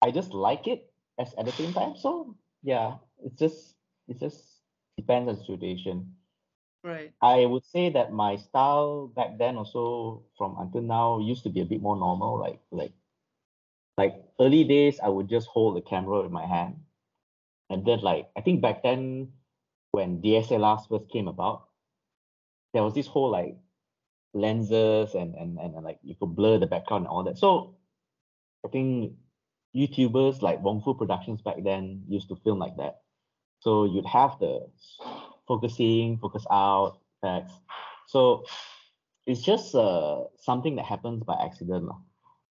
I 0.00 0.10
just 0.10 0.32
like 0.32 0.68
it 0.68 0.92
as 1.18 1.34
at 1.38 1.46
the 1.46 1.52
same 1.52 1.72
time. 1.72 1.96
So 1.96 2.36
yeah, 2.62 2.98
it's 3.24 3.38
just 3.38 3.74
it 4.06 4.20
just 4.20 4.60
depends 4.96 5.28
on 5.28 5.36
the 5.36 5.40
situation. 5.40 6.14
Right. 6.84 7.14
I 7.22 7.46
would 7.46 7.64
say 7.64 7.88
that 7.88 8.12
my 8.12 8.36
style 8.36 9.08
back 9.08 9.38
then 9.38 9.56
also 9.56 10.24
from 10.36 10.56
until 10.60 10.82
now 10.82 11.18
used 11.18 11.42
to 11.44 11.48
be 11.48 11.62
a 11.62 11.64
bit 11.64 11.80
more 11.80 11.96
normal. 11.96 12.38
Like 12.38 12.60
like 12.70 12.92
like 13.96 14.22
early 14.38 14.64
days 14.64 15.00
I 15.02 15.08
would 15.08 15.30
just 15.30 15.48
hold 15.48 15.76
the 15.76 15.80
camera 15.80 16.20
in 16.20 16.30
my 16.30 16.44
hand. 16.44 16.76
And 17.70 17.86
then 17.86 18.00
like 18.00 18.28
I 18.36 18.42
think 18.42 18.60
back 18.60 18.82
then 18.82 19.32
when 19.92 20.20
DSLRs 20.20 20.86
first 20.86 21.08
came 21.10 21.26
about, 21.26 21.68
there 22.74 22.82
was 22.82 22.92
this 22.92 23.06
whole 23.06 23.30
like 23.30 23.56
lenses 24.34 25.14
and, 25.14 25.34
and 25.36 25.58
and 25.58 25.72
like 25.82 26.00
you 26.02 26.14
could 26.20 26.36
blur 26.36 26.58
the 26.58 26.66
background 26.66 27.06
and 27.06 27.10
all 27.10 27.24
that. 27.24 27.38
So 27.38 27.76
I 28.62 28.68
think 28.68 29.14
YouTubers 29.74 30.42
like 30.42 30.62
Wong 30.62 30.82
Fu 30.82 30.92
Productions 30.92 31.40
back 31.40 31.64
then 31.64 32.04
used 32.08 32.28
to 32.28 32.36
film 32.36 32.58
like 32.58 32.76
that. 32.76 33.00
So 33.60 33.86
you'd 33.86 34.04
have 34.04 34.38
the 34.38 34.68
focusing, 35.46 36.18
focus 36.18 36.44
out, 36.50 36.98
effects. 37.22 37.54
So 38.06 38.44
it's 39.26 39.42
just 39.42 39.74
uh, 39.74 40.24
something 40.40 40.76
that 40.76 40.84
happens 40.84 41.24
by 41.24 41.36
accident 41.42 41.88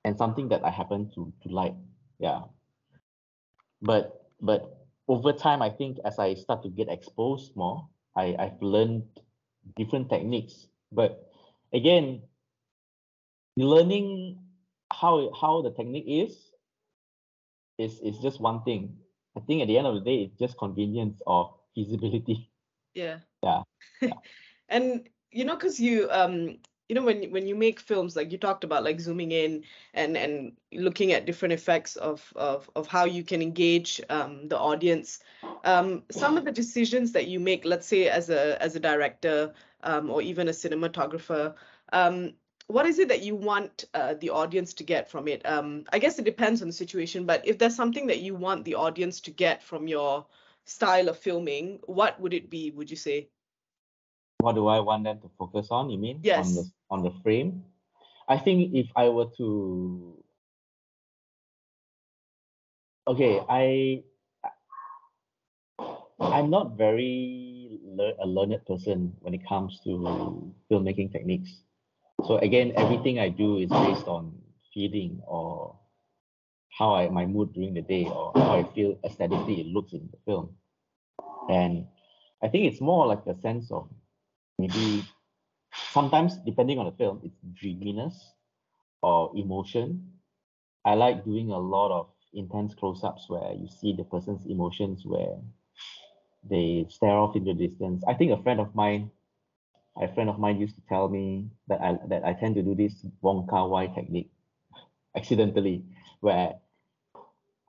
and 0.06 0.18
something 0.18 0.50
that 0.50 0.64
I 0.64 0.70
happen 0.70 1.12
to, 1.16 1.34
to 1.44 1.50
like. 1.50 1.76
Yeah. 2.20 2.42
But 3.82 4.26
but 4.42 4.86
over 5.08 5.34
time, 5.34 5.62
I 5.62 5.70
think 5.70 5.98
as 6.06 6.20
I 6.20 6.36
start 6.36 6.64
to 6.64 6.70
get 6.70 6.90
exposed 6.90 7.56
more, 7.56 7.88
I, 8.16 8.36
I've 8.38 8.62
learned 8.62 9.04
different 9.76 10.10
techniques. 10.10 10.68
But 10.92 11.32
again, 11.74 12.22
learning 13.58 14.40
how 14.92 15.32
how 15.40 15.62
the 15.62 15.72
technique 15.72 16.06
is 16.08 16.52
is 17.78 18.00
is 18.02 18.20
just 18.20 18.40
one 18.40 18.64
thing. 18.64 18.98
I 19.38 19.42
think 19.42 19.62
at 19.62 19.68
the 19.68 19.78
end 19.78 19.88
of 19.88 19.96
the 19.96 20.02
day, 20.02 20.24
it's 20.24 20.38
just 20.38 20.58
convenience 20.58 21.22
or 21.26 21.56
feasibility. 21.74 22.50
Yeah. 23.00 23.20
Yeah. 23.44 23.64
yeah. 24.02 24.10
and 24.70 25.10
you 25.32 25.46
know, 25.46 25.56
because 25.56 25.80
you 25.80 26.08
um 26.12 26.58
you 26.90 26.96
know 26.96 27.04
when 27.04 27.32
when 27.32 27.48
you 27.48 27.56
make 27.56 27.80
films 27.80 28.16
like 28.16 28.32
you 28.32 28.38
talked 28.38 28.64
about 28.64 28.84
like 28.84 29.00
zooming 29.00 29.32
in 29.32 29.64
and 29.94 30.18
and 30.18 30.54
looking 30.74 31.14
at 31.14 31.26
different 31.26 31.54
effects 31.54 31.96
of 31.96 32.34
of, 32.36 32.70
of 32.76 32.88
how 32.88 33.06
you 33.06 33.24
can 33.24 33.42
engage 33.42 34.02
um, 34.10 34.48
the 34.50 34.58
audience 34.58 35.20
um, 35.64 36.04
some 36.12 36.36
of 36.36 36.46
the 36.46 36.52
decisions 36.52 37.12
that 37.12 37.28
you 37.28 37.40
make 37.40 37.64
let's 37.64 37.88
say 37.88 38.10
as 38.10 38.30
a 38.30 38.62
as 38.62 38.76
a 38.76 38.80
director 38.80 39.54
um, 39.84 40.10
or 40.10 40.22
even 40.22 40.48
a 40.48 40.52
cinematographer 40.52 41.54
um, 41.94 42.34
what 42.68 42.86
is 42.86 43.00
it 43.00 43.08
that 43.08 43.22
you 43.22 43.36
want 43.36 43.86
uh, 43.94 44.16
the 44.16 44.32
audience 44.32 44.74
to 44.74 44.84
get 44.84 45.10
from 45.10 45.28
it 45.28 45.46
um, 45.46 45.86
i 45.94 46.00
guess 46.00 46.18
it 46.18 46.26
depends 46.26 46.62
on 46.64 46.68
the 46.68 46.74
situation 46.74 47.24
but 47.26 47.48
if 47.48 47.60
there's 47.60 47.76
something 47.76 48.08
that 48.08 48.20
you 48.20 48.34
want 48.34 48.66
the 48.66 48.76
audience 48.76 49.22
to 49.22 49.32
get 49.32 49.62
from 49.62 49.88
your 49.88 50.26
style 50.70 51.10
of 51.10 51.18
filming 51.18 51.80
what 51.86 52.20
would 52.22 52.34
it 52.34 52.50
be 52.50 52.70
would 52.72 52.90
you 52.90 52.98
say 52.98 53.28
what 54.40 54.56
do 54.56 54.68
I 54.68 54.80
want 54.80 55.04
them 55.04 55.20
to 55.20 55.30
focus 55.38 55.68
on? 55.70 55.90
You 55.90 55.98
mean? 55.98 56.20
Yes. 56.24 56.48
On 56.48 56.56
the 56.56 56.64
on 56.90 57.04
the 57.04 57.12
frame. 57.22 57.64
I 58.28 58.38
think 58.38 58.74
if 58.74 58.88
I 58.96 59.10
were 59.10 59.28
to 59.38 60.24
okay, 63.08 63.42
I 63.50 64.04
I'm 66.20 66.50
not 66.50 66.78
very 66.78 67.80
a 68.00 68.26
learned 68.26 68.64
person 68.66 69.14
when 69.20 69.34
it 69.34 69.46
comes 69.48 69.80
to 69.84 70.54
filmmaking 70.72 71.12
techniques. 71.12 71.52
So 72.26 72.38
again, 72.38 72.72
everything 72.78 73.20
I 73.20 73.30
do 73.30 73.58
is 73.58 73.70
based 73.70 74.08
on 74.08 74.40
feeling 74.74 75.22
or 75.28 75.76
how 76.78 76.96
I 76.96 77.10
my 77.10 77.26
mood 77.26 77.52
during 77.54 77.74
the 77.74 77.82
day 77.82 78.06
or 78.06 78.32
how 78.36 78.56
I 78.56 78.64
feel 78.72 78.96
aesthetically 79.04 79.62
it 79.62 79.68
looks 79.68 79.92
in 79.92 80.08
the 80.12 80.20
film. 80.26 80.56
And 81.48 81.88
I 82.42 82.48
think 82.48 82.72
it's 82.72 82.82
more 82.82 83.08
like 83.08 83.26
a 83.26 83.40
sense 83.40 83.72
of 83.72 83.90
maybe 84.58 85.04
sometimes 85.92 86.38
depending 86.46 86.80
on 86.80 86.86
the 86.86 86.92
film, 86.92 87.22
it's 87.24 87.40
dreaminess 87.60 88.34
or 89.02 89.32
emotion. 89.36 90.12
I 90.86 90.96
like 90.96 91.26
doing 91.26 91.52
a 91.52 91.58
lot 91.60 91.92
of 91.92 92.08
intense 92.34 92.74
close-ups 92.76 93.26
where 93.30 93.54
you 93.54 93.68
see 93.68 93.94
the 93.94 94.04
person's 94.04 94.46
emotions 94.46 95.04
where 95.06 95.38
they 96.50 96.86
stare 96.90 97.18
off 97.18 97.36
in 97.36 97.44
the 97.44 97.54
distance. 97.54 98.04
I 98.08 98.14
think 98.14 98.32
a 98.32 98.42
friend 98.44 98.60
of 98.60 98.74
mine, 98.76 99.12
a 99.98 100.14
friend 100.14 100.30
of 100.30 100.40
mine 100.40 100.60
used 100.60 100.76
to 100.76 100.82
tell 100.88 101.10
me 101.10 101.50
that 101.68 101.82
I 101.82 101.98
that 102.08 102.26
I 102.26 102.34
tend 102.34 102.56
to 102.56 102.64
do 102.64 102.76
this 102.76 103.06
Wong 103.22 103.48
Kar 103.48 103.68
Wai 103.68 103.88
technique 103.88 104.32
accidentally, 105.16 105.84
where 106.22 106.56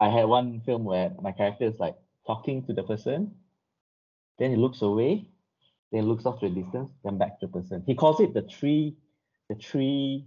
I 0.00 0.08
had 0.08 0.24
one 0.26 0.60
film 0.62 0.84
where 0.84 1.12
my 1.20 1.32
character 1.32 1.66
is 1.66 1.78
like 1.78 1.96
talking 2.26 2.64
to 2.66 2.72
the 2.72 2.82
person, 2.82 3.34
then 4.40 4.50
he 4.50 4.56
looks 4.56 4.82
away, 4.82 5.28
then 5.92 6.06
looks 6.06 6.26
off 6.26 6.40
to 6.40 6.48
the 6.48 6.62
distance, 6.62 6.90
then 7.04 7.18
back 7.18 7.38
to 7.38 7.46
the 7.46 7.52
person. 7.52 7.84
He 7.86 7.94
calls 7.94 8.18
it 8.20 8.34
the 8.34 8.42
tree, 8.42 8.96
the 9.50 9.54
tree 9.54 10.26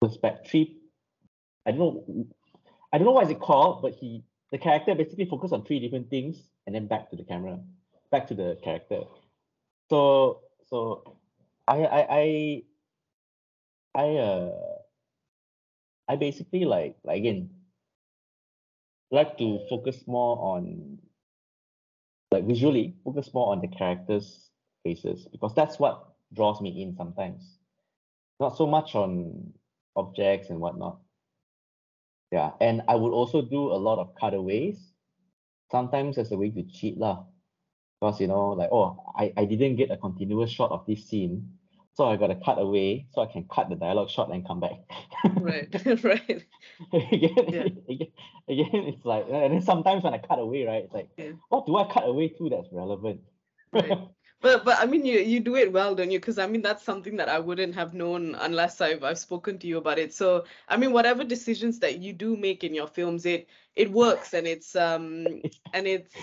perspective. 0.00 0.50
Tree, 0.50 0.76
I 1.66 1.72
don't 1.72 1.78
know, 1.78 2.26
I 2.92 2.98
don't 2.98 3.06
know 3.06 3.12
what 3.12 3.24
is 3.24 3.30
it 3.30 3.40
called, 3.40 3.82
but 3.82 3.94
he 3.94 4.22
the 4.52 4.58
character 4.58 4.94
basically 4.94 5.24
focus 5.24 5.52
on 5.52 5.64
three 5.64 5.80
different 5.80 6.10
things 6.10 6.36
and 6.66 6.74
then 6.74 6.86
back 6.86 7.10
to 7.10 7.16
the 7.16 7.24
camera, 7.24 7.58
back 8.10 8.26
to 8.28 8.34
the 8.34 8.58
character. 8.62 9.02
So 9.88 10.40
so 10.68 11.16
I 11.66 11.84
I 11.84 12.06
I 12.10 12.62
I 13.94 14.16
uh 14.16 14.50
I 16.08 16.16
basically 16.16 16.64
like 16.64 16.96
like 17.04 17.18
again 17.18 17.50
like 19.10 19.38
to 19.38 19.60
focus 19.68 20.02
more 20.06 20.36
on 20.38 20.98
like 22.30 22.46
visually 22.46 22.94
focus 23.04 23.32
more 23.34 23.52
on 23.52 23.60
the 23.60 23.68
characters 23.68 24.50
faces 24.84 25.26
because 25.32 25.54
that's 25.54 25.78
what 25.78 26.14
draws 26.32 26.60
me 26.60 26.82
in 26.82 26.94
sometimes. 26.96 27.58
Not 28.38 28.56
so 28.56 28.66
much 28.66 28.94
on 28.94 29.52
objects 29.96 30.50
and 30.50 30.60
whatnot. 30.60 30.98
Yeah, 32.30 32.52
and 32.60 32.82
I 32.86 32.94
would 32.94 33.12
also 33.12 33.42
do 33.42 33.72
a 33.72 33.74
lot 33.74 33.98
of 33.98 34.14
cutaways, 34.14 34.92
sometimes 35.70 36.16
as 36.16 36.30
a 36.30 36.36
way 36.36 36.50
to 36.50 36.62
cheat 36.62 36.96
lah. 36.96 37.24
Because 38.00 38.20
you 38.20 38.28
know, 38.28 38.50
like 38.50 38.70
oh, 38.72 38.96
I, 39.16 39.32
I 39.36 39.44
didn't 39.44 39.76
get 39.76 39.90
a 39.90 39.96
continuous 39.96 40.50
shot 40.50 40.70
of 40.70 40.86
this 40.86 41.04
scene, 41.04 41.58
so 41.94 42.08
I 42.08 42.16
got 42.16 42.28
to 42.28 42.36
cut 42.36 42.58
away 42.58 43.06
so 43.12 43.22
I 43.22 43.26
can 43.26 43.44
cut 43.44 43.68
the 43.68 43.76
dialogue 43.76 44.10
short 44.10 44.30
and 44.30 44.46
come 44.46 44.60
back. 44.60 44.80
right, 45.36 45.68
right. 46.04 46.44
again, 46.92 47.34
yeah. 47.48 47.66
again, 47.88 48.12
again, 48.48 48.84
it's 48.88 49.04
like, 49.04 49.26
and 49.30 49.54
then 49.54 49.62
sometimes 49.62 50.04
when 50.04 50.14
I 50.14 50.18
cut 50.18 50.38
away, 50.38 50.64
right, 50.64 50.84
it's 50.84 50.94
like, 50.94 51.08
yeah. 51.16 51.32
what 51.48 51.66
do 51.66 51.76
I 51.76 51.92
cut 51.92 52.06
away 52.06 52.28
to 52.28 52.48
that's 52.48 52.68
relevant? 52.72 53.20
Right 53.72 53.98
but 54.40 54.64
but 54.64 54.78
I 54.78 54.86
mean 54.86 55.04
you 55.04 55.18
you 55.18 55.40
do 55.40 55.56
it 55.56 55.72
well, 55.72 55.94
don't 55.94 56.10
you? 56.10 56.18
Because 56.18 56.38
I 56.38 56.46
mean 56.46 56.62
that's 56.62 56.82
something 56.82 57.16
that 57.16 57.28
I 57.28 57.38
wouldn't 57.38 57.74
have 57.74 57.94
known 57.94 58.34
unless 58.34 58.80
I've 58.80 59.04
I've 59.04 59.18
spoken 59.18 59.58
to 59.58 59.66
you 59.66 59.78
about 59.78 59.98
it. 59.98 60.14
So 60.14 60.44
I 60.68 60.76
mean 60.76 60.92
whatever 60.92 61.24
decisions 61.24 61.78
that 61.80 61.98
you 61.98 62.12
do 62.12 62.36
make 62.36 62.64
in 62.64 62.74
your 62.74 62.86
films, 62.86 63.26
it 63.26 63.48
it 63.76 63.90
works 63.90 64.34
and 64.34 64.46
it's 64.46 64.74
um 64.74 65.26
and 65.72 65.86
it's 65.86 66.14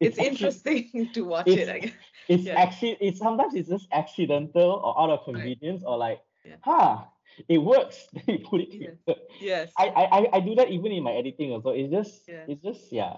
it's, 0.00 0.18
interesting 0.18 1.10
to 1.14 1.22
watch 1.22 1.48
it. 1.48 1.68
I 1.68 1.78
guess. 1.78 1.92
It's 2.28 2.44
yeah. 2.44 2.60
actually 2.60 2.96
it's 3.00 3.18
sometimes 3.18 3.54
it's 3.54 3.68
just 3.68 3.86
accidental 3.92 4.80
or 4.84 5.00
out 5.00 5.10
of 5.10 5.24
convenience 5.24 5.82
right. 5.82 5.90
or 5.90 5.98
like 5.98 6.20
yeah. 6.44 6.56
huh 6.62 7.04
it 7.48 7.58
works. 7.58 8.06
you 8.26 8.38
put 8.38 8.62
it 8.62 8.98
yes. 9.40 9.70
I, 9.76 9.86
I 9.88 10.36
I 10.36 10.40
do 10.40 10.54
that 10.54 10.70
even 10.70 10.92
in 10.92 11.02
my 11.02 11.12
editing 11.12 11.52
also. 11.52 11.70
It's 11.70 11.92
just 11.92 12.22
yeah. 12.28 12.44
it's 12.48 12.62
just 12.62 12.92
yeah 12.92 13.16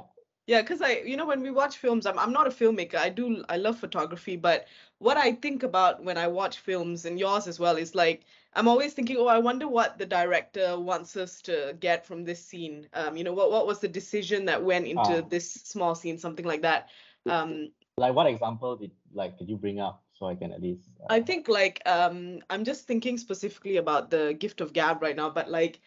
yeah, 0.49 0.63
because 0.63 0.81
I, 0.81 1.03
you 1.05 1.19
know, 1.19 1.27
when 1.27 1.43
we 1.43 1.51
watch 1.51 1.77
films, 1.77 2.07
I'm, 2.07 2.19
I'm 2.19 2.33
not 2.33 2.47
a 2.47 2.51
filmmaker. 2.51 2.97
I 2.97 3.11
do, 3.11 3.45
I 3.51 3.59
love 3.59 3.79
photography, 3.79 4.35
but 4.35 4.67
what 4.99 5.19
I 5.19 5.33
think 5.33 5.63
about 5.63 6.03
when 6.03 6.17
I 6.17 6.27
watch 6.27 6.61
films 6.61 7.05
and 7.05 7.19
yours 7.19 7.47
as 7.47 7.61
well 7.61 7.77
is 7.77 7.95
like, 7.95 8.25
I'm 8.55 8.67
always 8.67 8.95
thinking, 8.95 9.19
oh, 9.19 9.27
I 9.27 9.39
wonder 9.39 9.69
what 9.69 9.99
the 9.99 10.07
director 10.07 10.81
wants 10.81 11.19
us 11.19 11.43
to 11.43 11.77
get 11.81 12.07
from 12.07 12.25
this 12.25 12.43
scene. 12.43 12.89
Um, 12.95 13.15
you 13.15 13.25
know, 13.25 13.35
what, 13.35 13.51
what 13.51 13.67
was 13.67 13.81
the 13.81 13.89
decision 13.89 14.47
that 14.47 14.65
went 14.65 14.87
into 14.87 15.19
uh, 15.19 15.23
this 15.29 15.53
small 15.53 15.95
scene, 15.95 16.17
something 16.17 16.47
like 16.47 16.63
that. 16.63 16.89
Um, 17.29 17.69
like 17.99 18.15
what 18.15 18.27
example 18.27 18.77
did 18.77 18.93
like 19.13 19.37
did 19.39 19.51
you 19.51 19.57
bring 19.57 19.81
up 19.81 20.03
so 20.15 20.27
I 20.27 20.35
can 20.35 20.53
at 20.53 20.63
least? 20.63 20.89
Uh, 20.99 21.07
I 21.11 21.21
think 21.21 21.49
like 21.49 21.83
um, 21.85 22.39
I'm 22.49 22.65
just 22.65 22.87
thinking 22.87 23.19
specifically 23.19 23.77
about 23.77 24.11
the 24.11 24.35
gift 24.39 24.63
of 24.63 24.73
gab 24.73 25.03
right 25.03 25.17
now, 25.17 25.29
but 25.29 25.51
like 25.51 25.81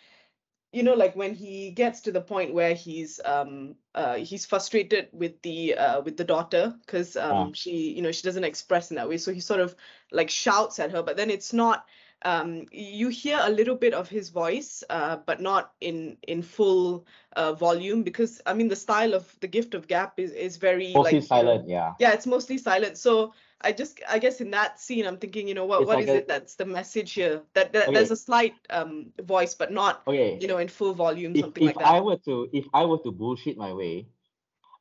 you 0.71 0.83
know 0.83 0.93
like 0.93 1.15
when 1.15 1.33
he 1.33 1.71
gets 1.71 2.01
to 2.01 2.11
the 2.11 2.21
point 2.21 2.53
where 2.53 2.73
he's 2.73 3.19
um 3.25 3.75
uh 3.95 4.15
he's 4.15 4.45
frustrated 4.45 5.07
with 5.11 5.41
the 5.41 5.75
uh 5.75 6.01
with 6.01 6.17
the 6.17 6.23
daughter 6.23 6.73
because 6.85 7.15
um 7.17 7.47
yeah. 7.47 7.51
she 7.53 7.91
you 7.91 8.01
know 8.01 8.11
she 8.11 8.23
doesn't 8.23 8.43
express 8.43 8.89
in 8.89 8.95
that 8.95 9.09
way. 9.09 9.17
So 9.17 9.33
he 9.33 9.39
sort 9.39 9.59
of 9.59 9.75
like 10.11 10.29
shouts 10.29 10.79
at 10.79 10.91
her 10.91 11.03
but 11.03 11.17
then 11.17 11.29
it's 11.29 11.53
not 11.53 11.85
um 12.23 12.65
you 12.71 13.09
hear 13.09 13.39
a 13.41 13.49
little 13.49 13.75
bit 13.75 13.93
of 13.93 14.07
his 14.07 14.29
voice 14.29 14.83
uh 14.89 15.17
but 15.25 15.41
not 15.41 15.73
in 15.81 16.17
in 16.27 16.43
full 16.43 17.05
uh 17.35 17.51
volume 17.53 18.03
because 18.03 18.39
i 18.45 18.53
mean 18.53 18.67
the 18.67 18.75
style 18.75 19.15
of 19.15 19.35
the 19.39 19.47
gift 19.47 19.73
of 19.73 19.87
gab 19.87 20.11
is 20.17 20.31
is 20.31 20.57
very 20.57 20.93
mostly 20.93 21.19
like 21.19 21.27
silent 21.27 21.67
you 21.67 21.73
know, 21.73 21.81
yeah. 21.81 21.93
yeah 21.99 22.11
it's 22.13 22.27
mostly 22.27 22.59
silent. 22.59 22.97
So 22.97 23.33
I 23.63 23.71
just 23.71 24.01
I 24.09 24.19
guess 24.19 24.41
in 24.41 24.51
that 24.51 24.79
scene 24.79 25.05
I'm 25.05 25.17
thinking, 25.17 25.47
you 25.47 25.53
know, 25.53 25.65
what, 25.65 25.85
what 25.85 25.97
like 25.97 26.03
is 26.03 26.09
a, 26.09 26.15
it 26.17 26.27
that's 26.27 26.55
the 26.55 26.65
message 26.65 27.13
here? 27.13 27.41
That, 27.53 27.73
that 27.73 27.83
okay. 27.83 27.93
there's 27.93 28.11
a 28.11 28.15
slight 28.15 28.53
um 28.69 29.07
voice, 29.21 29.53
but 29.53 29.71
not 29.71 30.01
okay. 30.07 30.37
you 30.41 30.47
know, 30.47 30.57
in 30.57 30.67
full 30.67 30.93
volume, 30.93 31.35
if, 31.35 31.41
something 31.41 31.63
if 31.63 31.67
like 31.67 31.75
that. 31.77 31.91
If 31.91 31.97
I 31.97 31.99
were 32.01 32.17
to 32.25 32.49
if 32.53 32.65
I 32.73 32.85
were 32.85 32.99
to 32.99 33.11
bullshit 33.11 33.57
my 33.57 33.73
way, 33.73 34.07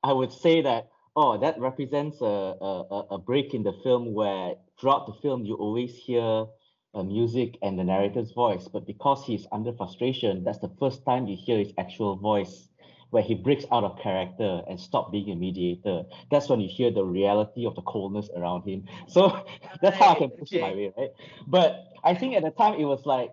I 0.02 0.12
would 0.12 0.32
say 0.32 0.62
that 0.62 0.88
oh, 1.16 1.38
that 1.38 1.58
represents 1.60 2.20
a, 2.20 2.24
a, 2.24 3.06
a 3.12 3.18
break 3.18 3.52
in 3.52 3.62
the 3.62 3.72
film 3.82 4.14
where 4.14 4.54
throughout 4.80 5.06
the 5.06 5.14
film 5.20 5.44
you 5.44 5.54
always 5.54 5.94
hear 5.94 6.46
uh, 6.94 7.02
music 7.02 7.58
and 7.62 7.78
the 7.78 7.84
narrator's 7.84 8.32
voice, 8.32 8.68
but 8.72 8.86
because 8.86 9.24
he's 9.24 9.46
under 9.52 9.72
frustration, 9.72 10.42
that's 10.44 10.58
the 10.58 10.72
first 10.80 11.04
time 11.04 11.26
you 11.26 11.36
hear 11.36 11.58
his 11.58 11.72
actual 11.78 12.16
voice 12.16 12.69
where 13.10 13.22
he 13.22 13.34
breaks 13.34 13.64
out 13.72 13.84
of 13.84 13.98
character 13.98 14.62
and 14.68 14.80
stop 14.80 15.12
being 15.12 15.30
a 15.30 15.36
mediator. 15.36 16.04
That's 16.30 16.48
when 16.48 16.60
you 16.60 16.68
hear 16.68 16.90
the 16.90 17.04
reality 17.04 17.66
of 17.66 17.74
the 17.74 17.82
coldness 17.82 18.28
around 18.36 18.62
him. 18.62 18.84
So 19.08 19.44
that's 19.82 19.96
how 19.96 20.12
I 20.12 20.14
can 20.14 20.30
push 20.30 20.52
okay. 20.52 20.60
my 20.60 20.72
way, 20.72 20.92
right? 20.96 21.10
But 21.46 21.84
I 22.04 22.14
think 22.14 22.34
at 22.34 22.42
the 22.42 22.50
time 22.50 22.80
it 22.80 22.84
was 22.84 23.04
like, 23.06 23.32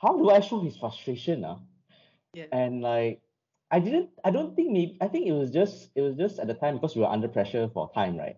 how 0.00 0.16
do 0.16 0.30
I 0.30 0.40
show 0.40 0.60
his 0.60 0.76
frustration? 0.76 1.44
Uh? 1.44 1.56
Yeah. 2.34 2.46
And 2.52 2.82
like 2.82 3.20
I 3.70 3.80
didn't 3.80 4.10
I 4.24 4.30
don't 4.30 4.54
think 4.54 4.72
maybe 4.72 4.98
I 5.00 5.08
think 5.08 5.26
it 5.26 5.32
was 5.32 5.50
just 5.50 5.90
it 5.94 6.02
was 6.02 6.16
just 6.16 6.38
at 6.38 6.46
the 6.46 6.54
time 6.54 6.74
because 6.74 6.94
we 6.94 7.02
were 7.02 7.08
under 7.08 7.28
pressure 7.28 7.70
for 7.72 7.90
time, 7.94 8.16
right? 8.16 8.36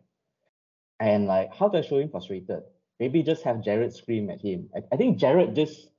And 1.01 1.27
like 1.27 1.55
how 1.55 1.69
do 1.69 1.79
I 1.79 1.83
show 1.83 1.99
him 1.99 2.11
frustrated? 2.11 2.63
maybe 2.99 3.23
just 3.23 3.43
have 3.43 3.63
Jared 3.63 3.95
scream 3.95 4.31
at 4.31 4.41
him. 4.41 4.69
I, 4.75 4.81
I 4.93 4.97
think 4.97 5.19
Jared 5.19 5.55
just 5.55 5.91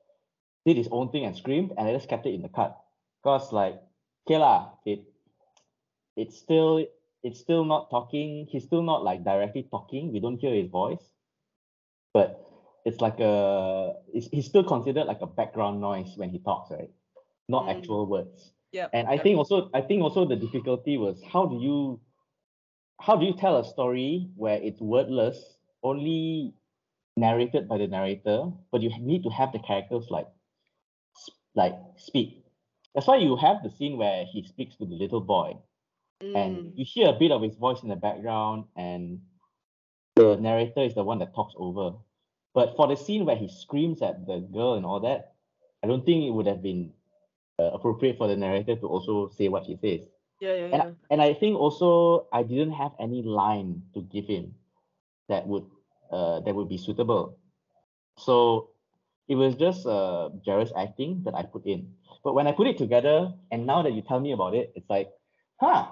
did 0.66 0.78
his 0.78 0.90
own 0.92 1.12
thing 1.12 1.26
and 1.26 1.36
screamed, 1.36 1.74
and 1.78 1.88
I 1.88 1.94
just 1.94 2.10
kept 2.10 2.26
it 2.26 2.34
in 2.34 2.42
the 2.42 2.50
cut. 2.50 2.78
Cause 3.24 3.52
like, 3.52 3.80
okay 4.28 4.38
lah, 4.38 4.76
it 4.84 5.08
it's 6.20 6.36
still 6.36 6.84
it's 7.24 7.40
still 7.40 7.64
not 7.64 7.90
talking. 7.90 8.46
He's 8.52 8.68
still 8.68 8.84
not 8.84 9.08
like 9.08 9.24
directly 9.24 9.64
talking. 9.72 10.12
We 10.12 10.20
don't 10.20 10.36
hear 10.36 10.54
his 10.54 10.68
voice, 10.68 11.02
but 12.14 12.44
it's 12.84 13.00
like 13.00 13.20
a 13.24 13.96
it's, 14.14 14.28
he's 14.28 14.46
still 14.46 14.68
considered 14.68 15.08
like 15.08 15.24
a 15.24 15.28
background 15.28 15.80
noise 15.80 16.12
when 16.18 16.30
he 16.30 16.40
talks, 16.40 16.70
right? 16.72 16.92
Not 17.48 17.66
mm. 17.66 17.78
actual 17.78 18.06
words. 18.06 18.52
Yeah. 18.74 18.92
And 18.92 19.08
I 19.08 19.18
think 19.18 19.38
also 19.38 19.72
I 19.74 19.80
think 19.80 20.04
also 20.04 20.28
the 20.28 20.36
difficulty 20.36 20.98
was 20.98 21.24
how 21.24 21.48
do 21.48 21.56
you 21.64 22.02
how 23.00 23.16
do 23.16 23.26
you 23.26 23.34
tell 23.34 23.58
a 23.58 23.64
story 23.64 24.28
where 24.36 24.60
it's 24.60 24.82
wordless, 24.82 25.40
only 25.84 26.54
narrated 27.16 27.70
by 27.70 27.78
the 27.78 27.88
narrator, 27.88 28.52
but 28.72 28.82
you 28.82 28.92
need 29.00 29.24
to 29.24 29.30
have 29.30 29.54
the 29.54 29.60
characters 29.60 30.08
like 30.12 30.28
like 31.56 31.74
speak. 31.96 32.44
That's 32.98 33.06
why 33.06 33.18
you 33.18 33.36
have 33.36 33.62
the 33.62 33.70
scene 33.70 33.96
where 33.96 34.26
he 34.26 34.42
speaks 34.42 34.76
to 34.78 34.86
the 34.86 34.96
little 34.96 35.22
boy, 35.22 35.54
mm. 36.20 36.36
and 36.36 36.72
you 36.74 36.84
hear 36.84 37.10
a 37.10 37.14
bit 37.14 37.32
of 37.32 37.44
his 37.44 37.54
voice 37.54 37.84
in 37.84 37.90
the 37.90 37.96
background, 37.96 38.66
and 38.76 39.22
the 40.16 40.36
narrator 40.38 40.82
is 40.82 40.96
the 40.96 41.04
one 41.04 41.20
that 41.20 41.36
talks 41.36 41.54
over. 41.58 41.92
But 42.56 42.76
for 42.76 42.88
the 42.88 42.96
scene 42.96 43.24
where 43.24 43.36
he 43.36 43.50
screams 43.50 44.02
at 44.02 44.26
the 44.26 44.40
girl 44.40 44.74
and 44.74 44.84
all 44.84 45.00
that, 45.02 45.34
I 45.84 45.88
don't 45.88 46.08
think 46.08 46.24
it 46.24 46.32
would 46.32 46.48
have 46.48 46.64
been 46.64 46.92
uh, 47.60 47.66
appropriate 47.66 48.18
for 48.18 48.28
the 48.28 48.36
narrator 48.36 48.76
to 48.76 48.88
also 48.88 49.30
say 49.30 49.48
what 49.48 49.66
he 49.66 49.78
says. 49.78 50.08
Yeah, 50.42 50.56
yeah, 50.56 50.64
and, 50.64 50.74
yeah. 50.74 50.92
and 51.12 51.22
I 51.22 51.36
think 51.36 51.56
also 51.56 52.26
I 52.34 52.42
didn't 52.42 52.74
have 52.74 52.94
any 53.00 53.22
line 53.22 53.84
to 53.94 54.02
give 54.02 54.26
him 54.26 54.56
that 55.30 55.46
would 55.46 55.66
uh, 56.10 56.40
that 56.40 56.56
would 56.56 56.68
be 56.68 56.80
suitable. 56.80 57.38
So 58.18 58.72
it 59.28 59.36
was 59.36 59.54
just 59.54 59.86
uh, 59.86 60.30
Jared's 60.44 60.74
acting 60.76 61.22
that 61.26 61.36
I 61.36 61.44
put 61.44 61.68
in. 61.68 61.94
But 62.28 62.34
when 62.34 62.46
I 62.46 62.52
put 62.52 62.68
it 62.68 62.78
together, 62.78 63.32
and 63.52 63.66
now 63.66 63.84
that 63.84 63.94
you 63.94 64.02
tell 64.02 64.20
me 64.20 64.34
about 64.34 64.54
it, 64.54 64.74
it's 64.76 64.90
like, 64.90 65.10
huh, 65.62 65.88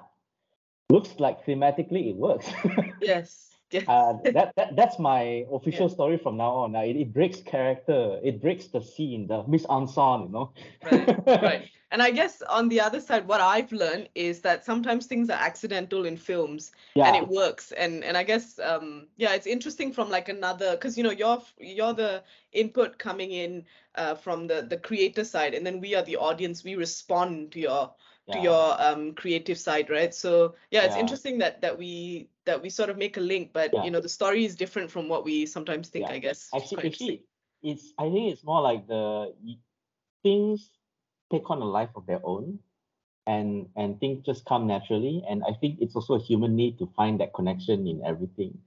looks 0.89 1.17
like 1.17 1.45
thematically 1.45 2.10
it 2.10 2.17
works. 2.17 2.45
yes. 3.02 3.55
Yes. 3.76 3.86
uh, 3.88 4.14
that, 4.24 4.54
that 4.56 4.76
that's 4.76 5.00
my 5.00 5.46
official 5.52 5.88
yeah. 5.88 5.94
story 5.94 6.18
from 6.18 6.38
now 6.38 6.52
on. 6.64 6.76
Uh, 6.76 6.82
it, 6.82 6.96
it 6.96 7.14
breaks 7.14 7.42
character, 7.42 8.20
it 8.24 8.42
breaks 8.42 8.68
the 8.68 8.82
scene, 8.82 9.28
the 9.28 9.44
mise 9.48 9.66
en 9.70 9.88
you 9.88 10.30
know. 10.30 10.52
right, 10.92 11.28
right. 11.28 11.70
And 11.92 12.02
I 12.02 12.12
guess 12.12 12.42
on 12.42 12.68
the 12.70 12.82
other 12.82 13.00
side, 13.00 13.28
what 13.28 13.42
I've 13.42 13.72
learned 13.72 14.10
is 14.16 14.42
that 14.42 14.66
sometimes 14.66 15.06
things 15.06 15.30
are 15.30 15.40
accidental 15.40 16.06
in 16.06 16.18
films, 16.18 16.72
yeah. 16.96 17.08
and 17.08 17.16
it 17.16 17.28
works. 17.28 17.72
And 17.74 18.04
and 18.04 18.18
I 18.18 18.24
guess 18.24 18.60
um 18.60 19.08
yeah, 19.18 19.34
it's 19.34 19.48
interesting 19.48 19.92
from 19.92 20.10
like 20.10 20.30
another 20.30 20.72
because 20.72 20.98
you 20.98 21.04
know 21.04 21.12
you're 21.12 21.42
you're 21.60 21.94
the 21.94 22.24
input 22.54 22.98
coming 22.98 23.32
in 23.32 23.66
uh, 23.96 24.16
from 24.16 24.48
the 24.48 24.62
the 24.62 24.78
creator 24.78 25.24
side, 25.24 25.54
and 25.54 25.66
then 25.66 25.80
we 25.80 25.96
are 25.96 26.04
the 26.04 26.18
audience. 26.18 26.64
We 26.64 26.76
respond 26.76 27.52
to 27.54 27.60
your 27.60 27.94
to 28.32 28.40
your 28.40 28.82
um 28.82 29.14
creative 29.14 29.58
side 29.58 29.90
right? 29.90 30.14
So 30.14 30.56
yeah 30.72 30.84
it's 30.84 30.96
yeah. 30.96 31.02
interesting 31.02 31.38
that 31.40 31.62
that 31.62 31.78
we 31.78 32.30
that 32.46 32.62
we 32.62 32.70
sort 32.70 32.90
of 32.90 32.98
make 32.98 33.18
a 33.18 33.20
link 33.20 33.52
but 33.54 33.72
yeah. 33.74 33.84
you 33.84 33.92
know 33.92 34.00
the 34.00 34.10
story 34.10 34.46
is 34.46 34.56
different 34.56 34.90
from 34.90 35.10
what 35.10 35.26
we 35.26 35.46
sometimes 35.46 35.90
think 35.90 36.10
i 36.10 36.20
guess 36.20 36.50
actually, 36.56 36.88
actually 36.88 37.24
it's 37.62 37.94
i 37.98 38.04
think 38.04 38.32
it's 38.32 38.44
more 38.44 38.62
like 38.62 38.88
the 38.88 39.34
things 40.24 40.70
take 41.32 41.50
on 41.50 41.62
a 41.62 41.66
life 41.66 41.90
of 41.96 42.06
their 42.06 42.22
own 42.24 42.60
and 43.28 43.68
and 43.76 44.00
things 44.00 44.24
just 44.26 44.46
come 44.46 44.68
naturally 44.68 45.24
and 45.30 45.44
i 45.50 45.54
think 45.60 45.78
it's 45.82 45.96
also 45.96 46.14
a 46.16 46.22
human 46.22 46.56
need 46.56 46.78
to 46.78 46.86
find 46.96 47.20
that 47.20 47.34
connection 47.34 47.88
in 47.88 48.02
everything. 48.06 48.58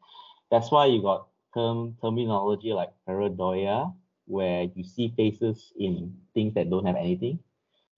That's 0.51 0.71
why 0.71 0.87
you 0.87 1.03
got 1.03 1.29
term 1.53 1.97
terminology 2.01 2.73
like 2.73 2.91
pareidolia 3.07 3.93
where 4.25 4.65
you 4.75 4.83
see 4.83 5.13
faces 5.17 5.73
in 5.79 6.17
things 6.35 6.55
that 6.55 6.71
don't 6.71 6.87
have 6.87 6.97
anything 6.97 7.39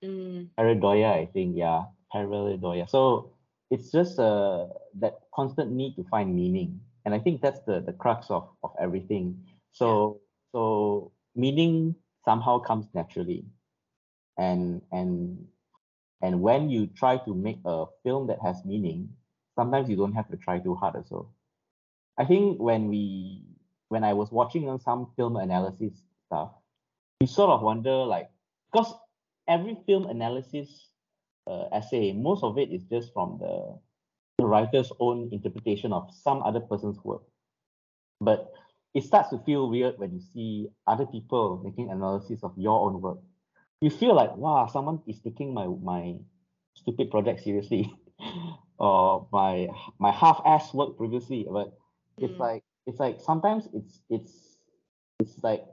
Mm. 0.04 0.48
Pareidolia, 0.58 1.12
I 1.12 1.26
think, 1.26 1.56
yeah, 1.56 1.84
pareidolia. 2.12 2.88
So 2.88 3.32
it's 3.70 3.92
just 3.92 4.18
uh, 4.18 4.66
that 4.98 5.20
constant 5.34 5.72
need 5.72 5.96
to 5.96 6.04
find 6.04 6.34
meaning, 6.34 6.80
and 7.04 7.14
I 7.14 7.18
think 7.18 7.40
that's 7.40 7.60
the 7.66 7.80
the 7.80 7.92
crux 7.92 8.30
of 8.30 8.48
of 8.62 8.72
everything. 8.80 9.44
So 9.72 10.20
so 10.52 11.12
meaning 11.36 11.94
somehow 12.24 12.58
comes 12.58 12.86
naturally, 12.94 13.44
and 14.38 14.82
and 14.90 15.46
and 16.22 16.40
when 16.40 16.68
you 16.70 16.86
try 16.88 17.18
to 17.18 17.34
make 17.34 17.60
a 17.64 17.84
film 18.02 18.26
that 18.28 18.40
has 18.42 18.64
meaning, 18.64 19.08
sometimes 19.54 19.88
you 19.88 19.96
don't 19.96 20.14
have 20.14 20.28
to 20.30 20.36
try 20.36 20.58
too 20.58 20.74
hard 20.74 20.96
So 21.08 21.30
I 22.18 22.24
think 22.24 22.58
when 22.58 22.88
we 22.88 23.44
when 23.88 24.04
I 24.04 24.14
was 24.14 24.30
watching 24.32 24.68
on 24.68 24.80
some 24.80 25.12
film 25.16 25.36
analysis 25.36 25.92
stuff, 26.26 26.50
you 27.20 27.26
sort 27.26 27.50
of 27.50 27.62
wonder 27.62 28.04
like 28.04 28.30
because 28.72 28.94
every 29.50 29.76
film 29.84 30.06
analysis 30.06 30.88
uh, 31.46 31.64
essay, 31.72 32.12
most 32.12 32.44
of 32.44 32.56
it 32.56 32.70
is 32.70 32.84
just 32.84 33.12
from 33.12 33.38
the, 33.40 33.76
the 34.38 34.46
writer's 34.46 34.92
own 35.00 35.28
interpretation 35.32 35.92
of 35.92 36.08
some 36.14 36.42
other 36.42 36.60
person's 36.60 36.96
work. 37.04 37.22
But 38.20 38.52
it 38.94 39.04
starts 39.04 39.30
to 39.30 39.38
feel 39.38 39.68
weird 39.68 39.98
when 39.98 40.12
you 40.12 40.20
see 40.20 40.68
other 40.86 41.06
people 41.06 41.60
making 41.64 41.90
analysis 41.90 42.40
of 42.42 42.52
your 42.56 42.86
own 42.86 43.00
work. 43.00 43.18
You 43.80 43.90
feel 43.90 44.14
like, 44.14 44.36
wow, 44.36 44.66
someone 44.66 45.00
is 45.06 45.20
taking 45.20 45.54
my 45.54 45.66
my 45.66 46.16
stupid 46.74 47.10
project 47.10 47.42
seriously, 47.42 47.92
or 48.78 49.26
my 49.32 49.68
my 49.98 50.12
half-ass 50.12 50.74
work 50.74 50.96
previously. 50.98 51.46
But 51.50 51.68
mm. 51.68 52.28
it's 52.28 52.38
like 52.38 52.62
it's 52.86 53.00
like 53.00 53.20
sometimes 53.20 53.68
it's 53.72 54.00
it's 54.10 54.32
it's 55.18 55.42
like 55.42 55.64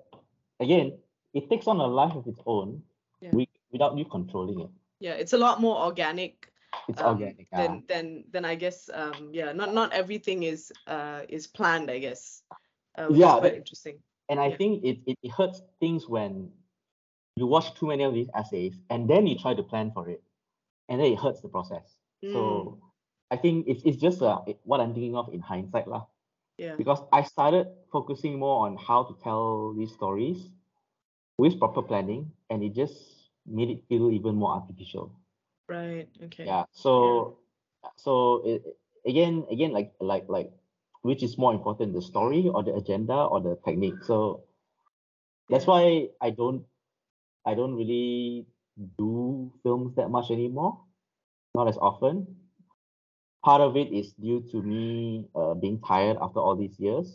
again, 0.61 0.97
it 1.33 1.49
takes 1.49 1.67
on 1.67 1.77
a 1.77 1.87
life 1.87 2.15
of 2.15 2.27
its 2.27 2.39
own. 2.45 2.81
Yeah. 3.19 3.31
We 3.33 3.49
without 3.71 3.97
you 3.97 4.05
controlling 4.05 4.61
it. 4.61 4.69
Yeah, 4.99 5.13
it's 5.13 5.33
a 5.33 5.37
lot 5.37 5.61
more 5.61 5.77
organic. 5.77 6.51
It's 6.87 7.01
um, 7.01 7.17
organic. 7.17 7.47
Then 7.51 7.71
uh. 7.71 7.79
then 7.87 8.23
then 8.31 8.45
I 8.45 8.55
guess 8.55 8.89
um 8.93 9.29
yeah 9.31 9.51
not 9.53 9.73
not 9.73 9.93
everything 9.93 10.43
is 10.43 10.71
uh 10.87 11.21
is 11.29 11.47
planned 11.47 11.91
I 11.91 11.99
guess. 11.99 12.43
Uh, 12.97 13.09
yeah, 13.11 13.37
quite 13.39 13.55
interesting. 13.55 13.99
And 14.29 14.39
I 14.39 14.47
yeah. 14.47 14.57
think 14.57 14.83
it, 14.83 14.97
it 15.05 15.17
it 15.23 15.31
hurts 15.31 15.61
things 15.79 16.07
when 16.09 16.49
you 17.35 17.45
watch 17.45 17.73
too 17.79 17.87
many 17.87 18.03
of 18.03 18.13
these 18.13 18.27
essays 18.33 18.73
and 18.89 19.07
then 19.07 19.27
you 19.27 19.37
try 19.37 19.53
to 19.53 19.63
plan 19.63 19.91
for 19.93 20.09
it, 20.09 20.21
and 20.89 20.99
then 20.99 21.13
it 21.13 21.19
hurts 21.19 21.41
the 21.41 21.49
process. 21.49 21.95
Mm. 22.25 22.33
So 22.33 22.77
I 23.29 23.37
think 23.37 23.67
it's 23.67 23.83
it's 23.83 23.97
just 23.97 24.21
uh, 24.21 24.41
what 24.63 24.81
I'm 24.81 24.93
thinking 24.93 25.15
of 25.15 25.29
in 25.33 25.41
hindsight 25.41 25.87
lah. 25.87 26.05
Yeah. 26.57 26.75
Because 26.75 26.99
I 27.13 27.21
started 27.21 27.67
focusing 27.91 28.39
more 28.39 28.65
on 28.65 28.77
how 28.77 29.03
to 29.03 29.13
tell 29.21 29.73
these 29.77 29.93
stories 29.93 30.49
with 31.37 31.59
proper 31.59 31.83
planning, 31.83 32.31
and 32.49 32.63
it 32.63 32.73
just 32.73 32.97
made 33.47 33.69
it 33.69 33.83
feel 33.87 34.11
even 34.11 34.35
more 34.35 34.51
artificial. 34.51 35.11
Right. 35.67 36.07
Okay. 36.23 36.45
Yeah. 36.45 36.65
So 36.71 37.37
yeah. 37.83 37.89
so 37.95 38.41
it, 38.45 38.63
again 39.05 39.45
again 39.49 39.71
like 39.71 39.93
like 39.99 40.25
like 40.27 40.51
which 41.01 41.23
is 41.23 41.37
more 41.37 41.53
important, 41.53 41.93
the 41.93 42.01
story 42.01 42.49
or 42.53 42.63
the 42.63 42.75
agenda 42.75 43.15
or 43.15 43.39
the 43.39 43.57
technique? 43.63 44.03
So 44.03 44.43
that's 45.49 45.65
why 45.65 46.09
I 46.21 46.31
don't 46.31 46.65
I 47.45 47.55
don't 47.55 47.75
really 47.75 48.45
do 48.97 49.51
films 49.63 49.95
that 49.95 50.09
much 50.09 50.31
anymore, 50.31 50.83
not 51.55 51.67
as 51.67 51.77
often. 51.77 52.27
Part 53.43 53.61
of 53.61 53.77
it 53.77 53.93
is 53.93 54.11
due 54.13 54.43
to 54.51 54.61
me 54.61 55.25
uh, 55.35 55.53
being 55.53 55.79
tired 55.79 56.17
after 56.19 56.39
all 56.39 56.55
these 56.55 56.77
years. 56.77 57.13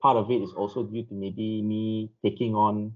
Part 0.00 0.16
of 0.16 0.30
it 0.30 0.42
is 0.42 0.52
also 0.52 0.84
due 0.84 1.02
to 1.04 1.14
maybe 1.14 1.62
me 1.62 2.10
taking 2.22 2.54
on 2.54 2.92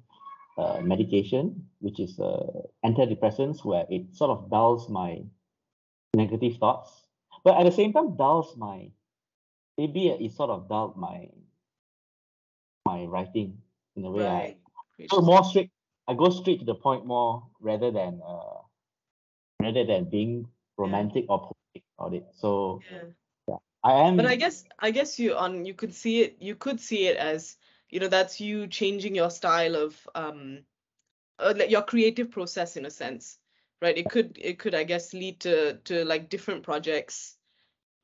uh, 0.58 0.80
medication, 0.82 1.64
which 1.78 2.00
is 2.00 2.18
uh, 2.18 2.66
antidepressants, 2.84 3.64
where 3.64 3.86
it 3.88 4.14
sort 4.14 4.30
of 4.30 4.50
dulls 4.50 4.88
my 4.90 5.22
negative 6.14 6.56
thoughts, 6.58 6.90
but 7.44 7.56
at 7.56 7.64
the 7.64 7.72
same 7.72 7.92
time 7.92 8.16
dulls 8.16 8.56
my 8.56 8.90
maybe 9.78 10.08
it 10.08 10.32
sort 10.32 10.50
of 10.50 10.68
dulled 10.68 10.96
my 10.96 11.28
my 12.84 13.04
writing 13.04 13.56
in 13.96 14.04
a 14.04 14.10
way. 14.10 14.24
Right. 14.24 14.58
I 15.00 15.06
go 15.06 15.20
more 15.20 15.44
straight. 15.44 15.70
I 16.08 16.14
go 16.14 16.30
straight 16.30 16.58
to 16.60 16.64
the 16.64 16.74
point 16.74 17.06
more 17.06 17.46
rather 17.60 17.92
than 17.92 18.20
uh, 18.26 18.58
rather 19.62 19.84
than 19.84 20.10
being 20.10 20.48
romantic 20.76 21.26
yeah. 21.28 21.34
or 21.34 21.38
poetic 21.38 21.84
about 21.98 22.14
it. 22.14 22.26
So 22.34 22.80
yeah. 22.90 23.14
yeah, 23.46 23.56
I 23.84 23.92
am. 24.08 24.16
But 24.16 24.26
I 24.26 24.36
guess 24.36 24.64
I 24.78 24.90
guess 24.90 25.18
you 25.18 25.36
on 25.36 25.64
you 25.64 25.74
could 25.74 25.94
see 25.94 26.22
it. 26.22 26.36
You 26.40 26.56
could 26.56 26.80
see 26.80 27.06
it 27.06 27.16
as 27.16 27.57
you 27.90 28.00
know 28.00 28.08
that's 28.08 28.40
you 28.40 28.66
changing 28.66 29.14
your 29.14 29.30
style 29.30 29.76
of 29.76 30.08
um 30.14 30.60
uh, 31.38 31.54
your 31.68 31.82
creative 31.82 32.30
process 32.30 32.76
in 32.76 32.86
a 32.86 32.90
sense 32.90 33.38
right 33.80 33.98
it 33.98 34.08
could 34.10 34.38
it 34.40 34.58
could 34.58 34.74
i 34.74 34.84
guess 34.84 35.14
lead 35.14 35.40
to 35.40 35.74
to 35.84 36.04
like 36.04 36.28
different 36.28 36.62
projects 36.62 37.36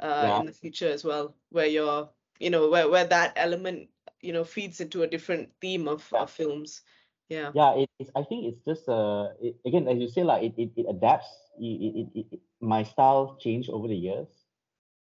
uh 0.01 0.25
yeah. 0.25 0.41
in 0.41 0.47
the 0.47 0.53
future 0.53 0.91
as 0.91 1.05
well 1.05 1.35
where 1.51 1.67
you're 1.67 2.09
you 2.39 2.51
know 2.51 2.69
where 2.69 2.89
where 2.89 3.05
that 3.05 3.33
element 3.37 3.89
you 4.21 4.33
know 4.33 4.45
feeds 4.45 4.81
into 4.81 5.03
a 5.03 5.07
different 5.07 5.49
theme 5.61 5.89
of, 5.89 6.09
yeah. 6.13 6.21
of 6.21 6.31
films 6.31 6.83
yeah 7.29 7.51
yeah 7.55 7.75
it, 7.75 7.91
it's 7.99 8.11
i 8.17 8.23
think 8.23 8.47
it's 8.47 8.65
just 8.67 8.89
uh 8.89 9.29
it, 9.41 9.57
again 9.67 9.89
as 9.89 9.99
you 9.99 10.09
say 10.09 10.23
like 10.23 10.43
it, 10.43 10.55
it, 10.57 10.71
it 10.77 10.87
adapts 10.89 11.29
it, 11.59 12.09
it, 12.15 12.27
it, 12.33 12.41
my 12.61 12.83
style 12.83 13.37
changed 13.41 13.71
over 13.71 13.89
the 13.89 13.97
years 13.97 14.29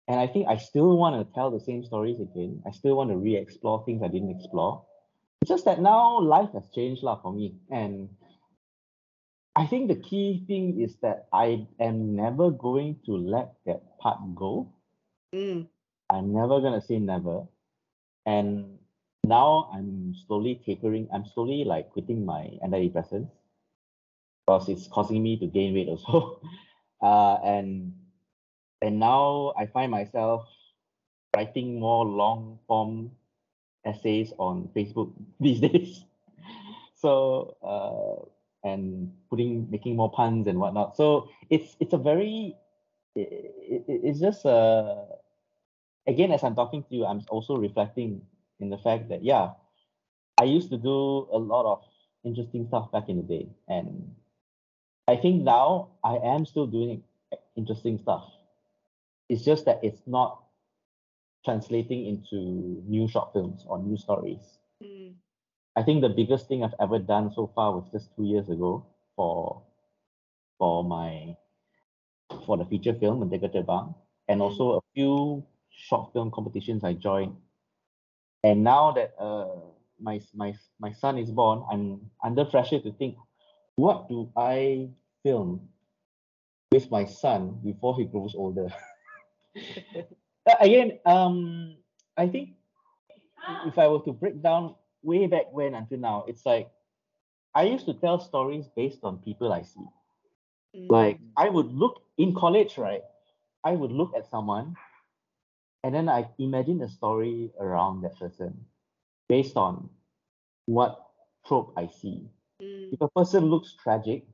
and 0.08 0.18
I 0.18 0.26
think 0.26 0.48
I 0.48 0.56
still 0.56 0.96
want 0.96 1.14
to 1.20 1.34
tell 1.34 1.50
the 1.50 1.60
same 1.60 1.84
stories 1.84 2.18
again. 2.18 2.62
I 2.66 2.70
still 2.70 2.96
want 2.96 3.10
to 3.10 3.16
re-explore 3.16 3.84
things 3.84 4.02
I 4.02 4.08
didn't 4.08 4.30
explore. 4.30 4.82
It's 5.42 5.50
just 5.50 5.66
that 5.66 5.80
now 5.80 6.18
life 6.18 6.48
has 6.54 6.64
changed 6.74 7.02
lah 7.02 7.20
for 7.20 7.30
me. 7.30 7.54
And 7.70 8.08
I 9.54 9.66
think 9.66 9.88
the 9.88 10.00
key 10.00 10.44
thing 10.48 10.80
is 10.80 10.96
that 11.02 11.28
I 11.30 11.66
am 11.78 12.16
never 12.16 12.50
going 12.50 12.96
to 13.04 13.12
let 13.12 13.52
that 13.66 13.98
part 14.00 14.18
go. 14.34 14.72
Mm. 15.34 15.68
I'm 16.08 16.32
never 16.32 16.60
gonna 16.60 16.80
say 16.80 16.98
never. 16.98 17.44
And 18.24 18.78
now 19.26 19.68
I'm 19.74 20.14
slowly 20.26 20.62
tapering, 20.64 21.08
I'm 21.12 21.26
slowly 21.26 21.64
like 21.64 21.90
quitting 21.90 22.24
my 22.24 22.56
antidepressants 22.64 23.28
because 24.46 24.70
it's 24.70 24.88
causing 24.88 25.22
me 25.22 25.36
to 25.38 25.46
gain 25.46 25.74
weight 25.74 25.88
also. 25.88 26.40
Uh, 27.00 27.38
and 27.44 27.92
and 28.82 28.98
now 28.98 29.52
I 29.58 29.66
find 29.66 29.90
myself 29.90 30.46
writing 31.34 31.78
more 31.78 32.04
long 32.04 32.58
form 32.66 33.10
essays 33.84 34.32
on 34.38 34.68
Facebook 34.74 35.12
these 35.40 35.60
days. 35.60 36.04
so 36.94 37.56
uh, 37.62 38.68
and 38.68 39.12
putting 39.30 39.70
making 39.70 39.96
more 39.96 40.10
puns 40.10 40.46
and 40.46 40.58
whatnot. 40.58 40.96
So 40.96 41.28
it's 41.50 41.76
it's 41.80 41.92
a 41.92 41.98
very 41.98 42.56
it, 43.14 43.54
it, 43.62 43.84
it's 43.88 44.20
just 44.20 44.44
uh 44.46 45.04
again 46.06 46.32
as 46.32 46.42
I'm 46.42 46.54
talking 46.54 46.82
to 46.84 46.94
you, 46.94 47.06
I'm 47.06 47.22
also 47.30 47.56
reflecting 47.56 48.22
in 48.60 48.70
the 48.70 48.78
fact 48.78 49.08
that 49.10 49.22
yeah, 49.22 49.50
I 50.40 50.44
used 50.44 50.70
to 50.70 50.76
do 50.76 51.28
a 51.32 51.38
lot 51.38 51.70
of 51.70 51.82
interesting 52.24 52.66
stuff 52.66 52.90
back 52.90 53.08
in 53.08 53.16
the 53.16 53.22
day, 53.22 53.48
and 53.68 54.14
I 55.06 55.16
think 55.16 55.42
now 55.42 55.90
I 56.02 56.16
am 56.16 56.44
still 56.44 56.66
doing 56.66 57.02
interesting 57.56 57.98
stuff. 57.98 58.24
It's 59.28 59.44
just 59.44 59.64
that 59.66 59.80
it's 59.82 60.02
not 60.06 60.42
translating 61.44 62.06
into 62.06 62.82
new 62.86 63.08
short 63.08 63.32
films 63.32 63.64
or 63.66 63.78
new 63.78 63.96
stories. 63.96 64.58
Mm. 64.82 65.14
I 65.76 65.82
think 65.82 66.02
the 66.02 66.08
biggest 66.08 66.48
thing 66.48 66.64
I've 66.64 66.74
ever 66.80 66.98
done 66.98 67.30
so 67.32 67.50
far 67.54 67.72
was 67.72 67.88
just 67.92 68.14
two 68.16 68.24
years 68.24 68.48
ago 68.48 68.84
for 69.14 69.62
for 70.58 70.82
my 70.82 71.36
for 72.44 72.56
the 72.56 72.64
feature 72.64 72.94
film 72.94 73.20
Merdeka 73.20 73.54
Terbang 73.54 73.94
and 74.28 74.42
also 74.42 74.78
a 74.78 74.80
few 74.94 75.44
short 75.70 76.12
film 76.12 76.30
competitions 76.30 76.84
I 76.84 76.94
joined. 76.94 77.36
And 78.44 78.62
now 78.64 78.92
that 78.92 79.14
uh, 79.18 79.70
my 80.00 80.20
my 80.34 80.54
my 80.78 80.92
son 80.92 81.18
is 81.18 81.30
born, 81.30 81.64
I'm 81.70 82.10
under 82.22 82.44
pressure 82.44 82.80
to 82.80 82.92
think, 82.92 83.16
what 83.76 84.08
do 84.08 84.30
I 84.36 84.90
film 85.22 85.68
with 86.72 86.90
my 86.90 87.04
son 87.04 87.60
before 87.64 87.96
he 87.96 88.04
grows 88.04 88.34
older? 88.34 88.68
Again, 90.60 90.98
um, 91.04 91.76
I 92.16 92.26
think 92.26 92.50
if 93.66 93.78
I 93.78 93.88
were 93.88 94.00
to 94.00 94.12
break 94.12 94.42
down 94.42 94.74
way 95.02 95.26
back 95.26 95.52
when 95.52 95.74
until 95.74 95.98
now, 95.98 96.24
it's 96.26 96.44
like 96.44 96.70
I 97.54 97.64
used 97.64 97.86
to 97.86 97.94
tell 97.94 98.18
stories 98.18 98.66
based 98.76 99.00
on 99.02 99.18
people 99.18 99.52
I 99.52 99.62
see. 99.62 99.86
Mm. 100.76 100.90
Like 100.90 101.18
I 101.36 101.48
would 101.48 101.72
look 101.72 102.02
in 102.16 102.34
college, 102.34 102.78
right? 102.78 103.02
I 103.64 103.72
would 103.72 103.92
look 103.92 104.12
at 104.16 104.30
someone 104.30 104.76
and 105.84 105.94
then 105.94 106.08
I 106.08 106.28
imagine 106.38 106.82
a 106.82 106.88
story 106.88 107.50
around 107.60 108.02
that 108.02 108.18
person 108.18 108.64
based 109.28 109.56
on 109.56 109.88
what 110.66 111.06
trope 111.46 111.72
I 111.76 111.88
see. 111.88 112.28
Mm. 112.62 112.92
If 112.92 113.00
a 113.00 113.08
person 113.08 113.46
looks 113.46 113.74
tragic, 113.82 114.26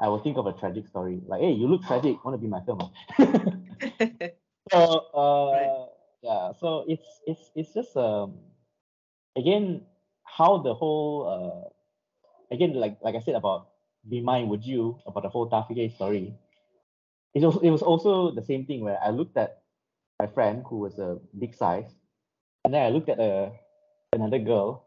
I 0.00 0.08
will 0.08 0.18
think 0.18 0.36
of 0.36 0.46
a 0.46 0.52
tragic 0.52 0.86
story. 0.86 1.20
Like, 1.26 1.40
hey, 1.40 1.52
you 1.52 1.66
look 1.66 1.82
tragic, 1.82 2.22
want 2.24 2.34
to 2.34 2.38
be 2.38 2.48
my 2.48 2.60
film? 2.60 2.90
so 4.72 4.78
uh, 5.14 5.52
Right. 5.52 5.72
yeah, 6.22 6.52
so 6.60 6.84
it's 6.88 7.06
it's 7.26 7.50
it's 7.54 7.72
just 7.74 7.96
um 7.96 8.38
again 9.36 9.82
how 10.24 10.58
the 10.58 10.74
whole 10.74 11.26
uh 11.28 11.68
again 12.54 12.74
like 12.74 12.98
like 13.02 13.14
I 13.14 13.20
said 13.20 13.34
about 13.34 13.68
be 14.08 14.20
mine 14.20 14.48
would 14.48 14.64
you 14.64 14.98
about 15.06 15.22
the 15.22 15.28
whole 15.28 15.48
Tafike 15.50 15.92
story. 15.94 16.34
It 17.34 17.44
was 17.44 17.56
it 17.62 17.70
was 17.70 17.82
also 17.82 18.30
the 18.32 18.42
same 18.42 18.66
thing 18.66 18.82
where 18.82 18.98
I 19.02 19.10
looked 19.10 19.36
at 19.36 19.62
my 20.18 20.26
friend 20.26 20.64
who 20.68 20.78
was 20.78 20.98
a 20.98 21.18
big 21.38 21.54
size, 21.54 21.94
and 22.64 22.74
then 22.74 22.82
I 22.84 22.90
looked 22.90 23.08
at 23.08 23.18
a 23.20 23.52
another 24.12 24.38
girl, 24.38 24.86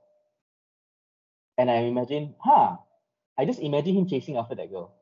and 1.57 1.69
I 1.69 1.75
imagined, 1.85 2.35
huh, 2.39 2.77
I 3.37 3.45
just 3.45 3.59
imagine 3.59 3.95
him 3.95 4.07
chasing 4.07 4.37
after 4.37 4.55
that 4.55 4.71
girl. 4.71 4.95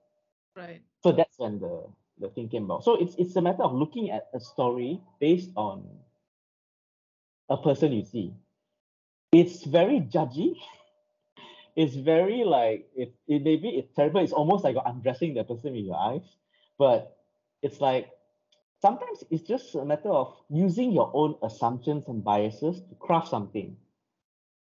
right. 0.56 0.82
So 1.04 1.12
that's 1.12 1.38
when 1.40 1.60
the 1.60 1.88
the 2.20 2.30
came 2.30 2.66
about. 2.66 2.84
So 2.84 2.96
it's 2.96 3.16
it's 3.16 3.36
a 3.36 3.42
matter 3.42 3.64
of 3.64 3.74
looking 3.74 4.12
at 4.12 4.28
a 4.34 4.40
story 4.40 5.02
based 5.20 5.52
on 5.56 5.86
a 7.50 7.58
person 7.58 7.94
you 7.94 8.04
see. 8.04 8.34
It's 9.32 9.64
very 9.66 10.02
judgy. 10.02 10.56
It's 11.78 11.94
very 11.94 12.44
like 12.44 12.90
it, 12.96 13.14
it 13.28 13.44
maybe 13.44 13.70
it's 13.70 13.94
terrible. 13.94 14.22
It's 14.24 14.34
almost 14.34 14.64
like 14.64 14.74
you're 14.74 14.88
undressing 14.88 15.36
the 15.36 15.44
person 15.44 15.74
with 15.74 15.86
your 15.86 15.96
eyes. 15.96 16.26
But 16.80 17.16
it's 17.62 17.80
like 17.80 18.10
sometimes 18.82 19.24
it's 19.30 19.48
just 19.48 19.76
a 19.76 19.86
matter 19.86 20.10
of 20.10 20.34
using 20.50 20.92
your 20.92 21.12
own 21.14 21.36
assumptions 21.44 22.08
and 22.08 22.24
biases 22.24 22.82
to 22.82 22.96
craft 22.96 23.28
something. 23.28 23.78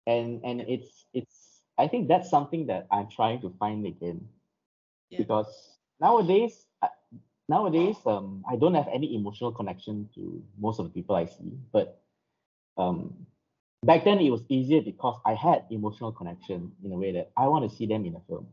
And 0.06 0.42
and 0.44 0.62
it's 0.62 1.08
it's 1.12 1.64
I 1.80 1.88
think 1.88 2.08
that's 2.08 2.30
something 2.30 2.68
that 2.68 2.86
I'm 2.92 3.10
trying 3.10 3.42
to 3.42 3.50
find 3.58 3.84
again. 3.88 4.28
Yeah. 5.10 5.26
Because 5.26 5.50
nowadays 6.00 6.68
nowadays 7.56 7.98
um 8.14 8.28
I 8.52 8.56
don't 8.62 8.76
have 8.80 8.90
any 8.98 9.08
emotional 9.20 9.52
connection 9.60 9.96
to 10.16 10.22
most 10.66 10.80
of 10.80 10.86
the 10.88 10.94
people 10.98 11.16
I 11.16 11.26
see, 11.26 11.52
but 11.76 11.88
um 12.78 12.98
back 13.90 14.02
then 14.08 14.18
it 14.20 14.32
was 14.36 14.44
easier 14.50 14.82
because 14.92 15.18
I 15.32 15.34
had 15.36 15.60
emotional 15.70 16.12
connection 16.20 16.60
in 16.84 16.90
a 16.96 16.98
way 17.04 17.12
that 17.18 17.28
I 17.36 17.46
want 17.52 17.64
to 17.70 17.72
see 17.78 17.86
them 17.92 18.06
in 18.06 18.16
a 18.16 18.24
film. 18.30 18.48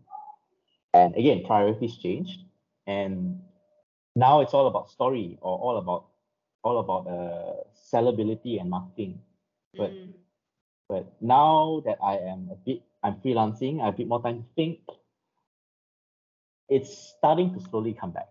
And 0.95 1.15
again, 1.21 1.45
priorities 1.45 1.97
changed, 2.05 2.41
and 2.87 3.41
now 4.17 4.41
it's 4.43 4.55
all 4.57 4.67
about 4.73 4.89
story 4.97 5.39
or 5.41 5.55
all 5.65 5.77
about 5.83 6.03
all 6.65 6.79
about 6.85 7.03
uh, 7.17 7.57
sellability 7.93 8.61
and 8.61 8.69
marketing. 8.71 9.21
But 9.77 9.93
Mm. 9.93 10.13
but 10.89 11.05
now 11.21 11.83
that 11.87 11.99
I 12.03 12.15
am 12.33 12.41
a 12.51 12.57
bit 12.67 12.83
I'm 13.05 13.17
freelancing, 13.23 13.81
I 13.81 13.85
have 13.87 13.95
a 13.95 13.99
bit 14.01 14.09
more 14.09 14.23
time 14.23 14.39
to 14.43 14.49
think. 14.57 14.81
It's 16.69 16.91
starting 17.17 17.55
to 17.55 17.61
slowly 17.61 17.95
come 17.95 18.13
back. 18.13 18.29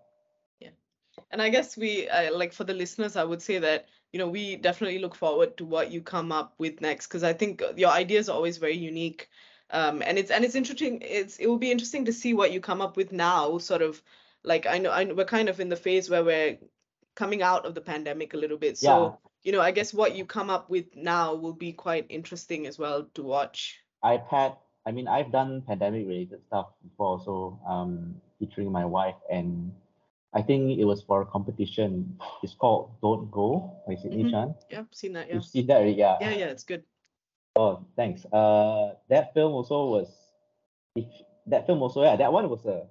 And 1.31 1.41
i 1.41 1.49
guess 1.49 1.77
we 1.77 2.07
uh, 2.09 2.33
like 2.35 2.53
for 2.53 2.63
the 2.63 2.73
listeners 2.73 3.15
i 3.15 3.23
would 3.23 3.41
say 3.41 3.59
that 3.59 3.87
you 4.11 4.19
know 4.19 4.27
we 4.27 4.55
definitely 4.55 4.99
look 4.99 5.15
forward 5.15 5.55
to 5.57 5.65
what 5.65 5.91
you 5.91 6.01
come 6.01 6.31
up 6.31 6.53
with 6.57 6.81
next 6.81 7.07
because 7.07 7.23
i 7.23 7.33
think 7.33 7.61
your 7.75 7.91
ideas 7.91 8.29
are 8.29 8.35
always 8.35 8.57
very 8.57 8.77
unique 8.77 9.29
um, 9.71 10.01
and 10.05 10.17
it's 10.17 10.31
and 10.31 10.45
it's 10.45 10.55
interesting 10.55 11.01
it's 11.01 11.37
it 11.37 11.47
will 11.47 11.57
be 11.57 11.71
interesting 11.71 12.05
to 12.05 12.13
see 12.13 12.33
what 12.33 12.53
you 12.53 12.61
come 12.61 12.81
up 12.81 12.95
with 12.95 13.11
now 13.11 13.57
sort 13.57 13.81
of 13.81 14.01
like 14.43 14.65
i 14.65 14.77
know, 14.77 14.91
I 14.91 15.03
know 15.03 15.13
we're 15.13 15.25
kind 15.25 15.49
of 15.49 15.59
in 15.59 15.69
the 15.69 15.75
phase 15.75 16.09
where 16.09 16.23
we're 16.23 16.57
coming 17.15 17.41
out 17.41 17.65
of 17.65 17.75
the 17.75 17.81
pandemic 17.81 18.33
a 18.33 18.37
little 18.37 18.57
bit 18.57 18.77
so 18.77 19.03
Yeah. 19.03 19.11
you 19.43 19.51
know 19.51 19.61
i 19.61 19.71
guess 19.71 19.93
what 19.93 20.15
you 20.15 20.25
come 20.25 20.49
up 20.49 20.69
with 20.69 20.95
now 20.95 21.35
will 21.35 21.53
be 21.53 21.73
quite 21.73 22.05
interesting 22.09 22.65
as 22.65 22.79
well 22.79 23.09
to 23.15 23.23
watch 23.23 23.83
iPad. 24.03 24.55
I 24.85 24.91
mean, 24.91 25.07
I've 25.07 25.31
done 25.31 25.63
pandemic 25.67 26.07
related 26.07 26.39
stuff 26.47 26.67
before, 26.81 27.19
so 27.23 27.59
um, 27.67 28.15
featuring 28.39 28.71
my 28.71 28.85
wife, 28.85 29.15
and 29.29 29.71
I 30.33 30.41
think 30.41 30.77
it 30.77 30.85
was 30.85 31.01
for 31.03 31.21
a 31.21 31.25
competition. 31.25 32.19
It's 32.43 32.53
called 32.53 32.91
Don't 33.01 33.31
Go 33.31 33.77
by 33.87 33.95
Sydney 33.95 34.23
Mhm. 34.25 34.31
Chan. 34.31 34.55
yeah 34.69 34.83
seen 34.91 35.13
that 35.13 35.27
yeah 35.27 35.33
You've 35.35 35.45
seen 35.45 35.67
that, 35.67 35.77
already? 35.77 35.93
yeah? 35.93 36.17
yeah 36.21 36.31
yeah 36.31 36.45
it's 36.51 36.63
good 36.63 36.83
Oh, 37.57 37.83
thanks. 37.95 38.23
Uh, 38.31 38.93
that 39.09 39.33
film 39.33 39.53
also 39.53 39.85
was, 39.89 40.13
if 40.95 41.05
that 41.47 41.65
film 41.65 41.81
also, 41.81 42.03
yeah, 42.03 42.15
that 42.15 42.31
one 42.31 42.49
was 42.49 42.63
a, 42.65 42.85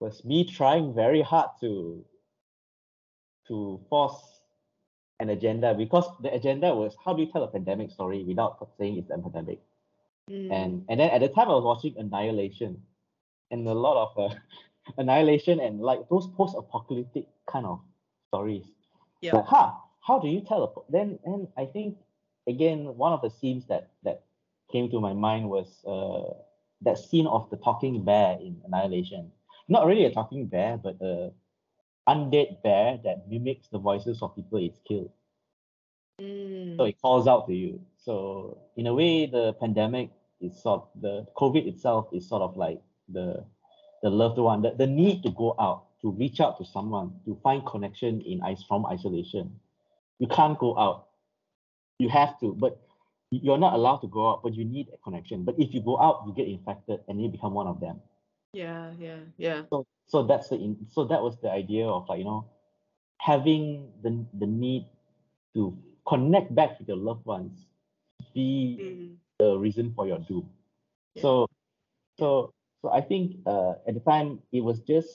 was 0.00 0.24
me 0.24 0.42
trying 0.42 0.92
very 0.92 1.22
hard 1.22 1.50
to, 1.60 2.04
to 3.46 3.78
force 3.88 4.40
an 5.20 5.30
agenda 5.30 5.72
because 5.72 6.04
the 6.20 6.34
agenda 6.34 6.74
was 6.74 6.96
how 7.04 7.14
do 7.14 7.22
you 7.22 7.30
tell 7.30 7.44
a 7.44 7.48
pandemic 7.48 7.92
story 7.92 8.24
without 8.24 8.58
saying 8.76 8.98
it's 8.98 9.08
a 9.10 9.18
pandemic. 9.18 9.60
Mm. 10.28 10.50
And 10.50 10.84
and 10.88 10.98
then 10.98 11.10
at 11.10 11.20
the 11.20 11.28
time 11.28 11.46
I 11.48 11.54
was 11.54 11.62
watching 11.62 11.94
Annihilation, 11.96 12.82
and 13.52 13.68
a 13.68 13.72
lot 13.72 13.96
of 14.10 14.18
uh, 14.18 14.34
Annihilation 14.98 15.60
and 15.60 15.80
like 15.80 16.08
those 16.08 16.26
post-apocalyptic 16.36 17.26
kind 17.46 17.66
of 17.66 17.80
stories. 18.28 18.66
Yeah. 19.20 19.36
Like, 19.36 19.46
huh, 19.46 19.72
how 20.00 20.18
do 20.18 20.28
you 20.28 20.40
tell 20.40 20.62
a 20.64 20.68
po- 20.68 20.84
then? 20.88 21.18
And 21.24 21.48
I 21.56 21.66
think 21.66 21.98
again 22.46 22.96
one 22.96 23.12
of 23.12 23.22
the 23.22 23.30
scenes 23.30 23.66
that 23.66 23.90
that 24.04 24.22
came 24.70 24.90
to 24.90 25.00
my 25.00 25.12
mind 25.12 25.48
was 25.48 25.84
uh 25.84 26.34
that 26.82 26.98
scene 26.98 27.26
of 27.26 27.48
the 27.50 27.56
talking 27.56 28.04
bear 28.04 28.38
in 28.40 28.60
Annihilation. 28.66 29.32
Not 29.68 29.86
really 29.86 30.04
a 30.04 30.10
talking 30.12 30.46
bear, 30.46 30.76
but 30.76 30.96
a 31.00 31.32
undead 32.08 32.62
bear 32.62 32.98
that 33.02 33.28
mimics 33.28 33.68
the 33.68 33.78
voices 33.78 34.22
of 34.22 34.34
people 34.36 34.58
it's 34.58 34.78
killed 34.86 35.10
Mm. 36.20 36.76
so 36.78 36.84
it 36.84 37.00
calls 37.02 37.26
out 37.28 37.46
to 37.46 37.54
you. 37.54 37.80
So 37.98 38.58
in 38.76 38.86
a 38.86 38.94
way, 38.94 39.26
the 39.26 39.52
pandemic 39.54 40.10
is 40.40 40.62
sort 40.62 40.88
the 41.00 41.26
COVID 41.36 41.66
itself 41.66 42.08
is 42.12 42.28
sort 42.28 42.42
of 42.42 42.56
like 42.56 42.80
the 43.08 43.44
the 44.02 44.10
loved 44.10 44.38
one, 44.38 44.62
the, 44.62 44.72
the 44.76 44.86
need 44.86 45.22
to 45.22 45.30
go 45.30 45.54
out, 45.58 45.86
to 46.02 46.10
reach 46.10 46.40
out 46.40 46.58
to 46.58 46.64
someone, 46.64 47.12
to 47.24 47.38
find 47.42 47.64
connection 47.66 48.20
in 48.20 48.42
ice 48.42 48.62
from 48.62 48.86
isolation. 48.86 49.58
You 50.18 50.28
can't 50.28 50.58
go 50.58 50.78
out. 50.78 51.06
You 51.98 52.08
have 52.08 52.38
to, 52.40 52.54
but 52.54 52.80
you're 53.30 53.58
not 53.58 53.74
allowed 53.74 53.98
to 53.98 54.08
go 54.08 54.30
out, 54.30 54.42
but 54.42 54.54
you 54.54 54.64
need 54.64 54.88
a 54.92 54.98
connection. 54.98 55.44
But 55.44 55.56
if 55.58 55.74
you 55.74 55.80
go 55.80 55.98
out, 56.00 56.24
you 56.26 56.34
get 56.34 56.46
infected 56.46 57.00
and 57.08 57.20
you 57.20 57.28
become 57.28 57.54
one 57.54 57.66
of 57.66 57.80
them. 57.80 58.00
Yeah, 58.52 58.92
yeah, 58.98 59.18
yeah. 59.36 59.62
So 59.70 59.86
so 60.06 60.22
that's 60.22 60.48
the 60.48 60.56
in, 60.56 60.86
so 60.92 61.04
that 61.04 61.20
was 61.20 61.36
the 61.42 61.50
idea 61.50 61.86
of 61.86 62.08
like, 62.08 62.18
you 62.18 62.24
know, 62.24 62.46
having 63.18 63.90
the 64.02 64.24
the 64.38 64.46
need 64.46 64.86
to 65.54 65.76
connect 66.06 66.54
back 66.54 66.78
with 66.78 66.88
your 66.88 66.96
loved 66.96 67.26
ones 67.26 67.66
be 68.34 68.78
mm. 68.80 69.16
the 69.38 69.58
reason 69.58 69.92
for 69.94 70.06
your 70.06 70.18
doom. 70.18 70.48
Yeah. 71.14 71.22
So 71.22 71.46
so 72.18 72.52
so 72.86 72.92
I 72.92 73.00
think 73.00 73.38
uh, 73.46 73.74
at 73.88 73.94
the 73.94 74.00
time 74.00 74.38
it 74.52 74.60
was 74.60 74.78
just 74.78 75.10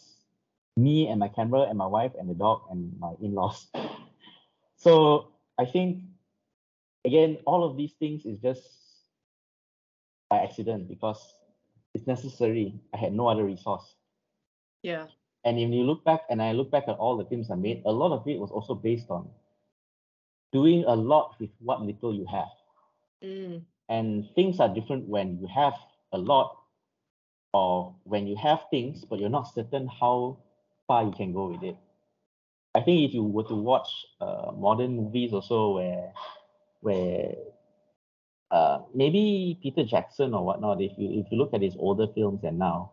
me 0.75 1.07
and 1.07 1.19
my 1.19 1.29
camera 1.29 1.61
and 1.61 1.77
my 1.77 1.85
wife 1.85 2.11
and 2.19 2.29
the 2.29 2.33
dog 2.33 2.63
and 2.69 2.91
my 2.99 3.13
in-laws. 3.21 3.67
so 4.75 5.29
I 5.57 5.63
think 5.63 6.03
again, 7.05 7.37
all 7.45 7.63
of 7.63 7.77
these 7.77 7.93
things 7.93 8.25
is 8.25 8.39
just 8.39 8.61
by 10.29 10.39
accident 10.39 10.89
because 10.89 11.33
it's 11.93 12.07
necessary. 12.07 12.75
I 12.93 12.97
had 12.97 13.13
no 13.13 13.29
other 13.29 13.45
resource. 13.45 13.95
Yeah. 14.83 15.07
And 15.45 15.57
if 15.57 15.69
you 15.71 15.83
look 15.83 16.03
back, 16.03 16.23
and 16.29 16.41
I 16.41 16.51
look 16.51 16.71
back 16.71 16.83
at 16.89 16.97
all 16.97 17.15
the 17.15 17.25
films 17.25 17.49
I 17.49 17.55
made, 17.55 17.83
a 17.85 17.91
lot 17.91 18.11
of 18.11 18.27
it 18.27 18.37
was 18.37 18.51
also 18.51 18.75
based 18.75 19.09
on 19.09 19.29
doing 20.51 20.83
a 20.85 20.93
lot 20.93 21.35
with 21.39 21.51
what 21.59 21.81
little 21.81 22.13
you 22.13 22.25
have. 22.27 22.51
Mm. 23.23 23.63
And 23.87 24.27
things 24.35 24.59
are 24.59 24.67
different 24.67 25.07
when 25.07 25.39
you 25.39 25.47
have 25.47 25.73
a 26.11 26.17
lot 26.17 26.60
or 27.53 27.95
when 28.03 28.27
you 28.27 28.35
have 28.35 28.65
things, 28.69 29.05
but 29.05 29.19
you're 29.19 29.29
not 29.29 29.53
certain 29.53 29.87
how 29.87 30.37
far 30.87 31.03
you 31.03 31.11
can 31.11 31.33
go 31.33 31.47
with 31.47 31.63
it. 31.63 31.77
I 32.73 32.81
think 32.81 33.07
if 33.07 33.13
you 33.13 33.23
were 33.23 33.43
to 33.43 33.55
watch 33.55 33.89
uh, 34.21 34.51
modern 34.55 34.95
movies 34.95 35.33
also 35.33 35.75
where 35.75 36.13
where 36.79 37.35
uh, 38.49 38.79
maybe 38.93 39.59
Peter 39.61 39.83
Jackson 39.83 40.33
or 40.33 40.45
whatnot, 40.45 40.81
if 40.81 40.91
you 40.97 41.19
if 41.19 41.31
you 41.31 41.37
look 41.37 41.53
at 41.53 41.61
his 41.61 41.75
older 41.77 42.07
films 42.15 42.43
and 42.43 42.57
now, 42.57 42.91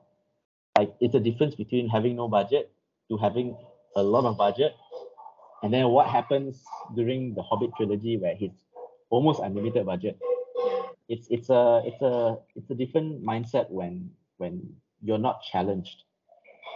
like 0.77 0.95
it's 1.01 1.15
a 1.15 1.21
difference 1.21 1.55
between 1.55 1.89
having 1.89 2.17
no 2.17 2.29
budget 2.29 2.73
to 3.09 3.17
having 3.17 3.57
a 3.97 4.03
lot 4.03 4.25
of 4.25 4.37
budget, 4.37 4.75
and 5.63 5.73
then 5.73 5.89
what 5.89 6.09
happens 6.09 6.65
during 6.95 7.35
the 7.35 7.43
Hobbit 7.43 7.71
trilogy 7.77 8.17
where 8.17 8.35
he's 8.35 8.55
almost 9.11 9.41
unlimited 9.41 9.87
budget. 9.87 10.19
It's 11.09 11.27
it's 11.31 11.51
a 11.51 11.83
it's 11.87 12.03
a 12.03 12.39
it's 12.55 12.71
a 12.71 12.75
different 12.75 13.25
mindset 13.25 13.71
when 13.71 14.11
when 14.39 14.75
you're 15.03 15.19
not 15.19 15.43
challenged. 15.43 16.05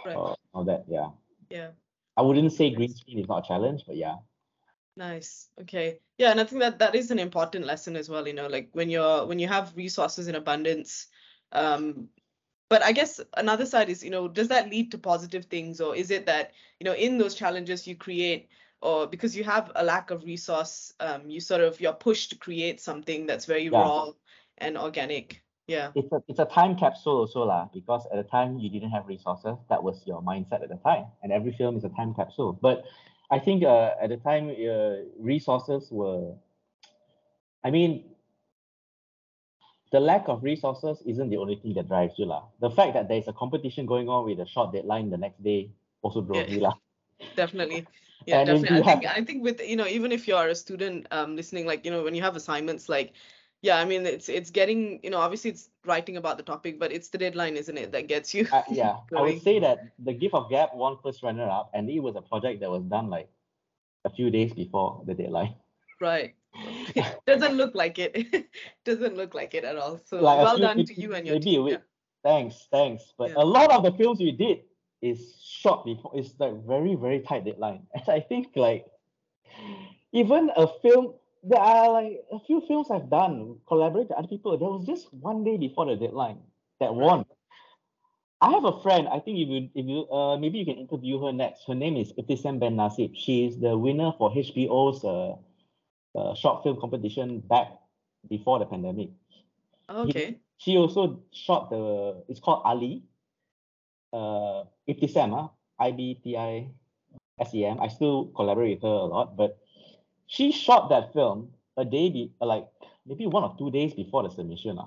Right. 0.05 0.15
Or, 0.15 0.35
or 0.53 0.65
that 0.65 0.85
yeah. 0.87 1.09
Yeah. 1.49 1.69
I 2.15 2.21
wouldn't 2.21 2.53
say 2.53 2.69
green 2.69 2.93
screen 2.93 3.19
is 3.19 3.27
not 3.27 3.45
a 3.45 3.47
challenge, 3.47 3.83
but 3.87 3.95
yeah. 3.95 4.15
Nice. 4.95 5.49
Okay. 5.61 5.99
Yeah, 6.17 6.31
and 6.31 6.39
I 6.39 6.43
think 6.43 6.61
that 6.61 6.79
that 6.79 6.95
is 6.95 7.09
an 7.09 7.19
important 7.19 7.65
lesson 7.65 7.95
as 7.95 8.09
well. 8.09 8.27
You 8.27 8.33
know, 8.33 8.47
like 8.47 8.69
when 8.73 8.89
you're 8.89 9.25
when 9.25 9.39
you 9.39 9.47
have 9.47 9.75
resources 9.75 10.27
in 10.27 10.35
abundance, 10.35 11.07
um, 11.51 12.09
but 12.69 12.83
I 12.83 12.91
guess 12.91 13.19
another 13.35 13.65
side 13.65 13.89
is, 13.89 14.03
you 14.03 14.11
know, 14.11 14.27
does 14.27 14.49
that 14.49 14.69
lead 14.69 14.91
to 14.91 14.97
positive 14.97 15.45
things, 15.45 15.81
or 15.81 15.95
is 15.95 16.11
it 16.11 16.25
that 16.27 16.51
you 16.79 16.85
know 16.85 16.93
in 16.93 17.17
those 17.17 17.33
challenges 17.33 17.87
you 17.87 17.95
create, 17.95 18.49
or 18.81 19.07
because 19.07 19.35
you 19.35 19.43
have 19.43 19.71
a 19.75 19.83
lack 19.83 20.11
of 20.11 20.23
resource, 20.23 20.93
um, 20.99 21.29
you 21.29 21.39
sort 21.39 21.61
of 21.61 21.81
you're 21.81 21.93
pushed 21.93 22.29
to 22.31 22.37
create 22.37 22.79
something 22.79 23.25
that's 23.25 23.45
very 23.45 23.65
yeah. 23.65 23.81
raw 23.81 24.11
and 24.59 24.77
organic. 24.77 25.42
Yeah. 25.67 25.91
It's 25.95 26.11
a 26.11 26.21
it's 26.27 26.39
a 26.39 26.45
time 26.45 26.75
capsule 26.75 27.19
also 27.19 27.43
lah, 27.43 27.69
because 27.73 28.05
at 28.11 28.17
the 28.17 28.27
time 28.27 28.59
you 28.59 28.69
didn't 28.69 28.91
have 28.91 29.07
resources. 29.07 29.55
That 29.69 29.81
was 29.81 30.01
your 30.05 30.21
mindset 30.21 30.61
at 30.61 30.69
the 30.69 30.79
time, 30.83 31.05
and 31.23 31.31
every 31.31 31.53
film 31.53 31.77
is 31.77 31.83
a 31.85 31.89
time 31.89 32.13
capsule. 32.13 32.51
But 32.61 32.83
I 33.31 33.39
think 33.39 33.63
uh, 33.63 33.91
at 34.01 34.09
the 34.09 34.17
time 34.17 34.51
uh, 34.51 35.07
resources 35.17 35.87
were, 35.89 36.35
I 37.63 37.71
mean, 37.71 38.03
the 39.93 40.01
lack 40.01 40.27
of 40.27 40.43
resources 40.43 41.01
isn't 41.05 41.29
the 41.29 41.37
only 41.37 41.55
thing 41.55 41.73
that 41.75 41.87
drives 41.87 42.19
you 42.19 42.25
lah. 42.25 42.43
The 42.59 42.69
fact 42.69 42.93
that 42.95 43.07
there's 43.07 43.29
a 43.29 43.33
competition 43.33 43.85
going 43.85 44.09
on 44.09 44.25
with 44.25 44.39
a 44.39 44.47
short 44.47 44.73
deadline 44.73 45.09
the 45.09 45.17
next 45.17 45.41
day 45.41 45.71
also 46.01 46.21
drove 46.21 46.49
yeah. 46.49 46.55
you 46.55 46.59
lah. 46.59 46.75
Definitely. 47.37 47.87
Yeah, 48.25 48.39
and 48.39 48.47
definitely. 48.47 48.81
I 48.81 48.83
think 48.83 49.05
I 49.05 49.23
think 49.23 49.43
with 49.43 49.61
you 49.61 49.75
know 49.75 49.87
even 49.87 50.11
if 50.11 50.27
you're 50.27 50.47
a 50.47 50.55
student 50.55 51.07
um 51.11 51.35
listening 51.35 51.65
like 51.65 51.85
you 51.85 51.91
know 51.91 52.03
when 52.03 52.15
you 52.15 52.21
have 52.21 52.35
assignments 52.35 52.89
like 52.89 53.13
yeah 53.63 53.77
i 53.79 53.85
mean 53.85 54.05
it's 54.05 54.29
it's 54.29 54.51
getting 54.51 54.99
you 55.01 55.09
know 55.09 55.17
obviously 55.17 55.49
it's 55.49 55.69
writing 55.85 56.17
about 56.17 56.37
the 56.37 56.43
topic 56.43 56.77
but 56.77 56.91
it's 56.91 57.09
the 57.09 57.17
deadline 57.17 57.55
isn't 57.55 57.77
it 57.77 57.91
that 57.91 58.07
gets 58.07 58.33
you 58.33 58.47
uh, 58.51 58.61
yeah 58.69 58.97
i 59.17 59.21
would 59.21 59.41
say 59.41 59.57
that 59.57 59.79
the 59.99 60.13
gift 60.13 60.35
of 60.35 60.49
gab 60.51 60.69
won 60.75 60.97
first 61.01 61.23
runner 61.23 61.49
up 61.49 61.71
and 61.73 61.89
it 61.89 61.99
was 61.99 62.15
a 62.15 62.21
project 62.21 62.59
that 62.59 62.69
was 62.69 62.83
done 62.83 63.09
like 63.09 63.27
a 64.05 64.09
few 64.09 64.29
days 64.29 64.53
before 64.53 65.01
the 65.07 65.13
deadline 65.15 65.55
right 65.99 66.35
doesn't 67.25 67.55
look 67.55 67.73
like 67.73 67.97
it 67.97 68.45
doesn't 68.85 69.15
look 69.15 69.33
like 69.33 69.55
it 69.55 69.63
at 69.63 69.77
all 69.77 69.99
so 70.05 70.19
like 70.19 70.37
well 70.37 70.59
done 70.59 70.77
few, 70.77 70.85
to 70.85 71.01
you 71.01 71.15
and 71.15 71.25
your 71.25 71.35
maybe 71.35 71.45
team. 71.45 71.61
a 71.61 71.63
week. 71.63 71.73
Yeah. 71.73 72.29
thanks 72.29 72.67
thanks 72.69 73.13
but 73.17 73.29
yeah. 73.29 73.37
a 73.37 73.45
lot 73.45 73.71
of 73.71 73.81
the 73.83 73.91
films 73.93 74.19
we 74.19 74.31
did 74.31 74.59
is 75.01 75.35
short 75.41 75.83
before 75.85 76.11
it's 76.13 76.33
like 76.37 76.53
very 76.67 76.95
very 76.95 77.21
tight 77.21 77.45
deadline 77.45 77.87
and 77.95 78.03
i 78.07 78.19
think 78.19 78.47
like 78.55 78.85
even 80.11 80.51
a 80.55 80.67
film 80.81 81.13
there 81.43 81.59
are 81.59 81.91
like 81.91 82.23
a 82.31 82.39
few 82.39 82.61
films 82.67 82.87
I've 82.89 83.09
done, 83.09 83.57
collaborate 83.67 84.09
with 84.09 84.17
other 84.17 84.27
people. 84.27 84.57
There 84.57 84.69
was 84.69 84.85
just 84.85 85.13
one 85.13 85.43
day 85.43 85.57
before 85.57 85.85
the 85.85 85.95
deadline 85.95 86.39
that 86.79 86.95
won. 86.95 87.25
I 88.41 88.51
have 88.51 88.65
a 88.65 88.81
friend. 88.81 89.07
I 89.07 89.19
think 89.19 89.39
if 89.39 89.47
you 89.49 89.69
if 89.75 89.85
you 89.85 90.09
uh 90.09 90.37
maybe 90.37 90.59
you 90.59 90.65
can 90.65 90.77
interview 90.77 91.19
her 91.23 91.31
next. 91.31 91.63
Her 91.67 91.75
name 91.75 91.95
is 91.95 92.11
Ibtisam 92.13 92.59
Ben 92.59 92.75
Nasib. 92.75 93.15
She 93.15 93.45
is 93.45 93.59
the 93.59 93.77
winner 93.77 94.11
for 94.17 94.33
HBO's 94.33 95.03
uh, 95.03 95.35
uh 96.17 96.35
short 96.35 96.63
film 96.63 96.79
competition 96.79 97.39
back 97.39 97.67
before 98.29 98.59
the 98.59 98.65
pandemic. 98.65 99.09
Okay. 99.89 100.39
He, 100.57 100.71
she 100.71 100.77
also 100.77 101.23
shot 101.31 101.69
the. 101.69 102.23
It's 102.27 102.39
called 102.39 102.63
Ali. 102.65 103.03
Uh, 104.11 104.63
Ibtisam, 104.87 105.31
huh? 105.31 105.47
I 105.79 105.91
B 105.91 106.19
T 106.23 106.37
I 106.37 106.67
S 107.39 107.53
E 107.53 107.65
M. 107.65 107.79
I 107.79 107.87
still 107.87 108.25
collaborate 108.35 108.75
with 108.75 108.83
her 108.83 108.87
a 108.87 109.05
lot, 109.05 109.35
but 109.35 109.62
she 110.27 110.51
shot 110.51 110.89
that 110.89 111.13
film 111.13 111.49
a 111.77 111.85
day 111.85 112.09
be, 112.09 112.31
like 112.41 112.67
maybe 113.05 113.25
one 113.27 113.43
or 113.43 113.55
two 113.57 113.71
days 113.71 113.93
before 113.93 114.23
the 114.23 114.29
submission. 114.29 114.77
Uh. 114.79 114.85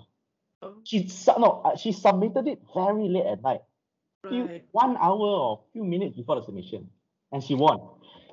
Oh. 0.63 0.75
She 0.85 1.09
no, 1.39 1.63
uh, 1.65 1.77
she 1.77 1.93
submitted 1.93 2.47
it 2.49 2.61
very 2.75 3.09
late 3.09 3.27
at 3.27 3.43
night. 3.43 3.61
Right. 4.25 4.31
Few, 4.31 4.61
one 4.73 4.97
hour 4.97 5.19
or 5.19 5.61
few 5.73 5.85
minutes 5.85 6.17
before 6.17 6.37
the 6.37 6.45
submission. 6.45 6.89
And 7.33 7.43
she 7.43 7.55
won. 7.55 7.81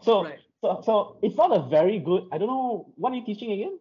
So 0.01 0.23
right. 0.23 0.39
so 0.61 0.81
so 0.85 1.17
it's 1.21 1.35
not 1.35 1.55
a 1.55 1.67
very 1.69 1.99
good 1.99 2.27
I 2.31 2.37
don't 2.37 2.47
know 2.47 2.93
what 2.95 3.11
are 3.11 3.15
you 3.15 3.25
teaching 3.25 3.51
again? 3.51 3.79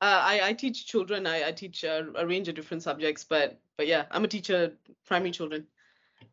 Uh, 0.00 0.20
I, 0.22 0.40
I 0.48 0.52
teach 0.52 0.86
children. 0.86 1.26
I, 1.26 1.48
I 1.48 1.52
teach 1.52 1.84
a, 1.84 2.06
a 2.16 2.26
range 2.26 2.48
of 2.48 2.54
different 2.54 2.82
subjects, 2.82 3.24
but 3.24 3.58
but 3.76 3.86
yeah, 3.86 4.04
I'm 4.10 4.24
a 4.24 4.28
teacher, 4.28 4.72
primary 5.06 5.30
children. 5.30 5.66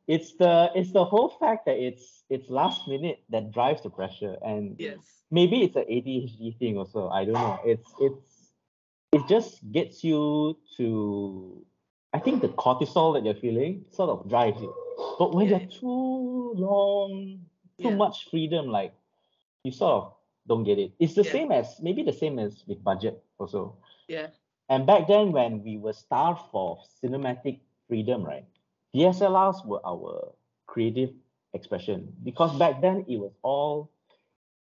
It's 0.07 0.33
the 0.33 0.71
it's 0.75 0.91
the 0.91 1.05
whole 1.05 1.29
fact 1.39 1.65
that 1.65 1.77
it's 1.77 2.23
it's 2.29 2.49
last 2.49 2.87
minute 2.87 3.23
that 3.29 3.51
drives 3.51 3.81
the 3.83 3.89
pressure, 3.89 4.37
and 4.43 4.75
yes 4.79 5.21
maybe 5.31 5.63
it's 5.63 5.75
an 5.75 5.85
ADHD 5.89 6.57
thing 6.59 6.77
also. 6.77 7.09
I 7.09 7.25
don't 7.25 7.33
know. 7.33 7.59
It's 7.65 7.89
it's 7.99 8.51
it 9.13 9.27
just 9.27 9.59
gets 9.71 10.03
you 10.03 10.57
to 10.77 11.65
I 12.13 12.19
think 12.19 12.41
the 12.41 12.49
cortisol 12.49 13.13
that 13.15 13.25
you're 13.25 13.41
feeling 13.41 13.85
sort 13.91 14.09
of 14.09 14.29
drives 14.29 14.61
you. 14.61 14.73
But 15.17 15.33
when 15.33 15.47
yeah. 15.47 15.59
you're 15.59 15.69
too 15.69 16.53
long, 16.55 17.39
too 17.81 17.89
yeah. 17.89 17.95
much 17.95 18.29
freedom, 18.29 18.67
like 18.67 18.93
you 19.63 19.71
sort 19.71 20.03
of 20.03 20.13
don't 20.47 20.63
get 20.63 20.77
it. 20.77 20.91
It's 20.99 21.15
the 21.15 21.23
yeah. 21.23 21.31
same 21.31 21.51
as 21.51 21.79
maybe 21.81 22.03
the 22.03 22.13
same 22.13 22.37
as 22.37 22.63
with 22.67 22.83
budget 22.83 23.23
also. 23.39 23.77
Yeah. 24.07 24.27
And 24.69 24.85
back 24.85 25.07
then 25.07 25.31
when 25.31 25.63
we 25.63 25.77
were 25.77 25.93
starved 25.93 26.41
for 26.51 26.79
cinematic 27.03 27.59
freedom, 27.87 28.23
right? 28.23 28.45
DSLRs 28.95 29.65
were 29.65 29.81
our 29.85 30.33
creative 30.67 31.11
expression 31.53 32.13
because 32.23 32.57
back 32.57 32.81
then 32.81 33.05
it 33.07 33.17
was 33.17 33.31
all 33.41 33.91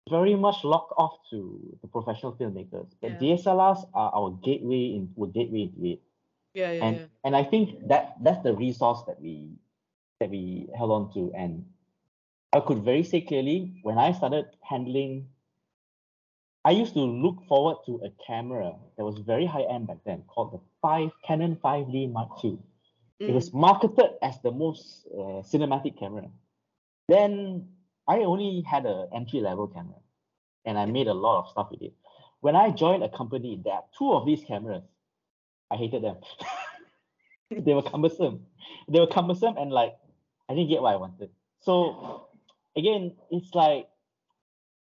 very 0.10 0.36
much 0.36 0.64
locked 0.64 0.94
off 0.98 1.18
to 1.30 1.78
the 1.82 1.88
professional 1.88 2.34
filmmakers. 2.34 2.88
But 3.02 3.22
yeah. 3.22 3.36
DSLRs 3.36 3.88
are 3.94 4.12
our 4.14 4.32
gateway 4.44 4.96
in 4.96 5.10
were 5.16 5.28
gateway 5.28 5.64
into 5.64 5.86
it. 5.86 6.02
Yeah, 6.54 6.72
yeah, 6.72 6.86
and 6.86 6.96
yeah. 6.98 7.06
and 7.24 7.36
I 7.36 7.44
think 7.44 7.88
that 7.88 8.16
that's 8.22 8.44
the 8.44 8.54
resource 8.54 9.04
that 9.08 9.22
we 9.22 9.56
that 10.20 10.30
we 10.30 10.68
held 10.78 10.92
on 10.92 11.14
to. 11.14 11.32
And 11.36 11.66
I 12.52 12.60
could 12.60 12.84
very 12.84 13.04
say 13.04 13.22
clearly 13.22 13.80
when 13.84 13.98
I 13.98 14.12
started 14.12 14.48
handling 14.62 15.28
I 16.64 16.72
used 16.72 16.94
to 16.94 17.00
look 17.00 17.48
forward 17.48 17.78
to 17.88 18.02
a 18.06 18.12
camera 18.26 18.76
that 18.96 19.04
was 19.04 19.18
very 19.20 19.48
high 19.48 19.64
end 19.64 19.88
back 19.88 19.98
then 20.06 20.24
called 20.28 20.54
the 20.54 20.60
five 20.82 21.10
Canon 21.26 21.56
5D 21.64 22.12
Mark 22.12 22.44
II. 22.44 22.60
Mm. 23.22 23.30
It 23.30 23.34
was 23.34 23.50
mm. 23.52 23.62
marketed 23.62 24.12
as 24.22 24.40
the 24.42 24.52
most 24.52 25.06
uh, 25.14 25.44
cinematic 25.44 26.00
camera. 26.00 26.28
Then 27.08 27.68
I 28.08 28.20
only 28.20 28.62
had 28.62 28.86
an 28.86 29.10
entry 29.14 29.42
level 29.42 29.68
camera 29.68 30.00
and 30.66 30.78
I 30.78 30.86
made 30.86 31.08
a 31.08 31.14
lot 31.14 31.40
of 31.44 31.50
stuff 31.50 31.68
with 31.72 31.82
it. 31.82 31.94
When 32.40 32.56
I 32.56 32.72
joined 32.72 33.04
a 33.04 33.10
company, 33.10 33.62
there 33.64 33.74
are 33.74 33.84
two 33.98 34.12
of 34.14 34.26
these 34.26 34.44
cameras. 34.44 34.84
I 35.70 35.76
hated 35.76 36.04
them. 36.04 36.18
they 37.52 37.74
were 37.74 37.84
cumbersome. 37.84 38.46
They 38.90 39.00
were 39.00 39.08
cumbersome 39.08 39.58
and 39.58 39.72
like 39.72 39.96
I 40.50 40.56
didn't 40.56 40.70
get 40.70 40.82
what 40.82 40.94
I 40.94 40.98
wanted. 40.98 41.30
So 41.62 42.28
again, 42.76 43.14
it's 43.30 43.54
like 43.54 43.88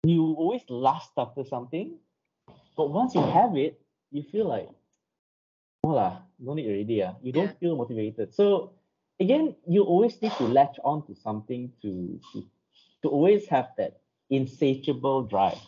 you 0.04 0.34
always 0.38 0.62
lust 0.68 1.10
after 1.16 1.44
something, 1.44 1.94
but 2.76 2.90
once 2.90 3.14
you 3.14 3.22
have 3.22 3.56
it, 3.56 3.80
you 4.10 4.22
feel 4.22 4.48
like, 4.48 4.68
voila, 5.84 6.22
no 6.38 6.54
need 6.54 6.66
already. 6.66 7.02
Uh. 7.02 7.12
You 7.22 7.32
don't 7.32 7.46
yeah. 7.46 7.60
feel 7.60 7.76
motivated. 7.76 8.34
So 8.34 8.72
again, 9.20 9.54
you 9.66 9.82
always 9.84 10.20
need 10.22 10.32
to 10.32 10.44
latch 10.44 10.78
on 10.84 11.06
to 11.06 11.14
something 11.14 11.72
to, 11.82 12.20
to 12.32 12.44
to 13.02 13.08
always 13.08 13.48
have 13.48 13.68
that 13.78 14.00
insatiable 14.30 15.22
drive. 15.24 15.58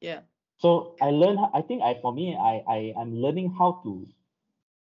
Yeah. 0.00 0.20
So 0.58 0.96
I 1.02 1.10
learned. 1.10 1.40
I 1.52 1.62
think 1.62 1.82
I 1.82 1.98
for 2.00 2.12
me, 2.12 2.36
I 2.36 2.62
I 2.66 2.94
I'm 2.98 3.16
learning 3.16 3.54
how 3.58 3.80
to 3.84 4.06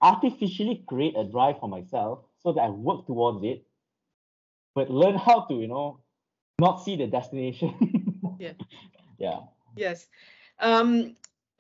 artificially 0.02 0.84
create 0.88 1.16
a 1.18 1.24
drive 1.24 1.60
for 1.60 1.70
myself 1.70 2.20
so 2.44 2.54
that 2.54 2.62
I 2.62 2.70
work 2.70 3.08
towards 3.08 3.44
it, 3.44 3.66
but 4.76 4.92
learn 4.92 5.16
how 5.16 5.42
to 5.50 5.56
you 5.56 5.68
know 5.68 6.00
not 6.60 6.84
see 6.84 6.96
the 6.96 7.08
destination. 7.08 7.74
yeah. 8.40 8.54
Yeah. 9.18 9.40
Yes. 9.76 10.08
Um, 10.60 11.16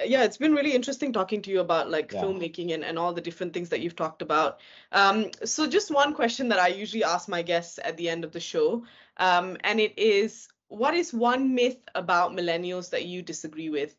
yeah 0.06 0.24
it's 0.24 0.38
been 0.38 0.54
really 0.54 0.74
interesting 0.74 1.12
talking 1.12 1.41
to 1.41 1.50
you 1.50 1.60
about 1.60 1.89
like 1.89 2.12
yeah. 2.12 2.22
filmmaking 2.22 2.74
and, 2.74 2.84
and 2.84 3.00
all 3.00 3.14
the 3.14 3.22
different 3.22 3.54
things 3.54 3.70
that 3.70 3.80
you've 3.80 3.95
talked 3.95 4.22
about. 4.22 4.60
Um, 4.91 5.32
so 5.43 5.68
just 5.68 5.91
one 5.91 6.14
question 6.14 6.50
that 6.50 6.60
i 6.60 6.68
usually 6.68 7.04
ask 7.04 7.28
my 7.28 7.41
guests 7.41 7.80
at 7.84 7.98
the 7.98 8.10
end 8.10 8.24
of 8.24 8.32
the 8.32 8.39
show 8.39 8.84
um, 9.18 9.58
and 9.64 9.80
it 9.80 9.98
is 9.98 10.48
what 10.70 10.93
is 10.93 11.14
one 11.14 11.56
myth 11.56 11.80
about 11.95 12.32
millennials 12.32 12.89
that 12.91 13.06
you 13.06 13.22
disagree 13.22 13.70
with? 13.70 13.95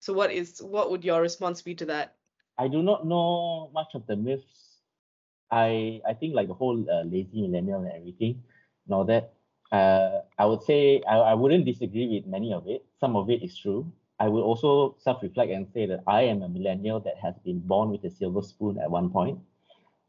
So 0.00 0.12
what 0.12 0.32
is 0.32 0.60
what 0.62 0.90
would 0.90 1.04
your 1.04 1.20
response 1.20 1.62
be 1.62 1.74
to 1.76 1.86
that? 1.86 2.16
I 2.58 2.68
do 2.68 2.82
not 2.82 3.06
know 3.06 3.70
much 3.72 3.94
of 3.94 4.06
the 4.06 4.16
myths. 4.16 4.80
I 5.50 6.00
i 6.06 6.14
think 6.14 6.34
like 6.34 6.48
the 6.48 6.54
whole 6.54 6.78
uh, 6.90 7.02
lazy 7.04 7.42
millennial 7.42 7.80
and 7.80 7.92
everything 7.92 8.42
and 8.86 8.94
all 8.94 9.04
that. 9.04 9.34
Uh, 9.70 10.26
i 10.36 10.44
would 10.44 10.62
say 10.64 11.00
I, 11.08 11.30
I 11.30 11.34
wouldn't 11.34 11.64
disagree 11.64 12.08
with 12.08 12.26
many 12.26 12.52
of 12.52 12.66
it. 12.66 12.84
Some 12.98 13.14
of 13.14 13.30
it 13.30 13.42
is 13.42 13.56
true 13.56 13.86
I 14.20 14.28
will 14.28 14.42
also 14.42 14.96
self-reflect 15.00 15.50
and 15.50 15.66
say 15.72 15.86
that 15.86 16.04
I 16.06 16.22
am 16.22 16.42
a 16.42 16.48
millennial 16.48 17.00
that 17.00 17.16
has 17.22 17.34
been 17.42 17.58
born 17.60 17.90
with 17.90 18.04
a 18.04 18.10
silver 18.10 18.42
spoon 18.42 18.78
at 18.78 18.90
one 18.90 19.08
point. 19.08 19.40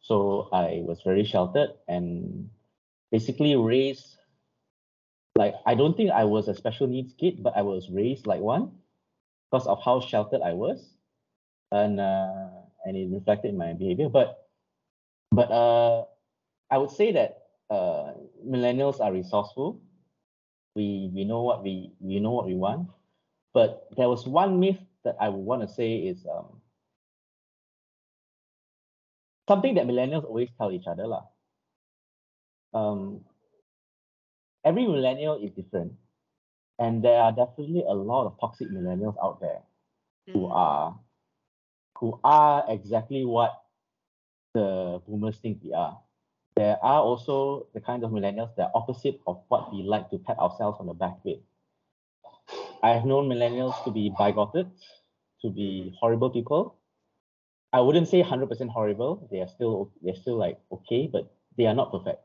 So 0.01 0.49
I 0.51 0.83
was 0.83 1.01
very 1.01 1.23
sheltered 1.23 1.69
and 1.87 2.49
basically 3.09 3.55
raised 3.55 4.17
like 5.37 5.55
I 5.65 5.75
don't 5.75 5.95
think 5.95 6.11
I 6.11 6.25
was 6.25 6.49
a 6.49 6.53
special 6.55 6.87
needs 6.87 7.13
kid, 7.13 7.41
but 7.41 7.55
I 7.55 7.61
was 7.61 7.89
raised 7.89 8.27
like 8.27 8.41
one 8.41 8.71
because 9.49 9.65
of 9.65 9.79
how 9.83 10.01
sheltered 10.01 10.41
I 10.41 10.51
was, 10.51 10.91
and 11.71 12.01
uh, 12.01 12.67
and 12.83 12.97
it 12.97 13.07
reflected 13.09 13.51
in 13.51 13.57
my 13.57 13.71
behavior. 13.71 14.09
But 14.09 14.49
but 15.31 15.49
uh, 15.49 16.03
I 16.69 16.77
would 16.79 16.91
say 16.91 17.13
that 17.13 17.47
uh, 17.69 18.11
millennials 18.45 18.99
are 18.99 19.13
resourceful. 19.13 19.79
We 20.75 21.09
we 21.15 21.23
know 21.23 21.43
what 21.43 21.63
we 21.63 21.93
we 22.01 22.19
know 22.19 22.31
what 22.31 22.45
we 22.45 22.55
want 22.55 22.89
but 23.53 23.87
there 23.97 24.09
was 24.09 24.25
one 24.27 24.59
myth 24.59 24.79
that 25.03 25.15
I 25.19 25.29
would 25.29 25.45
want 25.45 25.61
to 25.61 25.67
say 25.67 25.97
is 25.97 26.25
um, 26.25 26.61
something 29.47 29.75
that 29.75 29.87
millennials 29.87 30.25
always 30.25 30.49
tell 30.57 30.71
each 30.71 30.87
other. 30.87 31.07
Lah. 31.07 31.23
Um, 32.73 33.21
every 34.63 34.87
millennial 34.87 35.35
is 35.43 35.51
different. 35.51 35.93
And 36.79 37.03
there 37.03 37.21
are 37.21 37.31
definitely 37.31 37.83
a 37.87 37.93
lot 37.93 38.25
of 38.25 38.39
toxic 38.39 38.69
millennials 38.71 39.15
out 39.21 39.39
there 39.39 39.61
mm. 40.27 40.33
who 40.33 40.47
are 40.47 40.97
who 41.99 42.19
are 42.23 42.65
exactly 42.69 43.25
what 43.25 43.51
the 44.55 44.99
boomers 45.07 45.37
think 45.37 45.59
we 45.63 45.73
are. 45.73 45.99
There 46.55 46.77
are 46.83 46.99
also 46.99 47.67
the 47.73 47.81
kind 47.81 48.03
of 48.03 48.11
millennials 48.11 48.55
that 48.55 48.63
are 48.63 48.71
opposite 48.73 49.21
of 49.27 49.43
what 49.49 49.71
we 49.71 49.83
like 49.83 50.09
to 50.09 50.17
pat 50.17 50.39
ourselves 50.39 50.77
on 50.79 50.87
the 50.87 50.93
back 50.93 51.23
with. 51.23 51.39
I 52.83 52.89
have 52.89 53.05
known 53.05 53.29
millennials 53.29 53.83
to 53.83 53.91
be 53.91 54.13
bigoted, 54.17 54.69
to 55.41 55.49
be 55.49 55.95
horrible 55.99 56.29
people. 56.29 56.75
I 57.73 57.79
wouldn't 57.79 58.07
say 58.07 58.21
100% 58.21 58.69
horrible. 58.69 59.27
They 59.31 59.39
are 59.39 59.47
still 59.47 59.91
they're 60.01 60.15
still 60.15 60.37
like 60.37 60.59
okay, 60.71 61.07
but 61.11 61.31
they 61.57 61.65
are 61.67 61.73
not 61.73 61.91
perfect. 61.91 62.21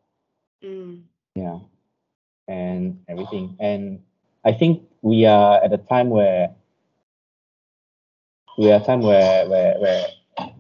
Mm. 0.65 1.03
Yeah, 1.35 1.59
and 2.49 3.01
everything. 3.09 3.57
And 3.61 4.03
I 4.45 4.53
think 4.53 4.83
we 5.03 5.27
are 5.27 5.63
at 5.63 5.73
a 5.73 5.79
time 5.79 6.11
where 6.11 6.55
we 8.59 8.73
are 8.73 8.81
a 8.81 8.85
time 8.85 9.03
where 9.03 9.49
where 9.49 9.79
where 9.79 10.07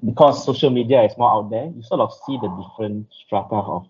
because 0.05 0.45
social 0.45 0.71
media 0.71 1.03
is 1.03 1.17
more 1.19 1.33
out 1.33 1.51
there, 1.51 1.67
you 1.67 1.83
sort 1.83 2.01
of 2.01 2.13
see 2.27 2.39
the 2.41 2.49
different 2.49 3.07
strata 3.27 3.57
of 3.57 3.89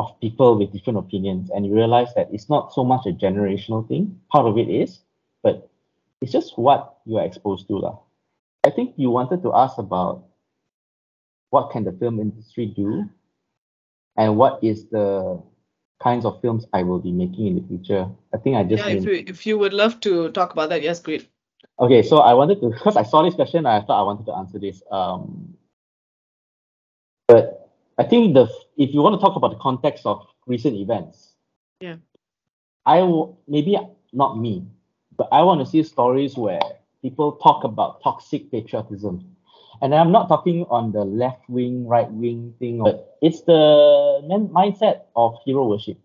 of 0.00 0.20
people 0.20 0.58
with 0.58 0.72
different 0.72 0.98
opinions 0.98 1.50
and 1.50 1.66
you 1.66 1.74
realize 1.74 2.08
that 2.16 2.28
it's 2.32 2.48
not 2.48 2.72
so 2.72 2.82
much 2.82 3.06
a 3.06 3.12
generational 3.12 3.86
thing. 3.86 4.18
Part 4.32 4.46
of 4.46 4.56
it 4.56 4.68
is 4.68 5.00
but 5.42 5.68
it's 6.20 6.32
just 6.32 6.58
what 6.58 6.96
you 7.06 7.18
are 7.18 7.24
exposed 7.24 7.66
to 7.68 7.78
lah. 7.78 7.96
i 8.64 8.70
think 8.70 8.94
you 8.96 9.10
wanted 9.10 9.42
to 9.42 9.52
ask 9.54 9.78
about 9.78 10.24
what 11.50 11.70
can 11.70 11.84
the 11.84 11.92
film 11.92 12.20
industry 12.20 12.66
do 12.66 13.08
and 14.16 14.36
what 14.36 14.62
is 14.62 14.86
the 14.90 15.40
kinds 16.02 16.24
of 16.24 16.40
films 16.40 16.66
i 16.72 16.82
will 16.82 16.98
be 16.98 17.12
making 17.12 17.46
in 17.46 17.54
the 17.56 17.64
future. 17.68 18.08
I 18.32 18.38
think 18.38 18.56
i 18.56 18.62
just 18.64 18.84
yeah 18.84 18.96
if 18.96 19.04
you, 19.04 19.24
if 19.26 19.46
you 19.46 19.58
would 19.58 19.72
love 19.72 20.00
to 20.00 20.30
talk 20.32 20.52
about 20.52 20.68
that 20.70 20.82
yes 20.82 21.00
great. 21.00 21.28
Okay 21.78 22.02
so 22.02 22.18
i 22.18 22.32
wanted 22.32 22.60
to 22.60 22.70
because 22.76 22.96
i 22.96 23.02
saw 23.02 23.22
this 23.22 23.34
question 23.34 23.66
i 23.66 23.80
thought 23.80 24.00
i 24.00 24.04
wanted 24.04 24.26
to 24.26 24.34
answer 24.34 24.58
this 24.58 24.82
um 24.90 25.56
but 27.28 27.60
I 28.00 28.04
think 28.04 28.32
the 28.32 28.48
if 28.80 28.94
you 28.94 29.02
want 29.02 29.14
to 29.14 29.20
talk 29.20 29.36
about 29.36 29.50
the 29.50 29.58
context 29.58 30.06
of 30.06 30.26
recent 30.46 30.74
events, 30.74 31.34
yeah, 31.80 31.96
I 32.86 33.02
will 33.02 33.38
maybe 33.46 33.78
not 34.14 34.38
me, 34.38 34.64
but 35.16 35.28
I 35.30 35.42
want 35.42 35.60
to 35.60 35.66
see 35.66 35.82
stories 35.82 36.36
where 36.36 36.60
people 37.02 37.32
talk 37.32 37.62
about 37.62 38.02
toxic 38.02 38.50
patriotism. 38.50 39.36
And 39.82 39.94
I'm 39.94 40.10
not 40.12 40.28
talking 40.28 40.64
on 40.70 40.92
the 40.92 41.04
left 41.04 41.48
wing, 41.48 41.86
right 41.86 42.10
wing 42.10 42.54
thing, 42.58 42.82
but 42.82 43.18
it's 43.22 43.42
the 43.42 44.20
mindset 44.52 45.02
of 45.14 45.36
hero 45.44 45.66
worship. 45.66 45.98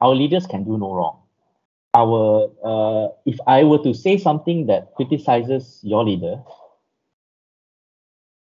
Our 0.00 0.14
leaders 0.14 0.46
can 0.46 0.64
do 0.64 0.78
no 0.78 0.94
wrong. 0.94 1.20
Our 1.94 2.50
uh, 2.64 3.08
if 3.26 3.38
I 3.46 3.64
were 3.64 3.82
to 3.82 3.92
say 3.92 4.18
something 4.18 4.66
that 4.66 4.94
criticizes 4.94 5.80
your 5.82 6.04
leader, 6.04 6.42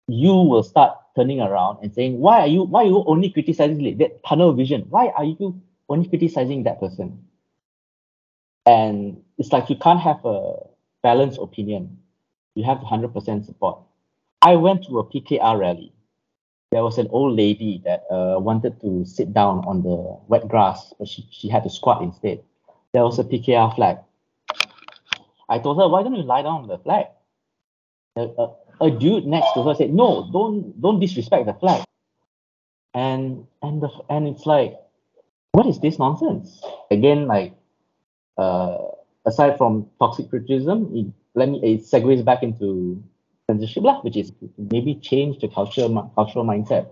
you 0.08 0.34
will 0.34 0.62
start 0.62 0.96
turning 1.16 1.40
around 1.40 1.78
and 1.82 1.94
saying, 1.94 2.18
why 2.18 2.40
are 2.40 2.46
you 2.46 2.64
why 2.64 2.82
are 2.82 2.86
you 2.86 3.04
only 3.06 3.30
criticizing 3.30 3.98
that 3.98 4.24
tunnel 4.24 4.52
vision? 4.52 4.86
Why 4.88 5.08
are 5.08 5.24
you 5.24 5.60
only 5.88 6.08
criticizing 6.08 6.64
that 6.64 6.80
person? 6.80 7.24
And 8.66 9.22
it's 9.38 9.52
like 9.52 9.68
you 9.68 9.76
can't 9.76 10.00
have 10.00 10.24
a 10.24 10.56
balanced 11.02 11.38
opinion. 11.38 11.98
You 12.54 12.64
have 12.64 12.78
100% 12.78 13.44
support. 13.44 13.78
I 14.42 14.56
went 14.56 14.84
to 14.86 14.98
a 14.98 15.04
PKR 15.04 15.58
rally. 15.58 15.92
There 16.70 16.82
was 16.82 16.98
an 16.98 17.08
old 17.10 17.36
lady 17.36 17.82
that 17.84 18.04
uh, 18.10 18.38
wanted 18.40 18.80
to 18.80 19.04
sit 19.04 19.32
down 19.32 19.64
on 19.66 19.82
the 19.82 20.18
wet 20.28 20.48
grass, 20.48 20.92
but 20.98 21.08
she, 21.08 21.26
she 21.30 21.48
had 21.48 21.62
to 21.64 21.70
squat 21.70 22.02
instead. 22.02 22.42
There 22.92 23.02
was 23.02 23.18
a 23.18 23.24
PKR 23.24 23.74
flag. 23.74 23.98
I 25.48 25.58
told 25.58 25.78
her, 25.78 25.88
why 25.88 26.02
don't 26.02 26.14
you 26.14 26.22
lie 26.22 26.42
down 26.42 26.62
on 26.62 26.68
the 26.68 26.78
flag? 26.78 27.06
Uh, 28.16 28.48
a 28.80 28.90
dude 28.90 29.26
next 29.26 29.52
to 29.54 29.62
her 29.62 29.74
said, 29.74 29.92
"No, 29.94 30.28
don't 30.32 30.80
don't 30.80 31.00
disrespect 31.00 31.46
the 31.46 31.54
flag." 31.54 31.84
And 32.94 33.46
and 33.62 33.82
the 33.82 33.90
and 34.08 34.28
it's 34.28 34.46
like, 34.46 34.78
what 35.52 35.66
is 35.66 35.80
this 35.80 35.98
nonsense? 35.98 36.62
Again, 36.90 37.26
like, 37.26 37.54
uh, 38.38 38.78
aside 39.26 39.58
from 39.58 39.86
toxic 39.98 40.30
criticism, 40.30 40.90
it, 40.94 41.06
let 41.34 41.48
me 41.48 41.60
it 41.62 41.82
segues 41.82 42.24
back 42.24 42.42
into 42.42 43.02
censorship, 43.48 43.82
lah, 43.82 44.00
which 44.02 44.16
is 44.16 44.32
maybe 44.58 44.94
change 44.96 45.40
the 45.40 45.48
culture 45.48 45.88
cultural 46.14 46.44
mindset. 46.44 46.86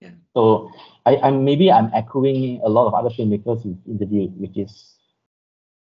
Yeah. 0.00 0.10
So 0.34 0.70
I, 1.06 1.16
I'm 1.18 1.44
maybe 1.44 1.70
I'm 1.70 1.90
echoing 1.94 2.60
a 2.64 2.68
lot 2.68 2.86
of 2.86 2.94
other 2.94 3.10
filmmakers 3.10 3.62
who've 3.62 3.78
interviewed, 3.86 4.38
which 4.40 4.56
is 4.56 4.96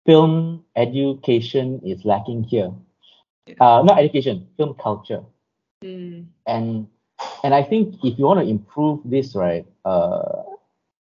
film 0.06 0.64
education 0.76 1.82
is 1.86 2.06
lacking 2.06 2.44
here 2.44 2.72
uh, 3.60 3.82
not 3.84 4.00
education, 4.00 4.48
film 4.58 4.76
culture. 4.76 5.24
Mm. 5.84 6.28
And 6.46 6.88
and 7.44 7.54
I 7.54 7.64
think 7.64 7.96
if 8.04 8.18
you 8.18 8.26
want 8.26 8.40
to 8.40 8.48
improve 8.48 9.02
this, 9.06 9.36
right, 9.36 9.66
uh, 9.86 10.44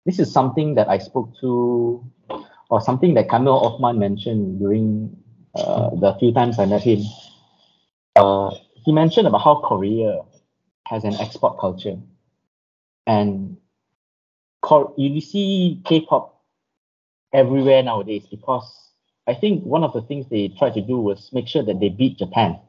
this 0.05 0.19
is 0.19 0.31
something 0.31 0.75
that 0.75 0.89
I 0.89 0.97
spoke 0.97 1.31
to, 1.41 2.03
or 2.69 2.81
something 2.81 3.13
that 3.15 3.29
Kamil 3.29 3.65
Othman 3.65 3.99
mentioned 3.99 4.59
during 4.59 5.15
uh, 5.55 5.89
the 5.95 6.15
few 6.19 6.31
times 6.31 6.59
I 6.59 6.65
met 6.65 6.83
him. 6.83 7.01
Uh, 8.15 8.51
he 8.73 8.91
mentioned 8.91 9.27
about 9.27 9.41
how 9.43 9.61
Korea 9.61 10.21
has 10.87 11.03
an 11.03 11.13
export 11.15 11.59
culture, 11.59 11.97
and 13.05 13.57
you 14.97 15.21
see 15.21 15.81
K-pop 15.85 16.41
everywhere 17.33 17.83
nowadays 17.83 18.25
because 18.29 18.86
I 19.27 19.33
think 19.33 19.63
one 19.63 19.83
of 19.83 19.93
the 19.93 20.01
things 20.01 20.25
they 20.29 20.47
tried 20.47 20.73
to 20.75 20.81
do 20.81 20.99
was 20.99 21.29
make 21.33 21.47
sure 21.47 21.63
that 21.63 21.79
they 21.79 21.89
beat 21.89 22.17
Japan. 22.17 22.59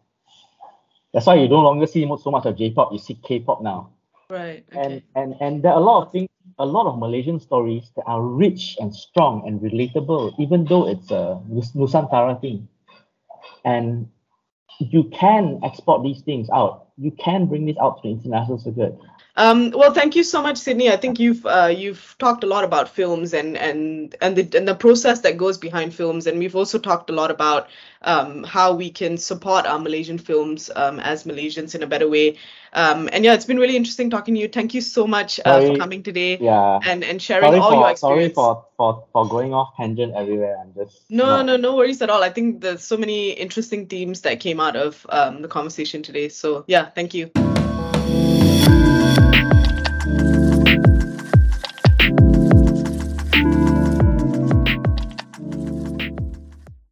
That's 1.12 1.26
why 1.26 1.36
you 1.36 1.48
no 1.48 1.60
longer 1.60 1.86
see 1.86 2.06
so 2.22 2.30
much 2.30 2.46
of 2.46 2.56
J-pop. 2.56 2.92
You 2.92 2.98
see 2.98 3.14
K-pop 3.14 3.62
now. 3.62 3.90
Right. 4.28 4.64
Okay. 4.70 4.80
And 4.80 5.02
and 5.14 5.34
and 5.40 5.62
there 5.62 5.72
are 5.72 5.80
a 5.80 5.84
lot 5.84 6.06
of 6.06 6.12
things 6.12 6.28
a 6.58 6.66
lot 6.66 6.86
of 6.86 6.98
Malaysian 6.98 7.38
stories 7.40 7.90
that 7.96 8.04
are 8.06 8.22
rich 8.22 8.76
and 8.80 8.94
strong 8.94 9.46
and 9.46 9.60
relatable, 9.60 10.34
even 10.38 10.64
though 10.64 10.88
it's 10.88 11.10
a 11.10 11.40
Nusantara 11.50 12.40
thing. 12.40 12.68
And 13.64 14.08
you 14.78 15.04
can 15.04 15.60
export 15.64 16.02
these 16.02 16.20
things 16.22 16.48
out. 16.50 16.88
You 16.96 17.12
can 17.12 17.46
bring 17.46 17.66
this 17.66 17.76
out 17.80 18.02
to 18.02 18.08
the 18.08 18.14
international 18.14 18.58
circuit. 18.58 18.98
Um, 19.38 19.70
well, 19.70 19.94
thank 19.94 20.16
you 20.16 20.24
so 20.24 20.42
much, 20.42 20.58
Sydney. 20.58 20.90
I 20.90 20.96
think 20.96 21.20
you've 21.20 21.46
uh, 21.46 21.72
you've 21.74 22.16
talked 22.18 22.42
a 22.42 22.48
lot 22.48 22.64
about 22.64 22.88
films 22.88 23.32
and 23.32 23.56
and 23.56 24.14
and 24.20 24.34
the 24.34 24.58
and 24.58 24.66
the 24.66 24.74
process 24.74 25.20
that 25.20 25.36
goes 25.36 25.58
behind 25.58 25.94
films, 25.94 26.26
and 26.26 26.40
we've 26.40 26.56
also 26.56 26.76
talked 26.76 27.08
a 27.08 27.12
lot 27.12 27.30
about 27.30 27.68
um, 28.02 28.42
how 28.42 28.74
we 28.74 28.90
can 28.90 29.16
support 29.16 29.64
our 29.64 29.78
Malaysian 29.78 30.18
films 30.18 30.70
um, 30.74 30.98
as 30.98 31.22
Malaysians 31.22 31.76
in 31.76 31.84
a 31.84 31.86
better 31.86 32.08
way. 32.08 32.36
Um, 32.72 33.08
and 33.12 33.24
yeah, 33.24 33.34
it's 33.34 33.44
been 33.44 33.60
really 33.60 33.76
interesting 33.76 34.10
talking 34.10 34.34
to 34.34 34.40
you. 34.40 34.48
Thank 34.48 34.74
you 34.74 34.80
so 34.80 35.06
much 35.06 35.38
uh, 35.44 35.60
for 35.60 35.76
coming 35.76 36.02
today. 36.02 36.36
Yeah. 36.38 36.80
And 36.84 37.04
and 37.04 37.22
sharing 37.22 37.44
sorry 37.44 37.60
all 37.60 37.70
for, 37.70 37.76
your 37.76 37.90
experience. 37.90 38.34
Sorry 38.34 38.56
for, 38.56 38.66
for 38.76 39.06
for 39.12 39.28
going 39.28 39.54
off 39.54 39.76
tangent 39.76 40.14
everywhere. 40.16 40.58
I'm 40.60 40.74
just 40.74 41.08
no 41.10 41.26
not... 41.26 41.46
no 41.46 41.56
no 41.56 41.76
worries 41.76 42.02
at 42.02 42.10
all. 42.10 42.24
I 42.24 42.30
think 42.30 42.60
there's 42.60 42.82
so 42.82 42.96
many 42.96 43.30
interesting 43.30 43.86
themes 43.86 44.22
that 44.22 44.40
came 44.40 44.58
out 44.58 44.74
of 44.74 45.06
um, 45.10 45.42
the 45.42 45.48
conversation 45.48 46.02
today. 46.02 46.28
So 46.28 46.64
yeah, 46.66 46.90
thank 46.90 47.14
you. 47.14 47.30